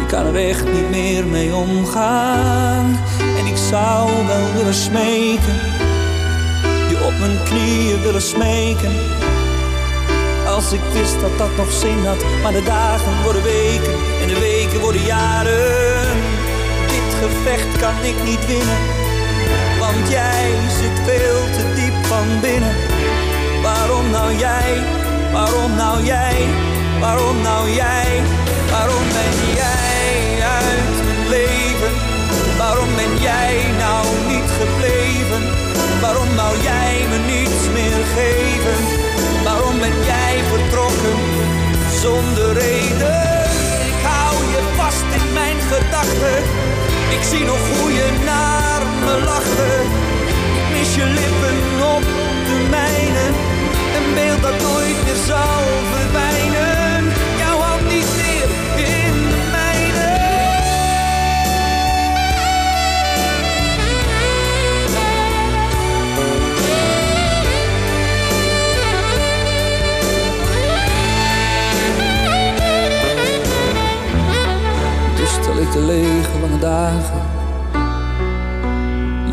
Ik 0.00 0.06
kan 0.06 0.26
er 0.26 0.48
echt 0.48 0.72
niet 0.72 0.90
meer 0.90 1.26
mee 1.26 1.54
omgaan. 1.54 2.98
En 3.38 3.46
ik 3.46 3.56
zou 3.70 4.10
wel 4.26 4.52
willen 4.56 4.74
smeken. 4.74 5.54
Je 6.88 7.04
op 7.04 7.18
mijn 7.18 7.42
knieën 7.44 8.02
willen 8.02 8.22
smeken. 8.22 8.92
Als 10.54 10.72
ik 10.72 10.80
wist 10.92 11.20
dat 11.20 11.38
dat 11.38 11.56
nog 11.56 11.72
zin 11.72 12.06
had. 12.06 12.24
Maar 12.42 12.52
de 12.52 12.62
dagen 12.62 13.22
worden 13.22 13.42
weken 13.42 13.94
en 14.22 14.28
de 14.28 14.38
weken 14.38 14.80
worden 14.80 15.04
jaren. 15.04 16.16
Dit 16.94 17.10
gevecht 17.22 17.76
kan 17.80 17.96
ik 18.02 18.22
niet 18.24 18.46
winnen. 18.46 18.80
Want 19.78 20.08
jij 20.08 20.50
zit 20.80 20.98
veel 21.08 21.42
te 21.56 21.64
diep 21.74 22.06
van 22.06 22.26
binnen. 22.40 22.74
Waarom 23.62 24.10
nou 24.10 24.36
jij? 24.36 24.72
Waarom 25.32 25.74
nou 25.76 26.04
jij? 26.04 26.36
Waarom 27.00 27.42
nou 27.42 27.70
jij? 27.70 28.22
Waarom 28.70 29.04
ben 29.18 29.36
jij 29.54 30.12
uit 30.58 30.96
mijn 31.06 31.28
leven? 31.28 31.92
Waarom 32.58 32.90
ben 32.96 33.20
jij 33.20 33.54
nou 33.78 34.06
niet 34.32 34.50
gebleven? 34.60 35.42
Waarom 36.00 36.34
nou 36.34 36.52
jij 36.62 37.06
me 37.10 37.18
niets 37.32 37.62
meer 37.72 38.04
geven? 38.16 38.78
Waarom 39.44 39.78
ben 39.78 40.04
jij 40.04 40.23
zonder 42.00 42.52
reden? 42.52 43.22
Ik 43.90 43.98
hou 44.02 44.34
je 44.54 44.62
vast 44.76 45.08
in 45.18 45.32
mijn 45.32 45.56
gedachten. 45.60 46.42
Ik 47.16 47.22
zie 47.30 47.44
nog 47.44 47.58
hoe 47.78 47.92
je 47.92 48.08
naar 48.24 48.82
me 49.04 49.24
lachte. 49.24 49.70
Mis 50.72 50.94
je 50.94 51.04
lippen 51.04 51.86
op 51.96 52.02
de 52.48 52.66
mijne. 52.70 53.24
Een 53.96 54.14
beeld 54.14 54.42
dat 54.42 54.60
nooit 54.62 55.04
meer 55.04 55.20
zal 55.26 55.62
verdwijnen. 55.92 56.73
Die 76.64 76.72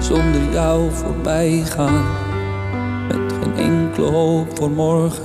zonder 0.01 0.51
jou 0.51 0.91
voorbij 0.91 1.63
gaan. 1.65 2.03
Met 3.07 3.33
geen 3.33 3.55
enkele 3.55 4.11
hoop 4.11 4.57
voor 4.57 4.71
morgen, 4.71 5.23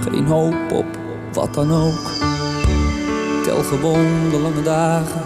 geen 0.00 0.26
hoop 0.26 0.72
op 0.72 0.86
wat 1.32 1.54
dan 1.54 1.72
ook. 1.72 2.10
Tel 3.44 3.62
gewoon 3.62 4.30
de 4.30 4.38
lange 4.42 4.62
dagen, 4.62 5.20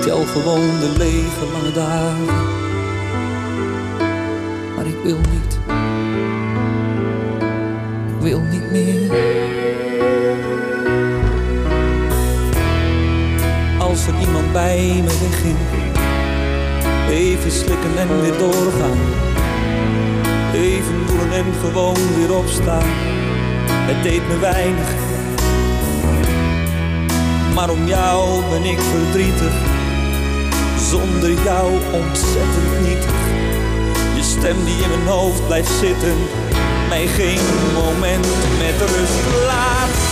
tel 0.00 0.24
gewoon 0.24 0.80
de 0.80 0.94
lege 0.98 1.52
lange 1.52 1.72
dagen. 1.72 2.24
Maar 4.76 4.86
ik 4.86 4.98
wil 5.02 5.16
niet, 5.16 5.58
ik 8.16 8.20
wil 8.20 8.40
niet 8.40 8.70
meer. 8.70 9.89
Als 13.90 14.06
er 14.06 14.20
iemand 14.20 14.52
bij 14.52 15.02
me 15.04 15.28
wegging. 15.28 15.56
Even 17.08 17.50
slikken 17.50 17.98
en 17.98 18.20
weer 18.20 18.38
doorgaan. 18.38 18.98
Even 20.54 21.06
voelen 21.06 21.32
en 21.32 21.44
gewoon 21.60 21.96
weer 22.16 22.36
opstaan. 22.36 22.88
Het 23.90 24.02
deed 24.02 24.28
me 24.28 24.38
weinig. 24.38 24.88
maar 27.54 27.70
om 27.70 27.86
jou 27.86 28.42
ben 28.50 28.64
ik 28.64 28.78
verdrietig. 28.80 29.54
Zonder 30.90 31.42
jou 31.44 31.72
ontzettend 31.92 32.80
nietig. 32.82 33.20
Je 34.16 34.22
stem 34.22 34.64
die 34.64 34.82
in 34.82 34.88
mijn 34.88 35.06
hoofd 35.06 35.46
blijft 35.46 35.72
zitten, 35.80 36.16
mij 36.88 37.06
geen 37.06 37.40
moment 37.74 38.26
met 38.58 38.88
rust 38.90 39.46
laat. 39.46 40.09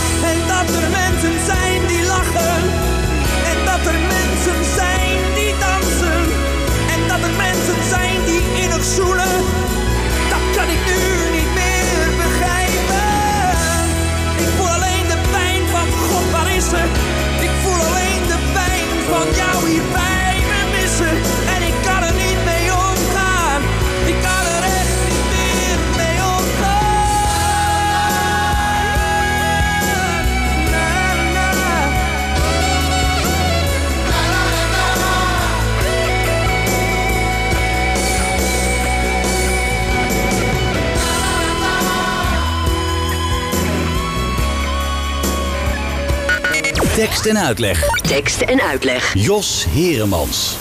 Tekst 46.99 47.27
en 47.27 47.39
uitleg. 47.39 48.01
Tekst 48.03 48.41
en 48.41 48.61
uitleg. 48.61 49.15
Jos 49.15 49.67
Heremans. 49.71 50.61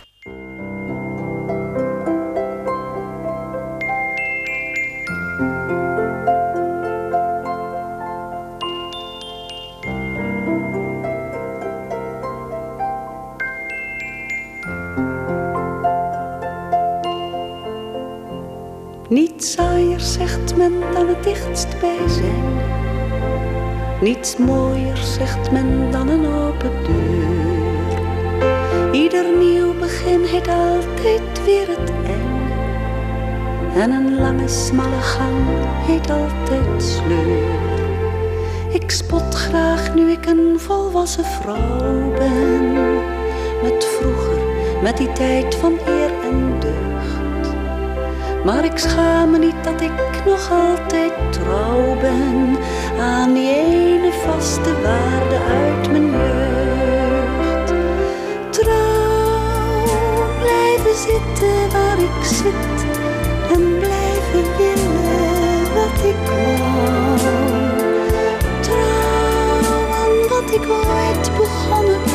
Niets 19.10 19.52
saaier 19.52 20.00
zegt 20.00 20.56
men 20.56 20.80
dan 20.94 21.08
het 21.08 21.24
dichtst 21.24 21.80
bij. 21.80 22.17
Niets 24.02 24.38
mooier 24.38 24.98
zegt 24.98 25.52
men 25.52 25.92
dan 25.92 26.10
een 26.10 26.26
open 26.26 26.72
deur. 26.84 27.26
Ieder 28.92 29.38
nieuw 29.38 29.74
begin 29.80 30.24
heet 30.24 30.48
altijd 30.48 31.46
weer 31.46 31.68
het 31.68 31.92
einde. 32.06 32.54
En 33.76 33.92
een 33.92 34.20
lange 34.20 34.48
smalle 34.48 35.02
gang 35.02 35.46
heet 35.86 36.10
altijd 36.10 36.84
sleur. 36.84 37.66
Ik 38.70 38.92
spot 38.92 39.34
graag 39.34 39.96
nu 39.96 40.12
ik 40.12 40.26
een 40.26 40.60
volwassen 40.60 41.26
vrouw 41.26 42.12
ben. 42.18 42.74
Met 43.64 43.86
vroeger, 43.86 44.42
met 44.82 44.98
die 44.98 45.12
tijd 45.12 45.56
van 45.56 45.80
eer 45.86 46.12
en 46.24 46.60
deugd. 46.60 46.87
Maar 48.48 48.66
ik 48.66 48.78
schaam 48.78 49.32
me 49.32 49.38
niet 49.38 49.64
dat 49.64 49.82
ik 49.82 49.92
nog 50.26 50.52
altijd 50.52 51.12
trouw 51.30 51.96
ben 52.02 52.58
aan 53.00 53.34
die 53.34 53.56
ene 53.56 54.12
vaste 54.12 54.82
waarde 54.82 55.38
uit 55.50 55.92
mijn 55.92 56.10
jeugd. 56.12 57.74
Trouw, 58.50 59.84
blijven 60.40 60.96
zitten 60.96 61.72
waar 61.72 62.00
ik 62.00 62.24
zit 62.24 62.86
en 63.54 63.78
blijven 63.80 64.58
willen 64.58 65.74
wat 65.74 66.04
ik 66.06 66.28
wou. 66.58 67.18
Trouw 68.60 69.94
aan 70.02 70.28
wat 70.30 70.54
ik 70.54 70.70
ooit 70.70 71.32
begonnen 71.38 72.07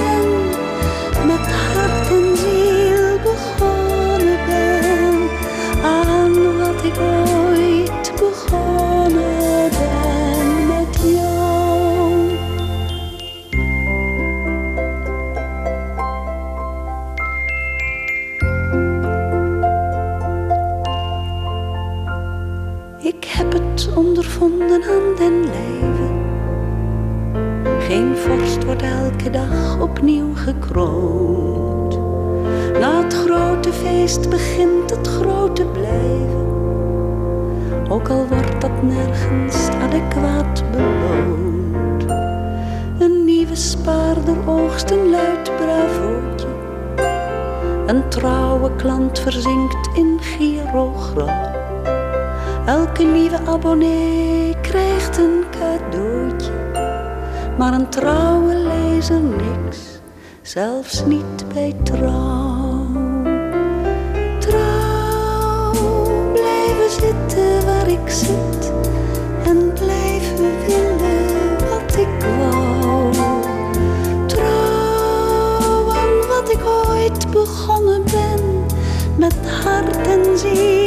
ooit 6.99 8.13
begonnen 8.17 9.71
met 10.69 11.01
jou. 11.15 12.31
Ik 23.03 23.25
heb 23.25 23.53
het 23.53 23.89
ondervonden 23.95 24.83
aan 24.83 25.15
den 25.17 25.45
lijve. 25.45 26.21
Geen 27.81 28.17
vorst 28.17 28.65
wordt 28.65 28.83
elke 28.83 29.31
dag 29.31 29.81
opnieuw 29.81 30.35
gekroond. 30.35 31.99
Na 32.81 33.03
het 33.03 33.15
grote 33.15 33.73
feest 33.73 34.31
begint 34.31 34.91
het 34.91 35.07
grote 35.07 35.65
blijven. 35.65 36.52
Ook 37.93 38.09
al 38.09 38.27
wordt 38.27 38.61
dat 38.61 38.83
nergens 38.83 39.69
adequaat 39.69 40.63
beloond. 40.71 42.05
Een 42.99 43.25
nieuwe 43.25 43.55
spaarder 43.55 44.49
oogst 44.49 44.91
een 44.91 45.11
luid 45.11 45.51
bravootje. 45.57 46.47
Een 47.87 48.09
trouwe 48.09 48.77
klant 48.77 49.19
verzinkt 49.19 49.89
in 49.95 50.19
girogram. 50.21 51.53
Elke 52.67 53.03
nieuwe 53.03 53.39
abonnee 53.47 54.61
krijgt 54.61 55.19
een 55.19 55.45
cadeautje. 55.51 56.53
Maar 57.59 57.73
een 57.73 57.89
trouwe 57.89 58.55
lezer 58.55 59.21
niks, 59.21 60.01
zelfs 60.43 61.05
niet 61.05 61.45
bij 61.55 61.75
trouw. 61.83 62.32
Ik 67.93 68.11
zit 68.11 68.73
en 69.45 69.73
blijven 69.73 70.51
willen 70.67 71.59
wat 71.59 71.97
ik 71.97 72.27
wou. 72.39 73.13
Trouw 74.27 75.91
aan 75.91 76.27
wat 76.29 76.51
ik 76.51 76.61
ooit 76.89 77.31
begonnen 77.31 78.03
ben, 78.05 78.65
met 79.17 79.35
hart 79.63 79.97
en 79.97 80.39
ziel 80.39 80.82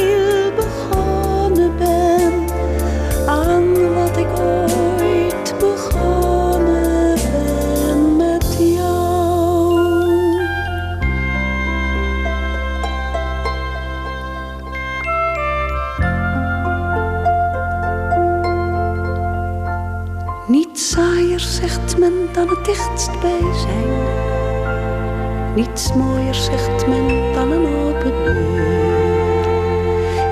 het 22.50 22.64
dichtst 22.64 23.20
bij 23.20 23.52
zijn. 23.54 24.24
Niets 25.54 25.92
mooier 25.92 26.34
zegt 26.34 26.86
men 26.86 27.32
dan 27.32 27.50
een 27.50 27.66
open 27.66 28.24
deur. 28.24 29.54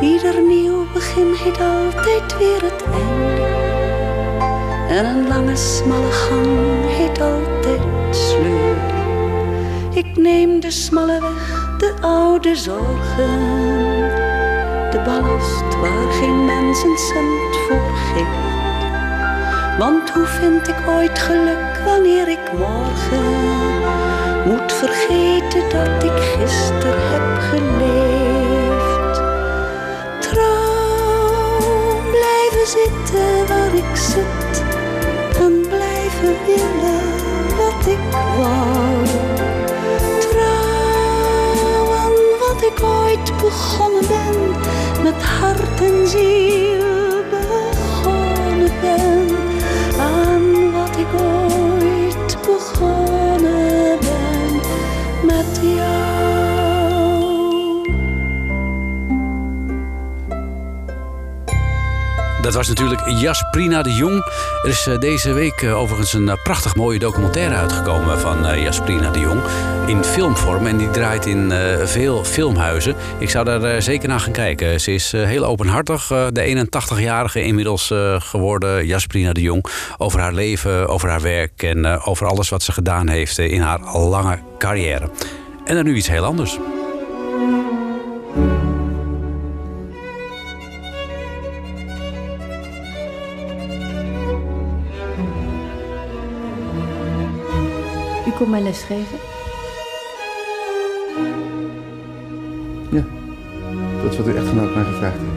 Ieder 0.00 0.42
nieuw 0.42 0.86
begin 0.92 1.34
heet 1.34 1.60
altijd 1.60 2.38
weer 2.38 2.62
het 2.62 2.84
einde. 2.92 3.42
En 4.88 5.04
een 5.04 5.28
lange 5.28 5.56
smalle 5.56 6.10
gang 6.10 6.46
heet 6.86 7.20
altijd 7.20 7.80
sleur. 8.10 8.76
Ik 9.94 10.16
neem 10.16 10.60
de 10.60 10.70
smalle 10.70 11.20
weg, 11.20 11.76
de 11.78 11.94
oude 12.00 12.56
zorgen. 12.56 13.40
De 14.90 15.02
ballast 15.04 15.80
waar 15.80 16.12
geen 16.12 16.44
mens 16.44 16.82
een 16.82 16.98
cent 16.98 17.56
voor 17.68 17.96
geeft. 18.14 18.52
Want 19.78 20.10
hoe 20.10 20.26
vind 20.26 20.68
ik 20.68 20.76
ooit 20.88 21.18
geluk 21.18 21.73
wanneer 21.84 22.28
ik 22.28 22.52
morgen 22.58 23.24
moet 24.44 24.72
vergeten 24.72 25.68
dat 25.68 26.02
ik 26.04 26.20
gisteren 26.20 27.00
heb 27.12 27.38
geleefd? 27.50 29.16
Trouw, 30.20 32.00
blijven 32.10 32.66
zitten 32.66 33.46
waar 33.48 33.74
ik 33.74 33.96
zit 33.96 34.62
en 35.40 35.60
blijven 35.68 36.36
willen 36.46 37.02
wat 37.56 37.86
ik 37.86 38.12
wou. 38.36 39.06
Trouw 40.20 41.92
aan 42.02 42.18
wat 42.40 42.62
ik 42.62 42.82
ooit 42.82 43.36
begonnen 43.42 44.06
ben, 44.08 44.50
met 45.02 45.22
hart 45.22 45.80
en 45.80 46.08
ziel 46.08 46.83
dat 62.44 62.54
was 62.54 62.68
natuurlijk 62.68 63.08
Jasprina 63.08 63.82
de 63.82 63.92
Jong. 63.92 64.24
Er 64.62 64.68
is 64.68 64.86
eh, 64.86 64.98
deze 64.98 65.32
week 65.32 65.62
eh, 65.62 65.78
overigens 65.78 66.12
een 66.12 66.28
eh, 66.28 66.42
prachtig 66.42 66.74
mooie 66.74 66.98
documentaire 66.98 67.54
uitgekomen 67.54 68.18
van 68.18 68.60
Jasprina 68.60 69.10
de 69.10 69.18
Jong. 69.18 69.40
In 69.86 70.04
filmvorm 70.04 70.66
en 70.66 70.76
die 70.76 70.90
draait 70.90 71.26
in 71.26 71.52
veel 71.84 72.24
filmhuizen. 72.24 72.94
Ik 73.18 73.30
zou 73.30 73.44
daar 73.44 73.82
zeker 73.82 74.08
naar 74.08 74.20
gaan 74.20 74.32
kijken. 74.32 74.80
Ze 74.80 74.94
is 74.94 75.12
heel 75.12 75.44
openhartig, 75.44 76.06
de 76.06 76.66
81-jarige 76.66 77.42
inmiddels 77.42 77.92
geworden 78.18 78.86
Jasprina 78.86 79.32
de 79.32 79.40
Jong. 79.40 79.66
Over 79.98 80.20
haar 80.20 80.32
leven, 80.32 80.88
over 80.88 81.08
haar 81.08 81.20
werk 81.20 81.62
en 81.62 81.86
over 81.86 82.26
alles 82.26 82.48
wat 82.48 82.62
ze 82.62 82.72
gedaan 82.72 83.08
heeft 83.08 83.38
in 83.38 83.60
haar 83.60 83.80
lange 83.96 84.38
carrière. 84.58 85.10
En 85.64 85.74
dan 85.74 85.84
nu 85.84 85.96
iets 85.96 86.08
heel 86.08 86.24
anders. 86.24 86.58
U 98.44 98.46
komt 98.46 98.62
mij 98.62 98.70
lesgeven? 98.70 99.18
Ja, 102.90 103.04
dat 104.02 104.12
is 104.12 104.18
wat 104.18 104.26
uw 104.26 104.34
echtgenoot 104.34 104.74
mij 104.74 104.84
gevraagd 104.84 105.18
heeft. 105.18 105.33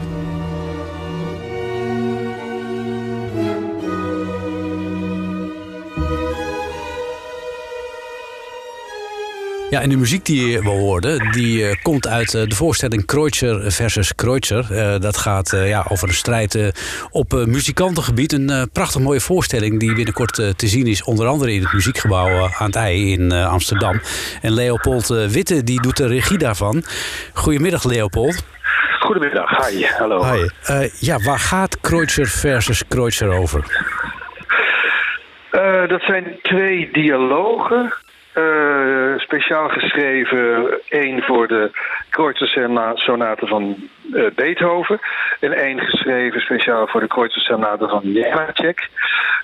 Ja, 9.70 9.80
en 9.80 9.88
de 9.88 9.96
muziek 9.96 10.24
die 10.24 10.60
we 10.60 10.68
hoorden, 10.68 11.32
die 11.32 11.68
eh, 11.68 11.82
komt 11.82 12.06
uit 12.06 12.34
eh, 12.34 12.42
de 12.42 12.54
voorstelling 12.54 13.06
Kreutzer 13.06 13.72
versus 13.72 14.14
Kreutzer. 14.14 14.66
Eh, 14.70 15.00
dat 15.00 15.16
gaat 15.16 15.50
ja, 15.64 15.84
over 15.88 16.08
een 16.08 16.14
strijd 16.14 16.72
op 17.10 17.32
muzikantengebied. 17.32 18.32
Een 18.32 18.68
prachtig 18.72 19.00
mooie 19.00 19.20
voorstelling 19.20 19.80
die 19.80 19.94
binnenkort 19.94 20.34
te 20.34 20.66
zien 20.66 20.86
is. 20.86 21.04
Onder 21.04 21.26
andere 21.26 21.52
in 21.52 21.62
het 21.62 21.72
muziekgebouw 21.72 22.48
aan 22.58 22.66
het 22.66 22.76
IJ 22.76 23.12
in 23.12 23.32
Amsterdam. 23.32 24.00
En 24.42 24.52
Leopold 24.52 25.06
Witte 25.06 25.64
die 25.64 25.82
doet 25.82 25.96
de 25.96 26.06
regie 26.06 26.38
daarvan. 26.38 26.82
Goedemiddag 27.32 27.84
Leopold. 27.84 28.44
Goedemiddag, 29.00 29.68
hi, 29.68 29.84
hallo. 29.84 30.24
Hi. 30.24 30.48
Ja, 31.00 31.18
waar 31.18 31.38
gaat 31.38 31.80
Kreutzer 31.80 32.26
versus 32.26 32.82
Kreutzer 32.88 33.30
over? 33.30 33.64
Dat 35.88 36.02
zijn 36.02 36.38
twee 36.42 36.88
dialogen, 36.92 37.92
eh, 38.32 39.18
speciaal 39.18 39.68
geschreven. 39.68 40.78
één 40.88 41.22
voor 41.22 41.48
de 41.48 41.70
Kreutzer-sonate 42.10 43.46
van 43.46 43.88
eh, 44.12 44.24
Beethoven. 44.34 45.00
En 45.40 45.52
één 45.52 45.80
geschreven 45.80 46.40
speciaal 46.40 46.86
voor 46.86 47.00
de 47.00 47.06
Kreutzer-sonate 47.06 47.88
van 47.88 48.00
Janacek. 48.02 48.88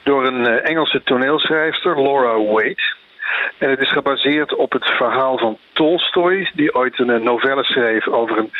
Door 0.02 0.26
een 0.26 0.46
eh, 0.46 0.70
Engelse 0.70 1.02
toneelschrijfster, 1.02 2.02
Laura 2.02 2.42
Waite. 2.42 2.94
En 3.58 3.70
het 3.70 3.80
is 3.80 3.92
gebaseerd 3.92 4.54
op 4.54 4.72
het 4.72 4.86
verhaal 4.86 5.38
van 5.38 5.58
Tolstoy, 5.72 6.50
die 6.54 6.74
ooit 6.74 6.98
een 6.98 7.22
novelle 7.22 7.64
schreef 7.64 8.08
over 8.08 8.38
een 8.38 8.52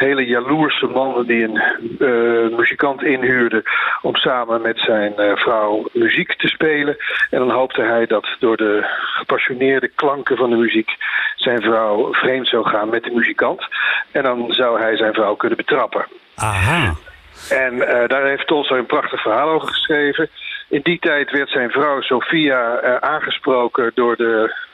hele 0.00 0.26
jaloerse 0.26 0.86
man 0.86 1.24
die 1.26 1.44
een 1.44 1.56
eh, 1.98 2.56
muzikant 2.56 3.02
inhuurde 3.02 3.62
om 4.02 4.16
samen 4.16 4.62
met 4.62 4.78
zijn 4.78 5.16
eh, 5.16 5.36
vrouw 5.36 5.88
muziek 5.92 6.34
te 6.34 6.48
spelen. 6.48 6.96
En 7.30 7.38
dan 7.38 7.50
hoopte 7.50 7.82
hij 7.82 8.06
dat 8.06 8.26
door 8.38 8.56
de 8.56 8.86
gepassioneerde 9.16 9.88
klanken 9.88 10.36
van 10.36 10.50
de 10.50 10.56
muziek 10.56 10.90
zijn 11.36 11.62
vrouw 11.62 12.12
vreemd 12.12 12.48
zou 12.48 12.68
gaan 12.68 12.88
met 12.88 13.04
de 13.04 13.10
muzikant. 13.10 13.66
En 14.12 14.22
dan 14.22 14.46
zou 14.48 14.80
hij 14.80 14.96
zijn 14.96 15.12
vrouw 15.12 15.34
kunnen 15.34 15.56
betrappen. 15.56 16.06
Aha. 16.34 16.94
En 17.50 17.88
eh, 17.88 18.08
daar 18.08 18.24
heeft 18.24 18.46
Tolstoy 18.46 18.78
een 18.78 18.86
prachtig 18.86 19.22
verhaal 19.22 19.48
over 19.48 19.68
geschreven. 19.68 20.28
In 20.68 20.80
die 20.82 20.98
tijd 20.98 21.30
werd 21.30 21.50
zijn 21.50 21.70
vrouw 21.70 22.00
Sophia 22.00 22.80
aangesproken 23.00 23.90
door 23.94 24.16
de 24.16 24.66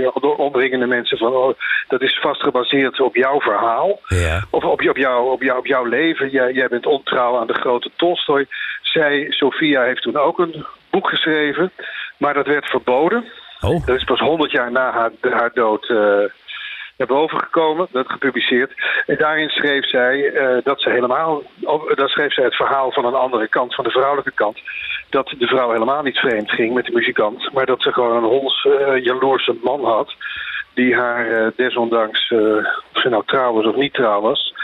ja, 0.00 0.10
door 0.20 0.36
omringende 0.36 0.86
mensen 0.86 1.18
van 1.18 1.32
oh, 1.32 1.58
dat 1.88 2.02
is 2.02 2.18
vast 2.20 2.42
gebaseerd 2.42 3.00
op 3.00 3.16
jouw 3.16 3.40
verhaal. 3.40 4.00
Ja. 4.08 4.44
Of 4.50 4.64
op, 4.64 4.88
op, 4.88 4.96
jou, 4.96 5.30
op, 5.30 5.42
jou, 5.42 5.58
op 5.58 5.66
jouw 5.66 5.84
leven. 5.84 6.30
Jij, 6.30 6.52
jij 6.52 6.68
bent 6.68 6.86
ontrouw 6.86 7.38
aan 7.38 7.46
de 7.46 7.54
grote 7.54 7.90
Tolstoy. 7.96 8.46
Zij, 8.82 9.26
Sophia, 9.28 9.82
heeft 9.82 10.02
toen 10.02 10.16
ook 10.16 10.38
een 10.38 10.66
boek 10.90 11.08
geschreven. 11.08 11.72
Maar 12.16 12.34
dat 12.34 12.46
werd 12.46 12.66
verboden. 12.66 13.24
Oh. 13.60 13.86
Dat 13.86 13.96
is 13.96 14.04
pas 14.04 14.20
honderd 14.20 14.50
jaar 14.50 14.72
na 14.72 14.90
haar, 14.90 15.10
haar 15.20 15.50
dood 15.54 15.88
eh, 15.88 15.96
naar 16.96 17.06
boven 17.06 17.38
gekomen. 17.38 17.86
Dat 17.90 18.10
gepubliceerd. 18.10 18.72
En 19.06 19.16
daarin 19.16 19.48
schreef 19.48 19.88
zij 19.88 20.32
eh, 20.32 20.64
dat 20.64 20.80
ze 20.80 20.90
helemaal... 20.90 21.42
daar 21.94 22.08
schreef 22.08 22.32
zij 22.32 22.44
het 22.44 22.56
verhaal 22.56 22.92
van 22.92 23.04
een 23.04 23.14
andere 23.14 23.48
kant, 23.48 23.74
van 23.74 23.84
de 23.84 23.90
vrouwelijke 23.90 24.32
kant. 24.34 24.58
Dat 25.10 25.34
de 25.38 25.46
vrouw 25.46 25.72
helemaal 25.72 26.02
niet 26.02 26.18
vreemd 26.18 26.50
ging 26.50 26.74
met 26.74 26.84
de 26.84 26.92
muzikant. 26.92 27.52
Maar 27.52 27.66
dat 27.66 27.82
ze 27.82 27.92
gewoon 27.92 28.16
een 28.16 28.30
hols 28.30 28.64
eh, 28.64 29.04
jaloerse 29.04 29.56
man 29.62 29.84
had 29.84 30.14
die 30.74 30.94
haar 30.94 31.30
eh, 31.30 31.46
desondanks, 31.56 32.30
eh, 32.30 32.38
of 32.92 33.00
ze 33.02 33.08
nou 33.08 33.22
trouw 33.26 33.52
was 33.52 33.64
of 33.66 33.76
niet 33.76 33.94
trouw 33.94 34.20
was, 34.20 34.54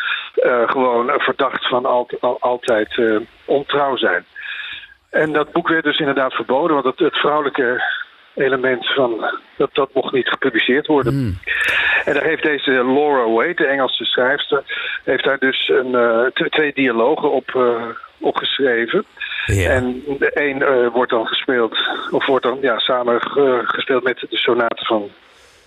gewoon 0.67 1.11
verdacht 1.17 1.69
van 1.69 1.87
al, 1.87 2.09
al- 2.21 2.41
altijd 2.41 3.01
ontrouw 3.45 3.97
zijn. 3.97 4.25
En 5.11 5.33
dat 5.33 5.53
boek 5.53 5.69
werd 5.69 5.85
dus 5.85 5.99
inderdaad 5.99 6.33
verboden, 6.33 6.75
want 6.75 6.85
het, 6.87 6.99
het 6.99 7.17
vrouwelijke 7.17 7.83
element 8.35 8.87
van 8.87 9.25
dat, 9.57 9.71
dat 9.73 9.95
mocht 9.95 10.13
niet 10.13 10.29
gepubliceerd 10.29 10.87
worden. 10.87 11.39
En 12.05 12.15
daar 12.15 12.23
heeft 12.25 12.43
deze 12.43 12.71
Laura 12.71 13.29
Waite, 13.31 13.63
de 13.63 13.69
Engelse 13.69 14.05
schrijfster, 14.05 14.63
heeft 15.05 15.25
daar 15.25 15.39
dus 15.39 15.69
een, 15.69 16.31
twee 16.51 16.73
dialogen 16.75 17.31
op, 17.31 17.55
eh, 17.55 17.83
opgeschreven. 18.19 19.05
En 19.47 20.03
de 20.19 20.31
een 20.35 20.63
eh, 20.63 20.93
wordt 20.93 21.11
dan 21.11 21.27
gespeeld, 21.27 21.79
of 22.11 22.27
wordt 22.27 22.45
dan 22.45 22.59
ja, 22.61 22.79
samen 22.79 23.21
ge- 23.21 23.63
gespeeld 23.65 24.03
met 24.03 24.27
de 24.31 24.37
sonate 24.37 24.85
van 24.85 25.11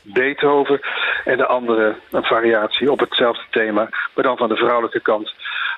Beethoven. 0.02 0.80
En 1.26 1.38
de 1.38 1.46
andere 1.46 1.96
een 2.12 2.24
variatie 2.24 2.92
op 2.92 3.00
hetzelfde 3.00 3.44
thema, 3.52 3.90
maar 4.16 4.24
dan 4.24 4.38
van 4.38 4.50
de 4.50 4.56
vrouwelijke 4.56 5.00
kant 5.02 5.34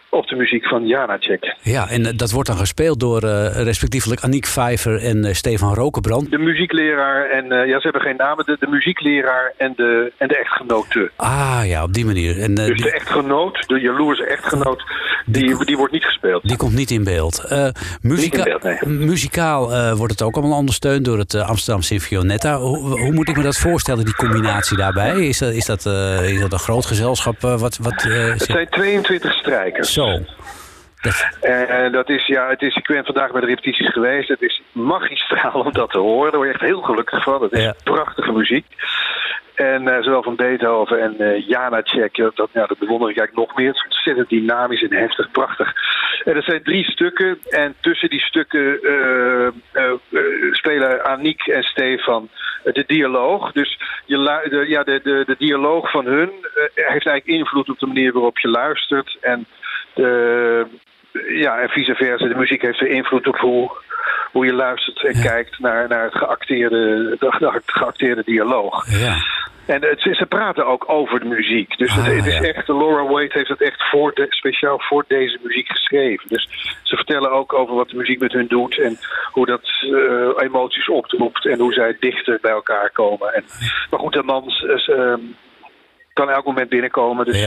op 0.09 0.27
de 0.27 0.35
muziek 0.35 0.65
van 0.67 0.87
Janacek. 0.87 1.55
Ja, 1.61 1.89
en 1.89 2.05
eh, 2.05 2.11
dat 2.15 2.31
wordt 2.31 2.47
dan 2.49 2.57
gespeeld 2.57 2.99
door 2.99 3.23
eh, 3.23 3.63
respectievelijk 3.63 4.21
Aniek 4.23 4.45
Vijver 4.45 5.03
en 5.03 5.25
eh, 5.25 5.33
Stefan 5.33 5.73
Rokenbrand. 5.73 6.31
De 6.31 6.37
muziekleraar 6.37 7.29
en, 7.29 7.45
ja, 7.45 7.75
ze 7.75 7.79
hebben 7.81 8.01
geen 8.01 8.15
namen, 8.15 8.45
de, 8.45 8.57
de 8.59 8.67
muziekleraar 8.67 9.53
en 9.57 9.73
de, 9.75 10.11
en 10.17 10.27
de 10.27 10.37
echtgenote. 10.37 11.11
Ah 11.15 11.61
ja, 11.65 11.83
op 11.83 11.93
die 11.93 12.05
manier. 12.05 12.39
En, 12.41 12.55
Dus 12.55 12.67
die, 12.67 12.81
de 12.81 12.91
echtgenoot, 12.93 13.67
de 13.67 13.79
jaloerse 13.79 14.25
echtgenoot, 14.25 14.83
die, 15.25 15.65
die 15.65 15.77
wordt 15.77 15.93
niet 15.93 16.03
gespeeld. 16.05 16.47
die 16.47 16.57
komt 16.57 16.73
niet 16.75 16.91
in 16.91 17.03
beeld. 17.03 17.43
Muzika- 18.01 18.37
Niet 18.37 18.45
in 18.47 18.59
beeld, 18.59 18.63
nee. 18.63 18.93
Muzikaal 19.07 19.95
wordt 19.95 20.11
het 20.11 20.21
ook 20.21 20.35
allemaal 20.35 20.57
ondersteund 20.57 21.05
door 21.05 21.17
het 21.17 21.35
Amsterdam 21.35 21.81
Sinfonietta. 21.81 22.57
Hoe, 22.57 22.77
hoe 22.99 23.11
moet 23.11 23.29
ik 23.29 23.37
me 23.37 23.43
dat 23.43 23.57
voorstellen, 23.57 24.05
die 24.17 24.27
combinatie 24.27 24.77
daarbij? 24.77 25.27
Is 25.27 25.37
dat, 25.37 25.53
is 25.53 25.65
dat, 25.65 25.85
eh, 25.85 26.33
is 26.33 26.39
dat 26.41 26.53
een 26.53 26.59
groot 26.59 26.85
gezelschap? 26.85 27.43
eh, 27.43 27.59
wat, 27.59 27.77
wat, 27.77 28.05
eh, 28.05 28.25
Het 28.25 28.41
zijn 28.41 28.69
22 28.69 29.33
strijkers. 29.33 29.93
Zo. 29.93 30.19
En 31.41 31.91
dat 31.91 32.09
is, 32.09 32.27
ja, 32.27 32.49
het 32.49 32.61
is, 32.61 32.75
ik 32.75 32.87
ben 32.87 33.05
vandaag 33.05 33.31
bij 33.31 33.41
de 33.41 33.47
repetities 33.47 33.91
geweest. 33.91 34.27
Het 34.27 34.41
is 34.41 34.61
magistraal 34.71 35.51
om 35.51 35.71
dat 35.71 35.89
te 35.89 35.97
horen. 35.97 36.31
Daar 36.31 36.39
word 36.39 36.47
je 36.47 36.53
echt 36.53 36.65
heel 36.71 36.81
gelukkig 36.81 37.23
van. 37.23 37.41
Het 37.41 37.51
is 37.51 37.71
prachtige 37.83 38.31
muziek. 38.31 38.65
En 39.61 39.87
eh, 39.87 40.03
zowel 40.03 40.23
van 40.23 40.35
Beethoven 40.35 41.01
en 41.01 41.19
eh 41.19 41.47
Janacek, 41.47 42.15
dat, 42.15 42.49
ja, 42.53 42.65
dat 42.65 42.77
bewonder 42.77 43.09
ik 43.09 43.17
eigenlijk 43.17 43.47
nog 43.47 43.57
meer. 43.57 43.67
Het 43.67 43.75
is 43.75 43.83
ontzettend 43.83 44.29
dynamisch 44.29 44.83
en 44.83 44.93
heftig, 44.93 45.31
prachtig. 45.31 45.73
En 46.23 46.35
er 46.35 46.43
zijn 46.43 46.63
drie 46.63 46.83
stukken. 46.83 47.39
En 47.49 47.75
tussen 47.79 48.09
die 48.09 48.19
stukken 48.19 48.79
eh, 49.71 49.91
spelen 50.51 51.05
Aniek 51.05 51.47
en 51.47 51.63
Stefan 51.63 52.29
de 52.63 52.83
dialoog. 52.87 53.51
Dus 53.51 53.79
je 54.05 54.41
de, 54.49 54.65
ja, 54.67 54.83
de, 54.83 54.99
de, 55.03 55.23
de 55.25 55.35
dialoog 55.37 55.91
van 55.91 56.05
hun 56.05 56.31
heeft 56.73 57.07
eigenlijk 57.07 57.25
invloed 57.25 57.69
op 57.69 57.79
de 57.79 57.87
manier 57.87 58.13
waarop 58.13 58.39
je 58.39 58.47
luistert. 58.47 59.17
En 59.21 59.45
de, 59.93 60.65
ja, 61.27 61.59
en 61.59 61.69
vice 61.69 61.95
versa. 61.95 62.27
De 62.27 62.35
muziek 62.35 62.61
heeft 62.61 62.81
er 62.81 62.87
invloed 62.87 63.27
op 63.27 63.37
hoe, 63.37 63.71
hoe 64.31 64.45
je 64.45 64.53
luistert 64.53 65.05
en 65.05 65.21
kijkt 65.21 65.59
naar, 65.59 65.87
naar 65.87 66.03
het 66.03 66.15
geacteerde, 66.15 67.15
de 67.19 67.61
geacteerde 67.65 68.23
dialoog. 68.25 68.99
Ja. 68.99 69.15
En 69.65 69.81
het, 69.81 70.01
ze 70.01 70.25
praten 70.25 70.65
ook 70.65 70.83
over 70.87 71.19
de 71.19 71.25
muziek. 71.25 71.77
Dus 71.77 71.93
het, 71.93 72.05
het 72.05 72.25
is 72.25 72.41
echt, 72.41 72.67
Laura 72.67 73.05
Waite 73.05 73.37
heeft 73.37 73.49
het 73.49 73.61
echt 73.61 73.89
voor 73.89 74.13
de, 74.13 74.25
speciaal 74.29 74.79
voor 74.79 75.05
deze 75.07 75.39
muziek 75.43 75.67
geschreven. 75.67 76.29
Dus 76.29 76.49
ze 76.83 76.95
vertellen 76.95 77.31
ook 77.31 77.53
over 77.53 77.75
wat 77.75 77.89
de 77.89 77.95
muziek 77.95 78.19
met 78.19 78.31
hun 78.31 78.47
doet 78.47 78.79
en 78.79 78.97
hoe 79.31 79.45
dat 79.45 79.61
eh, 79.81 80.43
emoties 80.45 80.89
oproept 80.89 81.45
en 81.45 81.59
hoe 81.59 81.73
zij 81.73 81.97
dichter 81.99 82.37
bij 82.41 82.51
elkaar 82.51 82.91
komen. 82.91 83.33
En, 83.33 83.43
maar 83.89 83.99
goed, 83.99 84.13
de 84.13 84.23
man 84.23 84.47
eh, 84.47 84.89
ehm, 84.89 85.19
kan 86.13 86.29
elk 86.29 86.45
moment 86.45 86.69
binnenkomen, 86.69 87.25
dus 87.25 87.41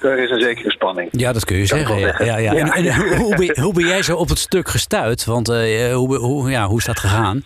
daar 0.00 0.18
is 0.18 0.30
een 0.30 0.40
zekere 0.40 0.70
spanning. 0.70 1.08
Ja, 1.12 1.32
dat 1.32 1.44
kun 1.44 1.56
je 1.56 1.66
zeggen. 1.66 1.98
Ja, 1.98 2.06
zeggen. 2.06 2.26
ja, 2.26 2.36
ja. 2.36 2.52
En, 2.52 3.16
hoe, 3.16 3.36
ben, 3.36 3.60
hoe 3.60 3.74
ben 3.74 3.86
jij 3.86 4.02
zo 4.02 4.16
op 4.16 4.28
het 4.28 4.38
stuk 4.38 4.68
gestuurd? 4.68 5.24
Want 5.24 5.48
eh, 5.48 5.94
hoe, 5.94 6.16
hoe, 6.16 6.50
ja, 6.50 6.66
hoe 6.66 6.78
is 6.78 6.84
dat 6.84 6.98
gegaan? 6.98 7.42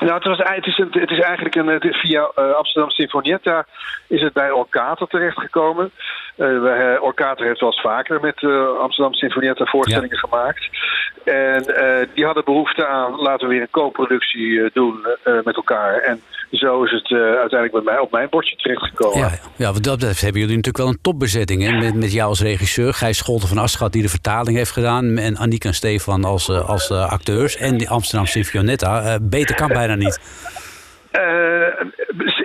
Nou, 0.00 0.14
het, 0.14 0.24
was, 0.24 0.38
het, 0.38 0.66
is 0.66 0.78
een, 0.78 0.88
het 0.90 1.10
is 1.10 1.20
eigenlijk 1.20 1.54
een, 1.54 1.66
het 1.66 1.84
is 1.84 1.96
via 1.96 2.30
eh, 2.34 2.52
Amsterdam 2.52 2.90
Sinfonietta 2.90 3.66
is 4.06 4.22
het 4.22 4.32
bij 4.32 4.50
Orkater 4.50 5.06
terechtgekomen. 5.06 5.90
Eh, 6.38 7.02
Orkater 7.02 7.46
heeft 7.46 7.60
wel 7.60 7.70
eens 7.70 7.80
vaker 7.80 8.20
met 8.20 8.42
eh, 8.42 8.78
Amsterdam 8.80 9.14
Sinfonietta 9.14 9.64
voorstellingen 9.64 10.18
gemaakt. 10.18 10.68
En 11.24 11.62
die 12.14 12.24
hadden 12.24 12.44
behoefte 12.44 12.86
aan, 12.86 13.20
laten 13.20 13.48
we 13.48 13.54
weer 13.54 13.62
een 13.62 13.70
co-productie 13.70 14.70
doen 14.72 15.06
met 15.44 15.56
elkaar. 15.56 15.98
En 16.00 16.22
zo 16.50 16.82
is 16.82 16.90
het 16.90 17.12
uiteindelijk 17.12 17.72
bij 17.72 17.82
mij 17.82 17.98
op 17.98 18.10
mijn 18.10 18.28
bordje 18.28 18.56
terechtgekomen. 18.56 19.18
Ja, 19.18 19.30
ja, 19.56 19.72
wat 19.72 19.82
dat 19.82 19.98
betreft 19.98 20.20
hebben 20.20 20.40
jullie 20.40 20.56
natuurlijk 20.56 20.84
wel 20.84 20.92
een 20.94 21.00
topbezetting. 21.02 21.62
Hè? 21.62 21.72
Met, 21.72 21.94
met 21.94 22.12
jou 22.12 22.28
als 22.28 22.42
regisseur, 22.42 22.94
Gijs 22.94 23.18
Scholten 23.18 23.48
van 23.48 23.58
Aschat 23.58 23.92
die 23.92 24.02
de 24.02 24.08
vertaling 24.08 24.56
heeft 24.56 24.70
gedaan. 24.70 25.18
En 25.18 25.38
Aniek 25.38 25.64
en 25.64 25.74
Stefan 25.74 26.24
als, 26.24 26.50
als 26.50 26.90
acteurs. 26.90 27.56
En 27.56 27.76
die 27.76 27.88
Amsterdam 27.90 28.26
Sinfonietta. 28.26 29.18
Beter 29.22 29.54
kan 29.54 29.68
bijna 29.68 29.94
niet. 29.94 30.20
Eh, 31.18 31.86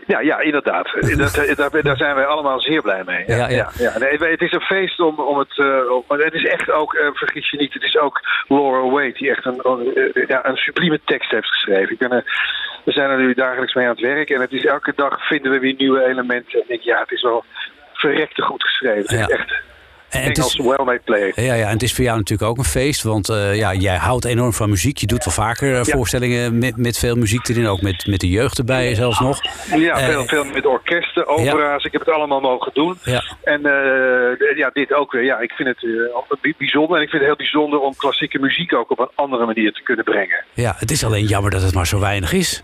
ja, 0.07 0.19
ja, 0.19 0.39
inderdaad. 0.39 0.91
Dat, 1.17 1.38
eh, 1.38 1.55
daar, 1.55 1.82
daar 1.82 1.97
zijn 1.97 2.15
wij 2.15 2.26
allemaal 2.26 2.59
zeer 2.59 2.82
blij 2.82 3.03
mee. 3.05 3.24
Ja, 3.28 3.49
ja. 3.49 3.69
ja. 3.78 3.97
Nee, 3.97 4.17
het 4.17 4.41
is 4.41 4.51
een 4.51 4.61
feest 4.61 4.99
om, 4.99 5.19
om 5.19 5.38
het. 5.39 5.57
eh, 5.59 5.91
om- 5.91 6.03
maar 6.07 6.17
het 6.17 6.34
is 6.34 6.45
echt 6.45 6.71
ook, 6.71 6.95
vergis 7.13 7.49
je 7.49 7.57
niet, 7.57 7.74
het 7.74 7.84
is 7.84 7.97
ook 7.97 8.19
Laura 8.47 8.89
Wade 8.89 9.11
die 9.11 9.30
echt 9.30 9.45
een, 9.45 9.61
ja, 10.28 10.45
een 10.45 10.55
sublieme 10.57 10.99
tekst 11.05 11.32
heeft 11.32 11.47
geschreven. 11.47 11.91
Ik 11.91 11.97
ben, 11.97 12.24
we 12.84 12.91
zijn 12.91 13.09
er 13.09 13.17
nu 13.17 13.34
dagelijks 13.34 13.74
mee 13.74 13.86
aan 13.86 13.91
het 13.91 13.99
werk 13.99 14.30
en 14.30 14.41
het 14.41 14.51
is 14.51 14.65
elke 14.65 14.93
dag 14.95 15.28
vinden 15.28 15.51
we 15.51 15.59
weer 15.59 15.76
nieuwe 15.78 16.03
elementen. 16.05 16.53
En 16.53 16.59
ik 16.59 16.67
denk, 16.67 16.82
ja, 16.82 16.99
het 16.99 17.11
is 17.11 17.21
wel 17.21 17.43
verrekte 17.93 18.41
goed 18.41 18.63
geschreven. 18.63 19.17
Ja. 19.17 19.28
echt 19.28 19.53
Engels 20.22 20.55
is- 20.55 20.66
well-made 20.66 21.01
play. 21.03 21.32
Ja, 21.36 21.53
ja, 21.53 21.66
en 21.68 21.74
het 21.74 21.84
is 21.84 21.93
voor 21.93 22.03
jou 22.03 22.18
natuurlijk 22.18 22.49
ook 22.49 22.57
een 22.57 22.64
feest. 22.64 23.03
Want 23.03 23.30
eh, 23.30 23.55
ja, 23.55 23.74
jij 23.74 23.95
houdt 23.97 24.26
enorm 24.26 24.53
van 24.53 24.70
muziek. 24.70 24.97
Je 24.97 25.07
doet 25.07 25.26
wel 25.26 25.34
vaker 25.34 25.76
eh, 25.76 25.82
voorstellingen 25.86 26.57
met, 26.57 26.78
met 26.78 26.97
veel 26.97 27.16
muziek 27.16 27.47
erin. 27.47 27.68
Ook 27.68 27.82
met, 27.82 28.05
met 28.07 28.20
de 28.20 28.30
jeugd 28.30 28.57
erbij 28.57 28.95
zelfs 28.95 29.20
nog. 29.20 29.39
Ja, 29.76 29.97
Eh, 29.97 30.05
veel, 30.05 30.26
veel 30.26 30.43
met 30.43 30.66
orkesten, 30.66 31.28
opera's. 31.28 31.84
Ik 31.84 31.91
heb 31.91 32.05
het 32.05 32.16
allemaal 32.16 32.39
mogen 32.39 32.72
doen. 32.74 32.97
Ja. 33.03 33.24
En 33.43 33.61
ja, 34.55 34.70
dit 34.74 34.93
ook 34.93 35.11
weer. 35.11 35.24
Ja, 35.24 35.39
ik 35.39 35.51
vind 35.51 35.70
het 35.70 36.41
bi- 36.41 36.53
bijzonder. 36.57 36.97
En 36.97 37.03
ik 37.03 37.09
vind 37.09 37.22
het 37.22 37.30
heel 37.30 37.36
bijzonder 37.38 37.80
om 37.80 37.95
klassieke 37.95 38.39
muziek 38.39 38.74
ook 38.74 38.91
op 38.91 38.99
een 38.99 39.09
andere 39.16 39.45
manier 39.45 39.72
te 39.74 39.84
kunnen 39.84 40.03
brengen. 40.05 40.43
Ja, 40.53 40.76
het 40.78 40.91
is 40.91 41.03
alleen 41.05 41.26
jammer 41.26 41.51
dat 41.51 41.61
het 41.61 41.74
maar 41.74 41.88
zo 41.88 41.99
weinig 41.99 42.34
is. 42.34 42.64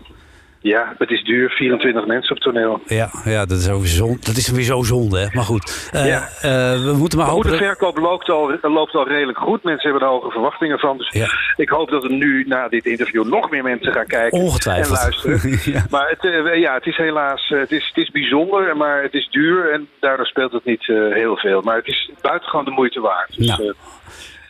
Ja, 0.62 0.94
het 0.98 1.10
is 1.10 1.22
duur. 1.24 1.50
24 1.50 2.06
mensen 2.06 2.36
op 2.36 2.42
toneel. 2.42 2.80
Ja, 2.86 3.10
ja 3.24 3.46
dat, 3.46 3.58
is 3.58 3.96
zon, 3.96 4.16
dat 4.20 4.36
is 4.36 4.44
zo 4.66 4.82
zonde, 4.82 5.18
hè. 5.18 5.26
Maar 5.32 5.44
goed, 5.44 5.88
eh, 5.92 6.06
Ja. 6.06 6.28
eh, 6.40 6.84
we 6.84 6.94
moeten 6.96 7.18
maar 7.18 7.26
goed, 7.26 7.34
hopen... 7.44 7.50
de 7.50 7.64
verkoop 7.64 7.96
loopt 7.98 8.28
al, 8.28 8.58
loopt 8.62 8.94
al 8.94 9.08
redelijk 9.08 9.38
goed. 9.38 9.62
Mensen 9.62 9.90
hebben 9.90 10.08
er 10.08 10.14
hoge 10.14 10.30
verwachtingen 10.30 10.78
van. 10.78 10.96
Dus 10.98 11.14
ik 11.56 11.68
hoop 11.68 11.90
dat 11.90 12.04
er 12.04 12.12
nu 12.12 12.44
na 12.48 12.68
dit 12.68 12.86
interview 12.86 13.24
nog 13.26 13.50
meer 13.50 13.62
mensen 13.62 13.92
gaan 13.92 14.06
kijken 14.06 14.38
Ongetwijfeld. 14.38 14.86
en 14.98 15.02
luisteren. 15.02 15.58
Ja. 15.74 15.84
Maar 15.90 16.08
het, 16.08 16.24
eh, 16.24 16.60
ja, 16.60 16.74
het 16.74 16.86
is 16.86 16.96
helaas 16.96 17.48
het 17.48 17.72
is, 17.72 17.86
het 17.86 17.96
is 17.96 18.10
bijzonder, 18.10 18.76
maar 18.76 19.02
het 19.02 19.14
is 19.14 19.28
duur. 19.30 19.72
En 19.72 19.88
daardoor 20.00 20.26
speelt 20.26 20.52
het 20.52 20.64
niet 20.64 20.84
heel 21.12 21.36
veel. 21.36 21.60
Maar 21.62 21.76
het 21.76 21.86
is 21.86 22.10
buitengewoon 22.20 22.64
de 22.64 22.70
moeite 22.70 23.00
waard. 23.00 23.36
Dus, 23.36 23.46
Nou, 23.46 23.74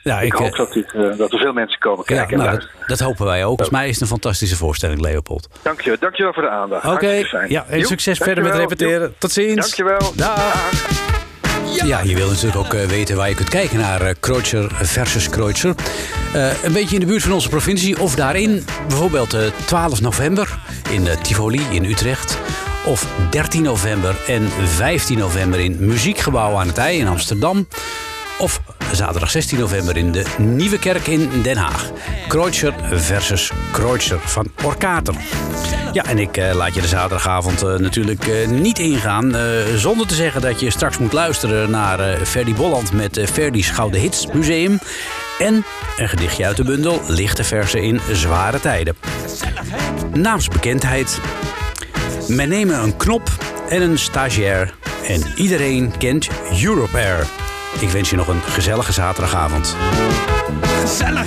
Ja, 0.02 0.20
ik, 0.20 0.26
ik, 0.26 0.32
hoop 0.32 0.50
eh, 0.50 0.56
dat, 0.56 0.72
dit, 0.72 0.92
eh, 0.94 1.16
dat 1.16 1.32
er 1.32 1.38
veel 1.38 1.52
mensen 1.52 1.78
komen 1.78 2.04
ja, 2.06 2.14
kijken 2.14 2.38
en 2.38 2.44
nou, 2.44 2.58
dat, 2.58 2.68
dat 2.86 3.00
hopen 3.00 3.26
wij 3.26 3.44
ook. 3.44 3.46
Volgens 3.46 3.70
mij 3.70 3.88
is 3.88 3.92
het 3.92 4.00
een 4.00 4.08
fantastische 4.08 4.56
voorstelling, 4.56 5.00
Leopold. 5.00 5.48
Dank 5.62 5.80
je, 5.80 5.96
dankjewel 6.00 6.32
voor 6.32 6.42
de 6.42 6.48
aandacht. 6.48 6.86
Oké, 6.86 7.22
ja, 7.48 7.64
en 7.68 7.78
Joep, 7.78 7.86
succes 7.86 8.18
verder 8.18 8.44
met 8.44 8.54
repeteren. 8.54 9.00
Joep. 9.00 9.14
Tot 9.18 9.32
ziens. 9.32 9.60
Dankjewel. 9.60 10.12
Dag. 10.14 10.70
Ja, 11.84 12.00
je 12.00 12.14
wil 12.14 12.28
natuurlijk 12.28 12.56
ook 12.56 12.74
eh, 12.74 12.84
weten 12.84 13.16
waar 13.16 13.28
je 13.28 13.34
kunt 13.34 13.48
kijken 13.48 13.78
naar 13.78 14.14
Kreutzer 14.14 14.70
versus 14.74 15.28
Kreutzer. 15.28 15.74
Een 16.62 16.72
beetje 16.72 16.94
in 16.94 17.00
de 17.00 17.06
buurt 17.06 17.22
van 17.22 17.32
onze 17.32 17.48
provincie 17.48 18.00
of 18.00 18.14
daarin. 18.14 18.64
Bijvoorbeeld 18.88 19.34
eh, 19.34 19.40
12 19.64 20.00
november 20.00 20.58
in 20.90 21.08
Tivoli 21.22 21.62
in 21.70 21.84
Utrecht. 21.84 22.38
Of 22.86 23.06
13 23.30 23.62
november 23.62 24.16
en 24.26 24.48
15 24.64 25.18
november 25.18 25.60
in 25.60 25.76
Muziekgebouw 25.80 26.56
aan 26.56 26.66
het 26.66 26.78
IJ 26.78 26.98
in 26.98 27.08
Amsterdam. 27.08 27.66
Of 28.40 28.60
zaterdag 28.92 29.30
16 29.30 29.58
november 29.58 29.96
in 29.96 30.12
de 30.12 30.24
Nieuwe 30.38 30.78
Kerk 30.78 31.06
in 31.06 31.42
Den 31.42 31.56
Haag. 31.56 31.90
Kreutzer 32.28 32.74
versus 32.92 33.50
Kreutzer 33.72 34.18
van 34.20 34.46
Orkater. 34.64 35.14
Ja, 35.92 36.04
en 36.04 36.18
ik 36.18 36.36
eh, 36.36 36.54
laat 36.54 36.74
je 36.74 36.80
de 36.80 36.86
zaterdagavond 36.86 37.62
eh, 37.62 37.74
natuurlijk 37.74 38.26
eh, 38.26 38.48
niet 38.48 38.78
ingaan. 38.78 39.34
zonder 39.76 40.06
te 40.06 40.14
zeggen 40.14 40.40
dat 40.40 40.60
je 40.60 40.70
straks 40.70 40.98
moet 40.98 41.12
luisteren 41.12 41.70
naar 41.70 42.26
Ferdy 42.26 42.54
Bolland 42.54 42.92
met 42.92 43.20
Ferdy's 43.32 43.70
Gouden 43.70 44.00
Hits 44.00 44.26
Museum. 44.26 44.78
En 45.38 45.64
een 45.96 46.08
gedichtje 46.08 46.46
uit 46.46 46.56
de 46.56 46.64
bundel 46.64 47.00
Lichte 47.06 47.44
Versen 47.44 47.82
in 47.82 48.00
Zware 48.12 48.60
Tijden. 48.60 48.96
Naamsbekendheid. 50.14 51.20
Men 52.28 52.48
nemen 52.48 52.82
een 52.82 52.96
knop 52.96 53.30
en 53.68 53.82
een 53.82 53.98
stagiair. 53.98 54.74
En 55.06 55.22
iedereen 55.36 55.92
kent 55.98 56.28
Europe. 56.62 57.39
Ik 57.78 57.90
wens 57.90 58.10
je 58.10 58.16
nog 58.16 58.28
een 58.28 58.42
gezellige 58.42 58.92
zaterdagavond. 58.92 59.76
Gezellig, 60.80 61.26